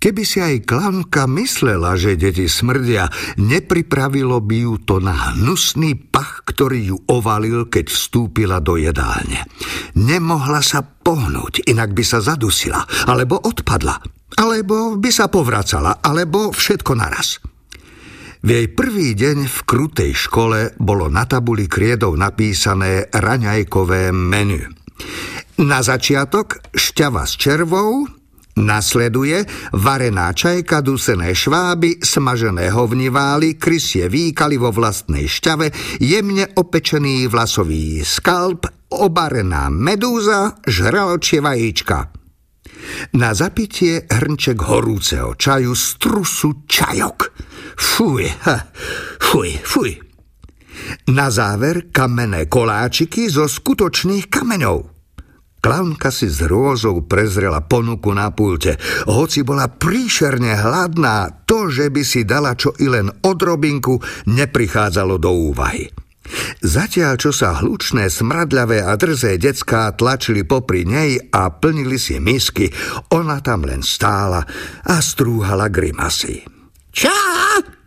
Keby 0.00 0.22
si 0.24 0.40
aj 0.40 0.64
klamka 0.64 1.28
myslela, 1.28 1.92
že 2.00 2.16
deti 2.16 2.48
smrdia, 2.48 3.12
nepripravilo 3.36 4.40
by 4.40 4.56
ju 4.64 4.74
to 4.80 4.96
na 4.96 5.36
hnusný 5.36 5.92
pach, 6.08 6.40
ktorý 6.48 6.80
ju 6.88 6.96
ovalil, 7.12 7.68
keď 7.68 7.92
vstúpila 7.92 8.64
do 8.64 8.80
jedálne. 8.80 9.44
Nemohla 10.00 10.64
sa 10.64 10.80
pohnúť, 10.80 11.68
inak 11.68 11.92
by 11.92 12.00
sa 12.00 12.24
zadusila, 12.24 12.80
alebo 13.12 13.44
odpadla, 13.44 14.00
alebo 14.40 14.96
by 14.96 15.10
sa 15.12 15.28
povracala, 15.28 16.00
alebo 16.00 16.48
všetko 16.48 16.92
naraz. 16.96 17.36
V 18.40 18.48
jej 18.56 18.72
prvý 18.72 19.12
deň 19.12 19.52
v 19.52 19.58
krutej 19.68 20.16
škole 20.16 20.80
bolo 20.80 21.12
na 21.12 21.28
tabuli 21.28 21.68
kriedov 21.68 22.16
napísané 22.16 23.04
raňajkové 23.12 24.16
menu. 24.16 24.64
Na 25.60 25.84
začiatok 25.84 26.64
šťava 26.72 27.28
s 27.28 27.36
červou, 27.36 28.08
Nasleduje 28.58 29.46
varená 29.72 30.34
čajka, 30.34 30.82
dusené 30.82 31.30
šváby, 31.34 32.02
smažené 32.02 32.74
hovnivály, 32.74 33.54
krysie 33.54 34.10
výkaly 34.10 34.58
vo 34.58 34.74
vlastnej 34.74 35.30
šťave, 35.30 35.98
jemne 36.02 36.50
opečený 36.58 37.30
vlasový 37.30 38.02
skalp, 38.02 38.66
obarená 38.90 39.70
medúza, 39.70 40.58
žraločie 40.66 41.38
vajíčka. 41.38 42.10
Na 43.14 43.30
zapitie 43.38 44.02
hrnček 44.10 44.58
horúceho 44.66 45.38
čaju 45.38 45.72
z 45.74 45.86
trusu 46.02 46.50
čajok. 46.66 47.30
Fuj, 47.78 48.26
ha, 48.44 48.66
fuj, 49.22 49.50
fuj. 49.62 49.90
Na 51.14 51.30
záver 51.30 51.94
kamenné 51.94 52.50
koláčiky 52.50 53.30
zo 53.30 53.46
skutočných 53.46 54.26
kameňov. 54.26 54.99
Klaunka 55.60 56.08
si 56.08 56.24
s 56.24 56.40
hrôzou 56.40 57.04
prezrela 57.04 57.60
ponuku 57.60 58.08
na 58.16 58.32
pulte. 58.32 58.80
Hoci 59.04 59.44
bola 59.44 59.68
príšerne 59.68 60.56
hladná, 60.56 61.44
to, 61.44 61.68
že 61.68 61.92
by 61.92 62.00
si 62.00 62.24
dala 62.24 62.56
čo 62.56 62.72
i 62.80 62.88
len 62.88 63.12
odrobinku, 63.20 64.00
neprichádzalo 64.24 65.20
do 65.20 65.52
úvahy. 65.52 65.92
Zatiaľ, 66.64 67.20
čo 67.20 67.30
sa 67.34 67.60
hlučné, 67.60 68.08
smradľavé 68.08 68.86
a 68.86 68.96
drzé 68.96 69.36
decká 69.36 69.92
tlačili 69.92 70.48
popri 70.48 70.88
nej 70.88 71.18
a 71.28 71.52
plnili 71.52 72.00
si 72.00 72.16
misky, 72.22 72.72
ona 73.12 73.44
tam 73.44 73.68
len 73.68 73.84
stála 73.84 74.40
a 74.86 74.96
strúhala 75.02 75.68
grimasy. 75.68 76.40
Čá! 76.88 77.12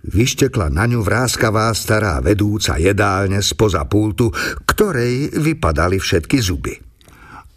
Vyštekla 0.03 0.67
na 0.67 0.83
ňu 0.83 0.99
vráskavá 0.99 1.71
stará 1.71 2.19
vedúca 2.19 2.75
jedálne 2.75 3.39
spoza 3.39 3.87
pultu, 3.87 4.35
ktorej 4.67 5.31
vypadali 5.31 5.95
všetky 5.95 6.37
zuby. 6.43 6.92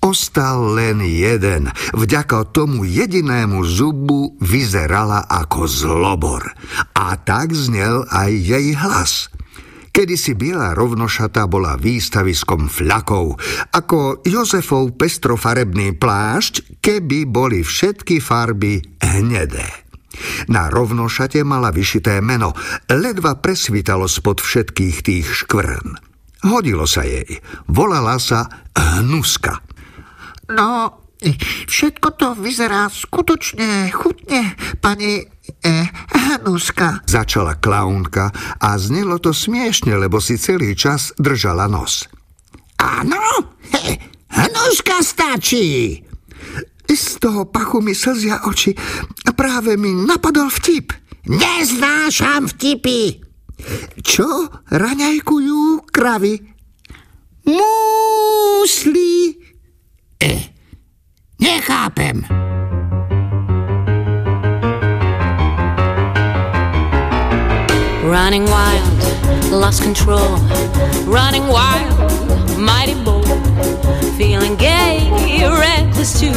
Ostal 0.06 0.78
len 0.78 1.02
jeden. 1.02 1.66
Vďaka 1.90 2.54
tomu 2.54 2.86
jedinému 2.86 3.66
zubu 3.66 4.38
vyzerala 4.38 5.26
ako 5.26 5.66
zlobor. 5.66 6.46
A 6.94 7.18
tak 7.18 7.50
znel 7.50 8.06
aj 8.14 8.30
jej 8.30 8.78
hlas. 8.78 9.26
Kedysi 9.90 10.38
biela 10.38 10.78
rovnošata 10.78 11.50
bola 11.50 11.74
výstaviskom 11.74 12.70
fľakov, 12.70 13.34
ako 13.74 14.22
Jozefov 14.22 14.94
pestrofarebný 14.94 15.98
plášť, 15.98 16.78
keby 16.78 17.26
boli 17.26 17.66
všetky 17.66 18.22
farby 18.22 18.78
hnedé. 19.02 19.66
Na 20.46 20.70
rovnošate 20.70 21.42
mala 21.42 21.74
vyšité 21.74 22.22
meno, 22.22 22.54
ledva 22.86 23.42
presvítalo 23.42 24.06
spod 24.06 24.38
všetkých 24.38 24.96
tých 25.02 25.26
škvrn. 25.42 25.98
Hodilo 26.46 26.86
sa 26.86 27.02
jej. 27.02 27.42
Volala 27.66 28.22
sa 28.22 28.46
Hnuska. 28.70 29.75
No, 30.52 31.02
všetko 31.66 32.08
to 32.14 32.28
vyzerá 32.38 32.86
skutočne 32.92 33.90
chutne, 33.90 34.54
pani 34.78 35.22
e, 35.22 35.72
Hanuska. 36.12 37.02
Začala 37.08 37.58
klaunka 37.58 38.30
a 38.60 38.76
znelo 38.78 39.18
to 39.18 39.32
smiešne, 39.32 39.96
lebo 39.96 40.22
si 40.22 40.38
celý 40.38 40.76
čas 40.76 41.16
držala 41.16 41.66
nos. 41.66 42.06
Áno, 42.78 43.18
he, 43.72 43.98
Hanuska 44.30 45.00
stačí. 45.00 46.04
Z 46.86 47.18
toho 47.18 47.50
pachu 47.50 47.82
mi 47.82 47.98
slzia 47.98 48.46
oči 48.46 48.70
práve 49.36 49.76
mi 49.76 49.92
napadol 49.92 50.48
vtip. 50.48 50.96
Neznášam 51.28 52.48
vtipy. 52.54 53.20
Čo 54.00 54.48
raňajkujú 54.70 55.90
kravy? 55.92 56.40
Musli. 57.46 59.45
E, 60.20 60.50
nechápem. 61.38 62.24
Running 68.02 68.44
wild, 68.46 69.52
lost 69.52 69.82
control. 69.82 70.38
Running 71.06 71.46
wild, 71.48 72.58
mighty 72.58 72.94
bold. 73.04 73.26
Feeling 74.16 74.56
gay, 74.56 75.10
reckless 75.50 76.18
too. 76.18 76.32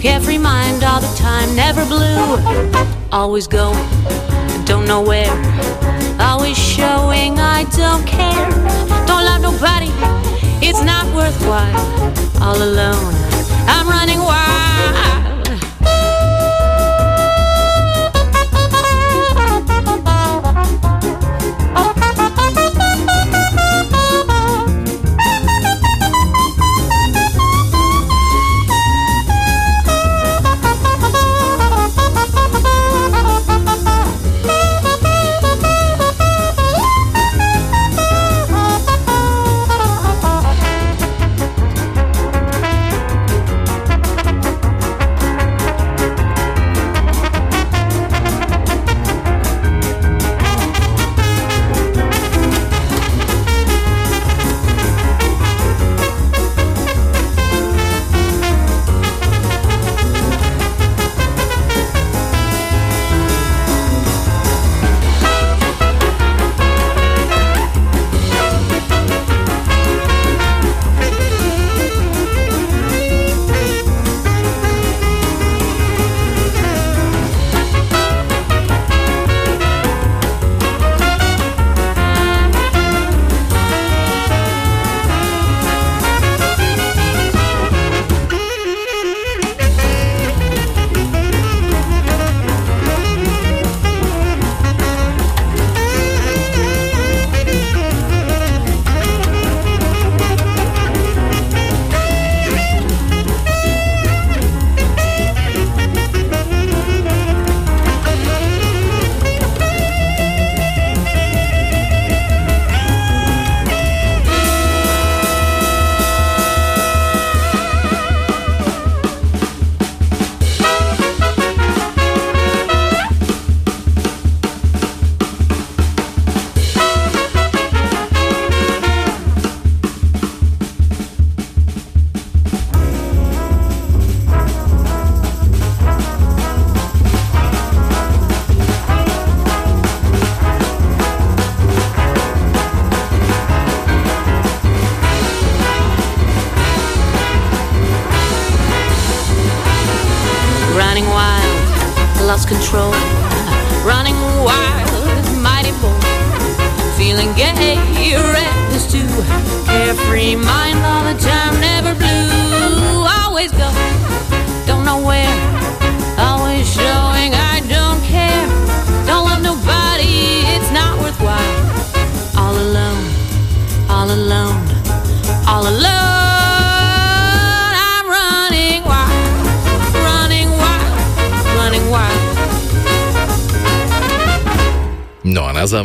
Carefree 0.00 0.38
mind 0.38 0.84
all 0.84 1.00
the 1.00 1.14
time, 1.16 1.54
never 1.56 1.84
blue. 1.86 2.36
Always 3.10 3.46
going, 3.46 3.86
don't 4.66 4.86
know 4.86 5.00
where. 5.00 5.32
Always 6.20 6.58
showing 6.58 7.38
I 7.38 7.64
don't 7.74 8.06
care. 8.06 8.50
Don't 9.06 9.24
love 9.24 9.40
nobody 9.40 10.21
it's 10.62 10.82
not 10.82 11.04
worthwhile. 11.14 11.76
All 12.40 12.56
alone, 12.56 13.14
I'm 13.66 13.88
running 13.88 14.18
wild. 14.18 15.21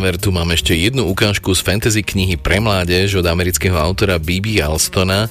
Záver 0.08 0.24
tu 0.24 0.32
mám 0.32 0.48
ešte 0.56 0.72
jednu 0.72 1.04
ukážku 1.04 1.52
z 1.52 1.68
fantasy 1.68 2.00
knihy 2.00 2.40
pre 2.40 2.64
mládež 2.64 3.20
od 3.20 3.28
amerického 3.28 3.76
autora 3.76 4.16
B.B. 4.16 4.56
Alstona. 4.64 5.28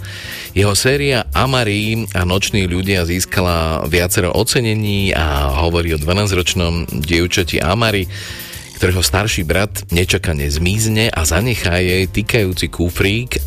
Jeho 0.53 0.77
séria 0.77 1.25
Amari 1.33 2.05
a 2.13 2.29
Noční 2.29 2.69
ľudia 2.69 3.09
získala 3.09 3.89
viacero 3.89 4.37
ocenení 4.37 5.17
a 5.17 5.49
hovorí 5.65 5.97
o 5.97 6.03
12-ročnom 6.05 6.93
dievčati 6.93 7.57
Amari, 7.57 8.05
ktorého 8.77 9.01
starší 9.01 9.49
brat 9.49 9.89
nečakane 9.89 10.45
zmizne 10.45 11.09
a 11.09 11.25
zanechá 11.25 11.81
jej 11.81 12.05
týkajúci 12.05 12.69
kufrík 12.69 13.46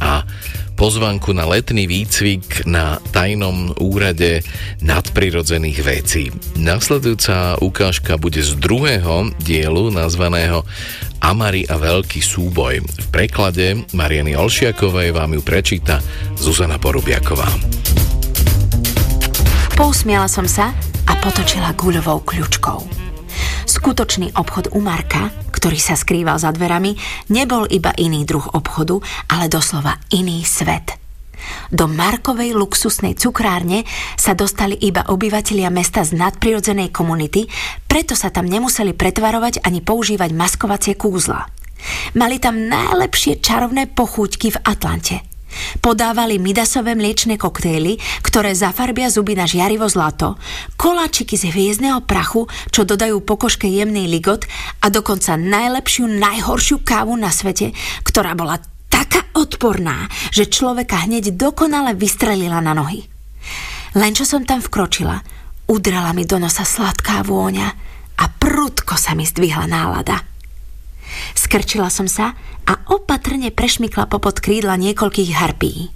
pozvanku 0.79 1.35
na 1.35 1.43
letný 1.43 1.91
výcvik 1.91 2.63
na 2.63 3.03
tajnom 3.11 3.75
úrade 3.83 4.39
nadprirodzených 4.79 5.79
vecí. 5.83 6.31
Nasledujúca 6.55 7.59
ukážka 7.59 8.15
bude 8.15 8.39
z 8.39 8.55
druhého 8.55 9.35
dielu 9.43 9.91
nazvaného 9.91 10.63
Amari 11.19 11.67
a 11.67 11.75
veľký 11.75 12.23
súboj. 12.23 12.79
V 12.79 13.07
preklade 13.11 13.83
Mariany 13.91 14.39
Olšiakovej 14.39 15.11
vám 15.11 15.35
ju 15.35 15.41
prečíta 15.43 15.99
Zuzana 16.39 16.79
Porubiaková. 16.79 17.51
Pousmiala 19.75 20.31
som 20.31 20.47
sa 20.47 20.71
a 21.11 21.13
potočila 21.19 21.75
guľovou 21.75 22.23
kľučkou. 22.23 22.79
Skutočný 23.67 24.31
obchod 24.31 24.71
u 24.71 24.79
Marka, 24.79 25.27
ktorý 25.59 25.75
sa 25.75 25.99
skrýval 25.99 26.39
za 26.39 26.55
dverami, 26.55 26.95
nebol 27.35 27.67
iba 27.67 27.91
iný 27.99 28.23
druh 28.23 28.47
obchodu, 28.55 29.03
ale 29.27 29.51
doslova 29.51 29.99
iný 30.15 30.47
svet. 30.47 30.95
Do 31.71 31.87
Markovej 31.87 32.55
luxusnej 32.55 33.15
cukrárne 33.15 33.83
sa 34.15 34.35
dostali 34.35 34.75
iba 34.79 35.07
obyvatelia 35.11 35.67
mesta 35.71 36.03
z 36.07 36.15
nadprirodzenej 36.15 36.91
komunity, 36.95 37.47
preto 37.87 38.15
sa 38.15 38.31
tam 38.31 38.47
nemuseli 38.47 38.95
pretvarovať 38.95 39.63
ani 39.63 39.83
používať 39.83 40.31
maskovacie 40.31 40.95
kúzla. 40.95 41.47
Mali 42.15 42.43
tam 42.43 42.67
najlepšie 42.67 43.39
čarovné 43.39 43.87
pochúťky 43.87 44.51
v 44.55 44.61
Atlante– 44.67 45.23
Podávali 45.79 46.41
midasové 46.41 46.93
mliečne 46.97 47.39
koktejly, 47.39 48.01
ktoré 48.25 48.53
zafarbia 48.53 49.07
zuby 49.09 49.33
na 49.37 49.49
žiarivo 49.49 49.87
zlato, 49.89 50.35
koláčiky 50.75 51.35
z 51.37 51.51
hviezdneho 51.51 52.03
prachu, 52.05 52.49
čo 52.69 52.85
dodajú 52.85 53.21
pokožke 53.23 53.65
jemný 53.69 54.09
ligot 54.09 54.45
a 54.83 54.91
dokonca 54.91 55.35
najlepšiu, 55.35 56.07
najhoršiu 56.07 56.81
kávu 56.81 57.15
na 57.17 57.29
svete, 57.33 57.73
ktorá 58.05 58.33
bola 58.33 58.59
taká 58.89 59.25
odporná, 59.37 60.09
že 60.33 60.49
človeka 60.49 61.05
hneď 61.05 61.37
dokonale 61.37 61.95
vystrelila 61.95 62.59
na 62.59 62.73
nohy. 62.75 63.05
Len 63.97 64.13
čo 64.13 64.27
som 64.27 64.45
tam 64.45 64.61
vkročila, 64.61 65.17
udrala 65.69 66.13
mi 66.13 66.25
do 66.25 66.37
nosa 66.37 66.65
sladká 66.65 67.25
vôňa 67.25 67.67
a 68.19 68.25
prudko 68.27 68.99
sa 68.99 69.17
mi 69.17 69.25
zdvihla 69.25 69.65
nálada. 69.65 70.21
Skrčila 71.33 71.89
som 71.93 72.05
sa 72.05 72.37
a 72.69 72.73
opatrne 72.93 73.49
prešmykla 73.49 74.09
popod 74.09 74.37
krídla 74.41 74.77
niekoľkých 74.77 75.31
harpí. 75.37 75.89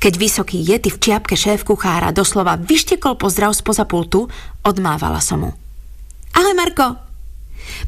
Keď 0.00 0.12
vysoký 0.16 0.58
jety 0.62 0.88
v 0.88 1.00
čiapke 1.00 1.36
šéf 1.36 1.66
kuchára 1.66 2.14
doslova 2.14 2.56
vyštekol 2.56 3.20
pozdrav 3.20 3.52
spoza 3.52 3.84
pultu, 3.84 4.30
odmávala 4.64 5.20
som 5.20 5.44
mu. 5.44 5.50
Ahoj 6.32 6.54
Marko! 6.56 7.08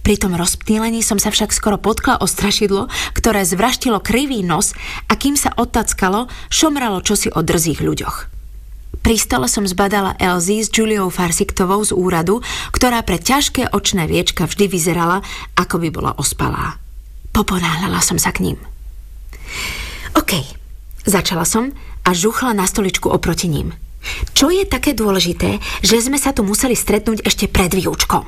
Pri 0.05 0.21
tom 0.21 0.37
rozptýlení 0.37 1.01
som 1.01 1.17
sa 1.17 1.33
však 1.33 1.57
skoro 1.57 1.81
potkla 1.81 2.21
o 2.21 2.29
strašidlo, 2.29 2.93
ktoré 3.17 3.49
zvraštilo 3.49 4.05
krivý 4.05 4.45
nos 4.45 4.77
a 5.09 5.17
kým 5.17 5.41
sa 5.41 5.57
odtackalo, 5.57 6.29
šomralo 6.53 7.01
čosi 7.01 7.33
o 7.33 7.41
drzých 7.41 7.81
ľuďoch. 7.81 8.40
Pri 9.01 9.17
stole 9.17 9.49
som 9.49 9.65
zbadala 9.65 10.13
Elzy 10.21 10.61
s 10.61 10.69
Juliou 10.69 11.09
Farsiktovou 11.09 11.81
z 11.81 11.97
úradu, 11.97 12.45
ktorá 12.71 13.01
pre 13.01 13.17
ťažké 13.17 13.73
očné 13.73 14.05
viečka 14.05 14.45
vždy 14.45 14.69
vyzerala, 14.69 15.25
ako 15.57 15.81
by 15.81 15.89
bola 15.89 16.13
ospalá. 16.21 16.77
Poponáhľala 17.33 18.05
som 18.05 18.21
sa 18.21 18.29
k 18.31 18.45
ním. 18.45 18.59
OK, 20.13 20.37
začala 21.09 21.49
som 21.49 21.73
a 22.05 22.11
žuchla 22.13 22.53
na 22.53 22.69
stoličku 22.69 23.09
oproti 23.09 23.49
ním. 23.49 23.73
Čo 24.37 24.53
je 24.53 24.65
také 24.69 24.93
dôležité, 24.97 25.61
že 25.85 26.01
sme 26.01 26.21
sa 26.21 26.33
tu 26.37 26.45
museli 26.45 26.77
stretnúť 26.77 27.25
ešte 27.25 27.49
pred 27.49 27.73
výučkom? 27.73 28.25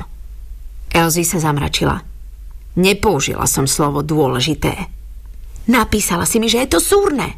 Elzy 0.92 1.24
sa 1.24 1.40
zamračila. 1.40 2.04
Nepoužila 2.76 3.44
som 3.44 3.68
slovo 3.68 4.00
dôležité. 4.00 4.88
Napísala 5.68 6.24
si 6.24 6.40
mi, 6.40 6.48
že 6.48 6.64
je 6.64 6.68
to 6.76 6.80
súrne. 6.80 7.36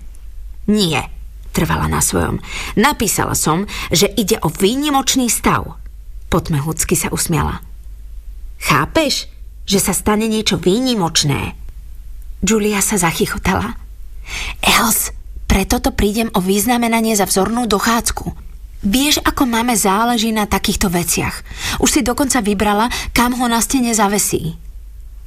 Nie, 0.71 1.07
trvala 1.55 1.87
na 1.87 2.03
svojom. 2.03 2.43
Napísala 2.75 3.39
som, 3.39 3.71
že 3.95 4.11
ide 4.19 4.43
o 4.43 4.51
výnimočný 4.51 5.31
stav. 5.31 5.79
Potmehúcky 6.27 6.99
sa 6.99 7.15
usmiala. 7.15 7.63
Chápeš, 8.59 9.31
že 9.65 9.79
sa 9.79 9.95
stane 9.95 10.27
niečo 10.27 10.59
výnimočné? 10.59 11.55
Julia 12.43 12.83
sa 12.83 12.99
zachychotala. 12.99 13.79
Els, 14.61 15.15
preto 15.47 15.79
to 15.79 15.95
prídem 15.95 16.29
o 16.35 16.43
významenanie 16.43 17.15
za 17.15 17.31
vzornú 17.31 17.71
dochádzku. 17.71 18.35
Vieš, 18.85 19.25
ako 19.25 19.49
máme 19.49 19.73
záleží 19.79 20.29
na 20.29 20.45
takýchto 20.45 20.93
veciach. 20.93 21.41
Už 21.81 21.89
si 21.89 22.01
dokonca 22.05 22.45
vybrala, 22.45 22.93
kam 23.17 23.33
ho 23.33 23.47
na 23.49 23.65
stene 23.65 23.97
zavesí. 23.97 24.61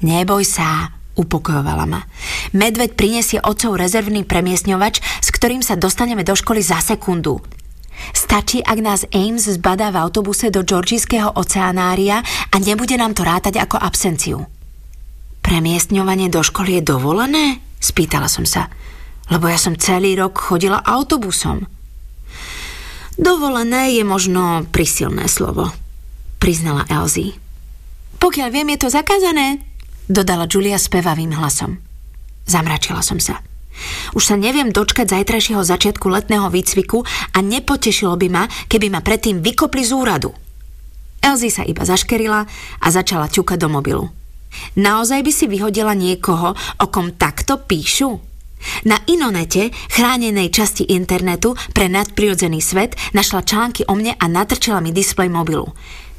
Neboj 0.05 0.45
sa, 0.45 0.93
upokojovala 1.17 1.85
ma. 1.89 2.01
Medveď 2.53 2.93
prinesie 2.93 3.41
otcov 3.41 3.75
rezervný 3.75 4.23
premiesňovač, 4.23 5.01
s 5.01 5.27
ktorým 5.33 5.65
sa 5.65 5.73
dostaneme 5.75 6.21
do 6.21 6.37
školy 6.37 6.61
za 6.61 6.79
sekundu. 6.79 7.41
Stačí, 8.13 8.61
ak 8.61 8.77
nás 8.77 9.09
Ames 9.09 9.49
zbadá 9.49 9.89
v 9.89 9.97
autobuse 9.97 10.53
do 10.53 10.61
Georgijského 10.61 11.33
oceánária 11.33 12.21
a 12.53 12.55
nebude 12.61 12.93
nám 12.93 13.17
to 13.17 13.25
rátať 13.25 13.57
ako 13.57 13.81
absenciu. 13.81 14.45
Premiestňovanie 15.41 16.29
do 16.29 16.45
školy 16.45 16.77
je 16.79 16.83
dovolené? 16.85 17.45
Spýtala 17.81 18.29
som 18.29 18.45
sa, 18.45 18.69
lebo 19.33 19.49
ja 19.49 19.57
som 19.57 19.73
celý 19.73 20.13
rok 20.13 20.37
chodila 20.37 20.83
autobusom. 20.85 21.65
Dovolené 23.17 23.97
je 23.97 24.05
možno 24.05 24.69
prisilné 24.69 25.25
slovo, 25.25 25.73
priznala 26.37 26.85
Elzy. 26.85 27.33
Pokiaľ 28.21 28.49
viem, 28.53 28.69
je 28.77 28.79
to 28.85 28.93
zakázané, 28.93 29.57
dodala 30.07 30.47
Julia 30.47 30.79
spevavým 30.79 31.35
hlasom. 31.35 31.77
Zamračila 32.47 33.03
som 33.03 33.19
sa. 33.19 33.43
Už 34.17 34.23
sa 34.33 34.35
neviem 34.39 34.73
dočkať 34.73 35.13
zajtrajšieho 35.13 35.61
začiatku 35.61 36.09
letného 36.09 36.49
výcviku 36.49 37.05
a 37.35 37.37
nepotešilo 37.45 38.17
by 38.17 38.27
ma, 38.31 38.43
keby 38.65 38.89
ma 38.89 39.05
predtým 39.05 39.43
vykopli 39.43 39.85
z 39.85 39.93
úradu. 39.93 40.33
Elzy 41.21 41.53
sa 41.53 41.61
iba 41.67 41.85
zaškerila 41.85 42.41
a 42.81 42.87
začala 42.89 43.29
ťukať 43.29 43.57
do 43.61 43.69
mobilu. 43.69 44.05
Naozaj 44.79 45.21
by 45.21 45.31
si 45.33 45.45
vyhodila 45.45 45.93
niekoho, 45.93 46.55
o 46.55 46.85
kom 46.89 47.13
takto 47.13 47.61
píšu? 47.61 48.17
Na 48.89 48.97
Inonete, 49.05 49.69
chránenej 49.93 50.49
časti 50.49 50.89
internetu 50.89 51.53
pre 51.77 51.85
nadprirodzený 51.85 52.57
svet, 52.57 52.97
našla 53.13 53.45
články 53.45 53.85
o 53.85 53.93
mne 53.93 54.17
a 54.17 54.25
natrčila 54.25 54.81
mi 54.81 54.89
displej 54.89 55.29
mobilu. 55.29 55.69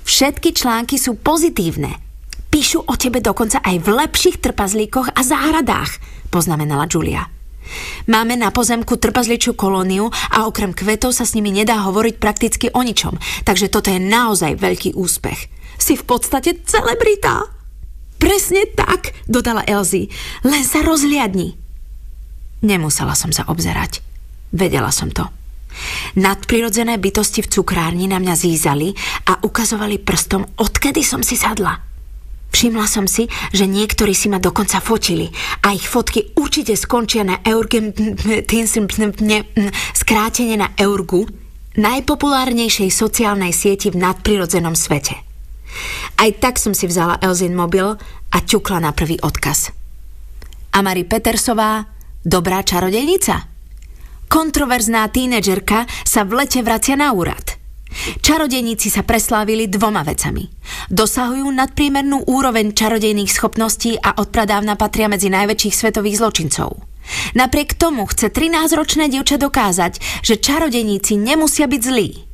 Všetky 0.07 0.55
články 0.55 0.95
sú 1.03 1.19
pozitívne– 1.19 1.99
Píšu 2.49 2.81
o 2.89 2.95
tebe 2.97 3.21
dokonca 3.21 3.61
aj 3.61 3.77
v 3.85 3.89
lepších 3.93 4.41
trpazlíkoch 4.41 5.13
a 5.13 5.21
záhradách, 5.21 6.01
poznamenala 6.33 6.89
Julia. 6.89 7.29
Máme 8.09 8.41
na 8.41 8.49
pozemku 8.49 8.97
trpazličiu 8.97 9.53
kolóniu 9.53 10.09
a 10.09 10.49
okrem 10.49 10.73
kvetov 10.73 11.13
sa 11.13 11.29
s 11.29 11.37
nimi 11.37 11.53
nedá 11.53 11.85
hovoriť 11.85 12.17
prakticky 12.17 12.67
o 12.73 12.81
ničom, 12.81 13.21
takže 13.45 13.69
toto 13.69 13.93
je 13.93 14.01
naozaj 14.01 14.57
veľký 14.57 14.97
úspech. 14.97 15.53
Si 15.77 15.95
v 15.95 16.05
podstate 16.09 16.65
celebrita. 16.65 17.53
Presne 18.19 18.67
tak, 18.73 19.15
dodala 19.29 19.63
Elzy. 19.63 20.11
Len 20.43 20.65
sa 20.65 20.83
rozliadni. 20.83 21.55
Nemusela 22.65 23.15
som 23.15 23.31
sa 23.31 23.47
obzerať. 23.47 24.03
Vedela 24.51 24.91
som 24.91 25.13
to. 25.13 25.29
Nadprirodzené 26.19 26.99
bytosti 26.99 27.45
v 27.45 27.53
cukrárni 27.53 28.11
na 28.11 28.19
mňa 28.19 28.35
zízali 28.35 28.91
a 29.31 29.39
ukazovali 29.39 30.03
prstom, 30.03 30.43
odkedy 30.59 31.07
som 31.07 31.23
si 31.23 31.39
sadla. 31.39 31.79
Všimla 32.49 32.87
som 32.89 33.05
si, 33.05 33.29
že 33.53 33.69
niektorí 33.69 34.17
si 34.17 34.33
ma 34.33 34.41
dokonca 34.41 34.81
fotili 34.81 35.29
a 35.63 35.77
ich 35.77 35.85
fotky 35.85 36.33
určite 36.35 36.75
skončia 36.75 37.23
na 37.23 37.45
Eurgen, 37.45 37.93
skrátene 39.93 40.57
na 40.57 40.73
Eurgu, 40.81 41.29
najpopulárnejšej 41.77 42.91
sociálnej 42.91 43.53
sieti 43.53 43.93
v 43.93 44.01
nadprirodzenom 44.01 44.73
svete. 44.73 45.15
Aj 46.19 46.31
tak 46.41 46.57
som 46.57 46.73
si 46.73 46.89
vzala 46.89 47.21
Elzin 47.21 47.53
mobil 47.55 47.85
a 48.33 48.39
ťukla 48.41 48.83
na 48.83 48.91
prvý 48.97 49.21
odkaz. 49.21 49.71
Amari 50.73 51.05
Petersová, 51.05 51.87
dobrá 52.25 52.65
čarodejnica? 52.65 53.47
Kontroverzná 54.29 55.09
tínedžerka 55.09 55.89
sa 56.05 56.25
v 56.25 56.45
lete 56.45 56.61
vracia 56.65 56.97
na 56.97 57.13
úrad. 57.13 57.58
Čarodejníci 58.21 58.93
sa 58.93 59.03
preslávili 59.03 59.67
dvoma 59.67 60.05
vecami. 60.05 60.49
Dosahujú 60.93 61.49
nadpriemernú 61.49 62.29
úroveň 62.29 62.77
čarodejných 62.77 63.33
schopností 63.33 63.97
a 63.99 64.17
odpradávna 64.21 64.77
patria 64.77 65.09
medzi 65.09 65.33
najväčších 65.33 65.75
svetových 65.75 66.19
zločincov. 66.21 66.89
Napriek 67.33 67.77
tomu 67.77 68.05
chce 68.05 68.29
13-ročné 68.29 69.09
dievča 69.09 69.41
dokázať, 69.41 70.25
že 70.25 70.37
čarodejníci 70.37 71.17
nemusia 71.17 71.65
byť 71.65 71.83
zlí. 71.83 72.29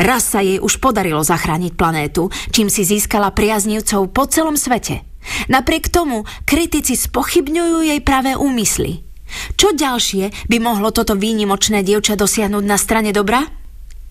Raz 0.00 0.32
sa 0.32 0.40
jej 0.40 0.60
už 0.60 0.80
podarilo 0.80 1.20
zachrániť 1.20 1.76
planétu, 1.76 2.32
čím 2.52 2.72
si 2.72 2.84
získala 2.88 3.32
priaznivcov 3.32 4.08
po 4.12 4.24
celom 4.28 4.56
svete. 4.56 5.04
Napriek 5.52 5.92
tomu 5.92 6.24
kritici 6.48 6.96
spochybňujú 6.96 7.84
jej 7.84 8.00
pravé 8.00 8.32
úmysly. 8.36 9.04
Čo 9.60 9.76
ďalšie 9.76 10.48
by 10.48 10.56
mohlo 10.56 10.88
toto 10.88 11.12
výnimočné 11.12 11.84
dievča 11.84 12.16
dosiahnuť 12.16 12.64
na 12.64 12.80
strane 12.80 13.12
dobra? 13.12 13.44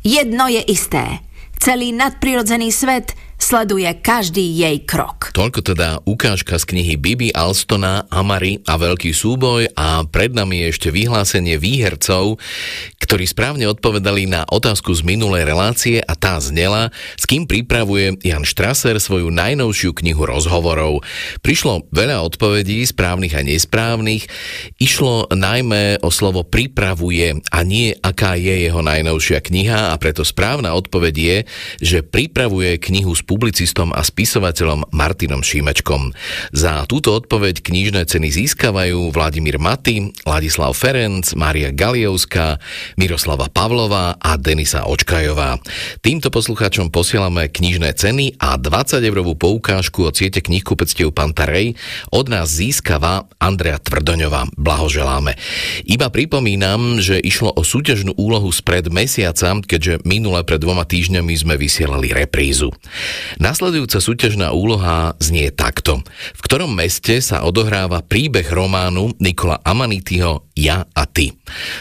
Jedno 0.08 0.48
je 0.48 0.64
isté. 0.72 1.20
Celý 1.60 1.92
nadprirodzený 1.92 2.72
svet 2.72 3.12
sleduje 3.38 3.88
každý 4.02 4.42
jej 4.44 4.82
krok. 4.82 5.30
Toľko 5.38 5.62
teda 5.62 6.02
ukážka 6.04 6.58
z 6.58 6.66
knihy 6.74 6.98
Bibi 6.98 7.30
Alstona, 7.32 8.10
Amary 8.10 8.66
a 8.66 8.82
Veľký 8.82 9.14
súboj 9.14 9.70
a 9.78 10.02
pred 10.10 10.34
nami 10.34 10.66
je 10.66 10.74
ešte 10.74 10.90
vyhlásenie 10.90 11.62
výhercov, 11.62 12.42
ktorí 12.98 13.24
správne 13.30 13.70
odpovedali 13.70 14.28
na 14.28 14.44
otázku 14.50 14.92
z 14.92 15.06
minulej 15.06 15.48
relácie 15.48 16.02
a 16.02 16.18
tá 16.18 16.42
znela, 16.42 16.90
s 17.16 17.24
kým 17.30 17.46
pripravuje 17.46 18.20
Jan 18.26 18.44
Štraser 18.44 19.00
svoju 19.00 19.30
najnovšiu 19.32 19.96
knihu 19.96 20.28
rozhovorov. 20.28 21.06
Prišlo 21.40 21.88
veľa 21.94 22.26
odpovedí, 22.26 22.84
správnych 22.84 23.38
a 23.38 23.46
nesprávnych. 23.46 24.28
Išlo 24.82 25.30
najmä 25.32 26.02
o 26.02 26.10
slovo 26.12 26.44
pripravuje 26.44 27.40
a 27.54 27.60
nie 27.62 27.94
aká 27.96 28.36
je 28.36 28.68
jeho 28.68 28.82
najnovšia 28.82 29.40
kniha 29.46 29.94
a 29.94 29.96
preto 30.02 30.26
správna 30.26 30.74
odpoveď 30.76 31.16
je, 31.16 31.38
že 31.80 31.98
pripravuje 32.04 32.82
knihu 32.82 33.14
s 33.14 33.24
publicistom 33.28 33.92
a 33.92 34.00
spisovateľom 34.02 34.88
Martinom 34.96 35.44
Šímečkom. 35.44 36.16
Za 36.56 36.88
túto 36.88 37.12
odpoveď 37.12 37.60
knižné 37.60 38.08
ceny 38.08 38.32
získavajú 38.32 39.12
Vladimír 39.12 39.60
Maty, 39.60 40.16
Ladislav 40.24 40.72
Ferenc, 40.72 41.36
Mária 41.36 41.76
Galievská, 41.76 42.64
Miroslava 42.96 43.52
Pavlová 43.52 44.16
a 44.16 44.40
Denisa 44.40 44.88
Očkajová. 44.88 45.60
Týmto 46.00 46.32
poslucháčom 46.32 46.88
posielame 46.88 47.52
knižné 47.52 47.92
ceny 47.92 48.40
a 48.40 48.56
20 48.56 49.04
eurovú 49.04 49.36
poukážku 49.36 50.08
od 50.08 50.16
siete 50.16 50.40
knihkupectiev 50.40 51.12
Pantarej 51.12 51.76
od 52.16 52.32
nás 52.32 52.48
získava 52.48 53.28
Andrea 53.44 53.76
Tvrdoňová. 53.84 54.56
Blahoželáme. 54.56 55.36
Iba 55.84 56.08
pripomínam, 56.08 57.04
že 57.04 57.20
išlo 57.20 57.52
o 57.52 57.66
súťažnú 57.66 58.16
úlohu 58.16 58.48
spred 58.56 58.88
mesiaca, 58.88 59.60
keďže 59.60 60.08
minule 60.08 60.40
pred 60.48 60.64
dvoma 60.64 60.88
týždňami 60.88 61.34
sme 61.36 61.60
vysielali 61.60 62.16
reprízu. 62.16 62.72
Nasledujúca 63.40 64.04
súťažná 64.04 64.52
úloha 64.52 65.16
znie 65.24 65.50
takto. 65.56 66.04
V 66.36 66.42
ktorom 66.44 66.76
meste 66.76 67.24
sa 67.24 67.48
odohráva 67.48 68.04
príbeh 68.04 68.46
románu 68.52 69.16
Nikola 69.24 69.64
Amanitiho 69.64 70.52
Ja 70.60 70.84
a 70.92 71.04
ty? 71.08 71.38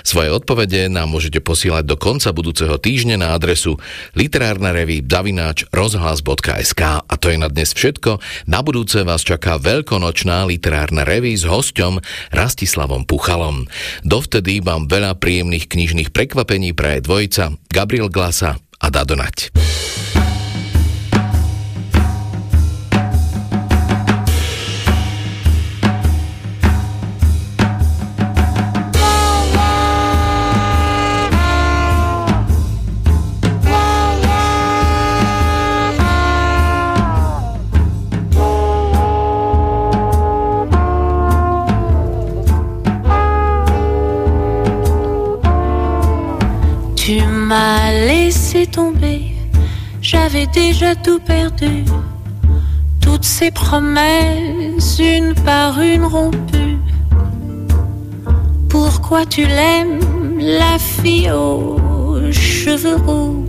Svoje 0.06 0.30
odpovede 0.30 0.86
nám 0.86 1.10
môžete 1.10 1.42
posielať 1.42 1.84
do 1.88 1.96
konca 1.98 2.30
budúceho 2.30 2.78
týždňa 2.78 3.16
na 3.18 3.34
adresu 3.34 3.74
literárna 4.14 4.70
revy 4.70 5.02
zavináč 5.02 5.64
rozhlas.sk 5.72 6.82
a 7.02 7.14
to 7.16 7.26
je 7.32 7.40
na 7.40 7.48
dnes 7.48 7.72
všetko. 7.72 8.20
Na 8.44 8.60
budúce 8.60 9.00
vás 9.00 9.24
čaká 9.24 9.56
veľkonočná 9.56 10.44
literárna 10.44 11.08
revy 11.08 11.32
s 11.32 11.48
hosťom 11.48 12.04
Rastislavom 12.36 13.08
Puchalom. 13.08 13.64
Dovtedy 14.04 14.60
vám 14.60 14.92
veľa 14.92 15.16
príjemných 15.16 15.72
knižných 15.72 16.12
prekvapení 16.12 16.76
praje 16.76 17.00
dvojica 17.00 17.56
Gabriel 17.72 18.12
Glasa 18.12 18.60
a 18.76 18.86
Dadonať. 18.92 19.56
J'avais 50.00 50.46
déjà 50.46 50.94
tout 50.94 51.18
perdu. 51.18 51.84
Toutes 53.00 53.24
ces 53.24 53.50
promesses, 53.50 54.98
une 54.98 55.34
par 55.34 55.80
une 55.80 56.04
rompues. 56.04 56.78
Pourquoi 58.68 59.24
tu 59.26 59.46
l'aimes, 59.46 60.00
la 60.38 60.78
fille 60.78 61.30
aux 61.30 62.30
cheveux 62.32 62.96
roux? 62.96 63.44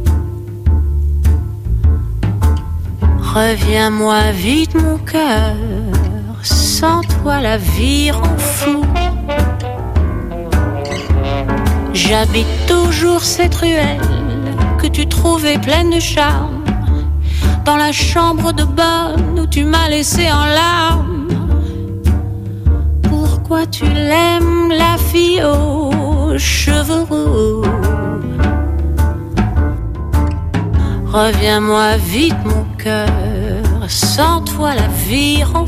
Reviens-moi 3.36 4.32
vite, 4.32 4.76
mon 4.76 4.98
cœur, 4.98 5.56
sans 6.44 7.02
toi 7.02 7.40
la 7.42 7.58
vie 7.58 8.12
rend 8.12 8.38
fou. 8.38 8.82
J'habite 11.94 12.48
toujours 12.68 13.24
cette 13.24 13.56
ruelle 13.56 14.27
que 14.78 14.88
tu 14.88 15.08
trouvais 15.08 15.58
pleine 15.58 15.90
de 15.90 16.00
charme. 16.00 16.64
Dans 17.66 17.76
la 17.76 17.92
chambre 17.92 18.54
de 18.54 18.64
bonne 18.64 19.40
où 19.40 19.48
tu 19.48 19.64
m'as 19.64 19.90
laissé 19.90 20.32
en 20.32 20.46
larmes. 20.46 21.28
Pourquoi 23.04 23.66
tu 23.66 23.86
l'aimes, 23.86 24.70
la 24.70 24.98
fille 24.98 25.44
aux 25.44 26.38
cheveux 26.38 27.04
roux? 27.10 27.64
Reviens-moi 31.12 31.98
vite, 31.98 32.36
mon 32.46 32.66
cœur, 32.78 33.10
sans 33.88 34.42
toi 34.42 34.76
la 34.76 34.88
vie 35.08 35.44
rend 35.44 35.66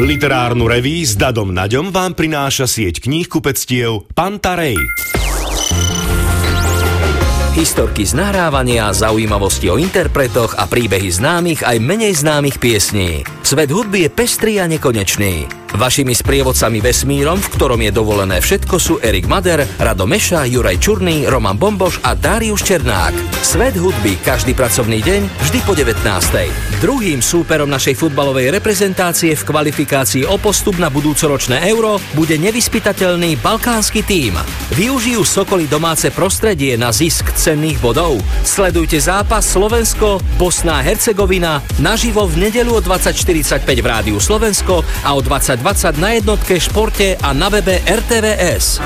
Literárnu 0.00 0.64
reví 0.64 1.04
s 1.04 1.12
Dadom 1.12 1.52
Naďom 1.52 1.92
vám 1.92 2.16
prináša 2.16 2.64
sieť 2.64 3.04
kníh 3.04 3.28
kupectiev 3.28 4.08
Pantarej. 4.16 4.80
Historky 7.58 8.06
z 8.06 8.14
nahrávania, 8.14 8.94
zaujímavosti 8.94 9.66
o 9.68 9.76
interpretoch 9.76 10.54
a 10.56 10.70
príbehy 10.70 11.10
známych 11.10 11.66
aj 11.66 11.76
menej 11.82 12.14
známych 12.14 12.56
piesní. 12.62 13.26
Svet 13.42 13.68
hudby 13.74 14.06
je 14.06 14.10
pestrý 14.14 14.62
a 14.62 14.70
nekonečný. 14.70 15.50
Vašimi 15.74 16.14
sprievodcami 16.14 16.78
vesmírom, 16.78 17.42
v 17.42 17.50
ktorom 17.52 17.82
je 17.82 17.92
dovolené 17.92 18.38
všetko, 18.38 18.78
sú 18.78 18.94
Erik 19.02 19.26
Mader, 19.26 19.66
Rado 19.76 20.06
Meša, 20.06 20.46
Juraj 20.46 20.78
Čurný, 20.78 21.26
Roman 21.26 21.58
Bomboš 21.58 22.00
a 22.06 22.14
Darius 22.14 22.62
Černák. 22.62 23.12
Svet 23.42 23.74
hudby 23.76 24.16
každý 24.22 24.54
pracovný 24.54 25.02
deň, 25.02 25.20
vždy 25.50 25.58
po 25.66 25.74
19. 25.74 26.67
Druhým 26.78 27.18
súperom 27.18 27.66
našej 27.66 27.98
futbalovej 27.98 28.54
reprezentácie 28.54 29.34
v 29.34 29.42
kvalifikácii 29.42 30.22
o 30.30 30.38
postup 30.38 30.78
na 30.78 30.86
budúcoročné 30.86 31.66
euro 31.66 31.98
bude 32.14 32.38
nevyspytateľný 32.38 33.34
balkánsky 33.42 34.06
tím. 34.06 34.38
Využijú 34.78 35.26
Sokoli 35.26 35.66
domáce 35.66 36.14
prostredie 36.14 36.78
na 36.78 36.94
zisk 36.94 37.34
cenných 37.34 37.82
bodov. 37.82 38.22
Sledujte 38.46 39.02
zápas 39.02 39.42
Slovensko, 39.42 40.22
Bosná 40.38 40.78
Hercegovina 40.78 41.66
naživo 41.82 42.30
v 42.30 42.46
nedelu 42.46 42.70
o 42.70 42.78
20.45 42.78 43.66
v 43.66 43.86
Rádiu 43.86 44.18
Slovensko 44.22 44.86
a 45.02 45.18
o 45.18 45.20
20 45.20 45.58
2020 45.58 45.98
na 45.98 46.10
jednotke, 46.14 46.54
športe 46.60 47.16
a 47.18 47.32
na 47.32 47.48
webe 47.48 47.82
RTVS. 47.82 48.78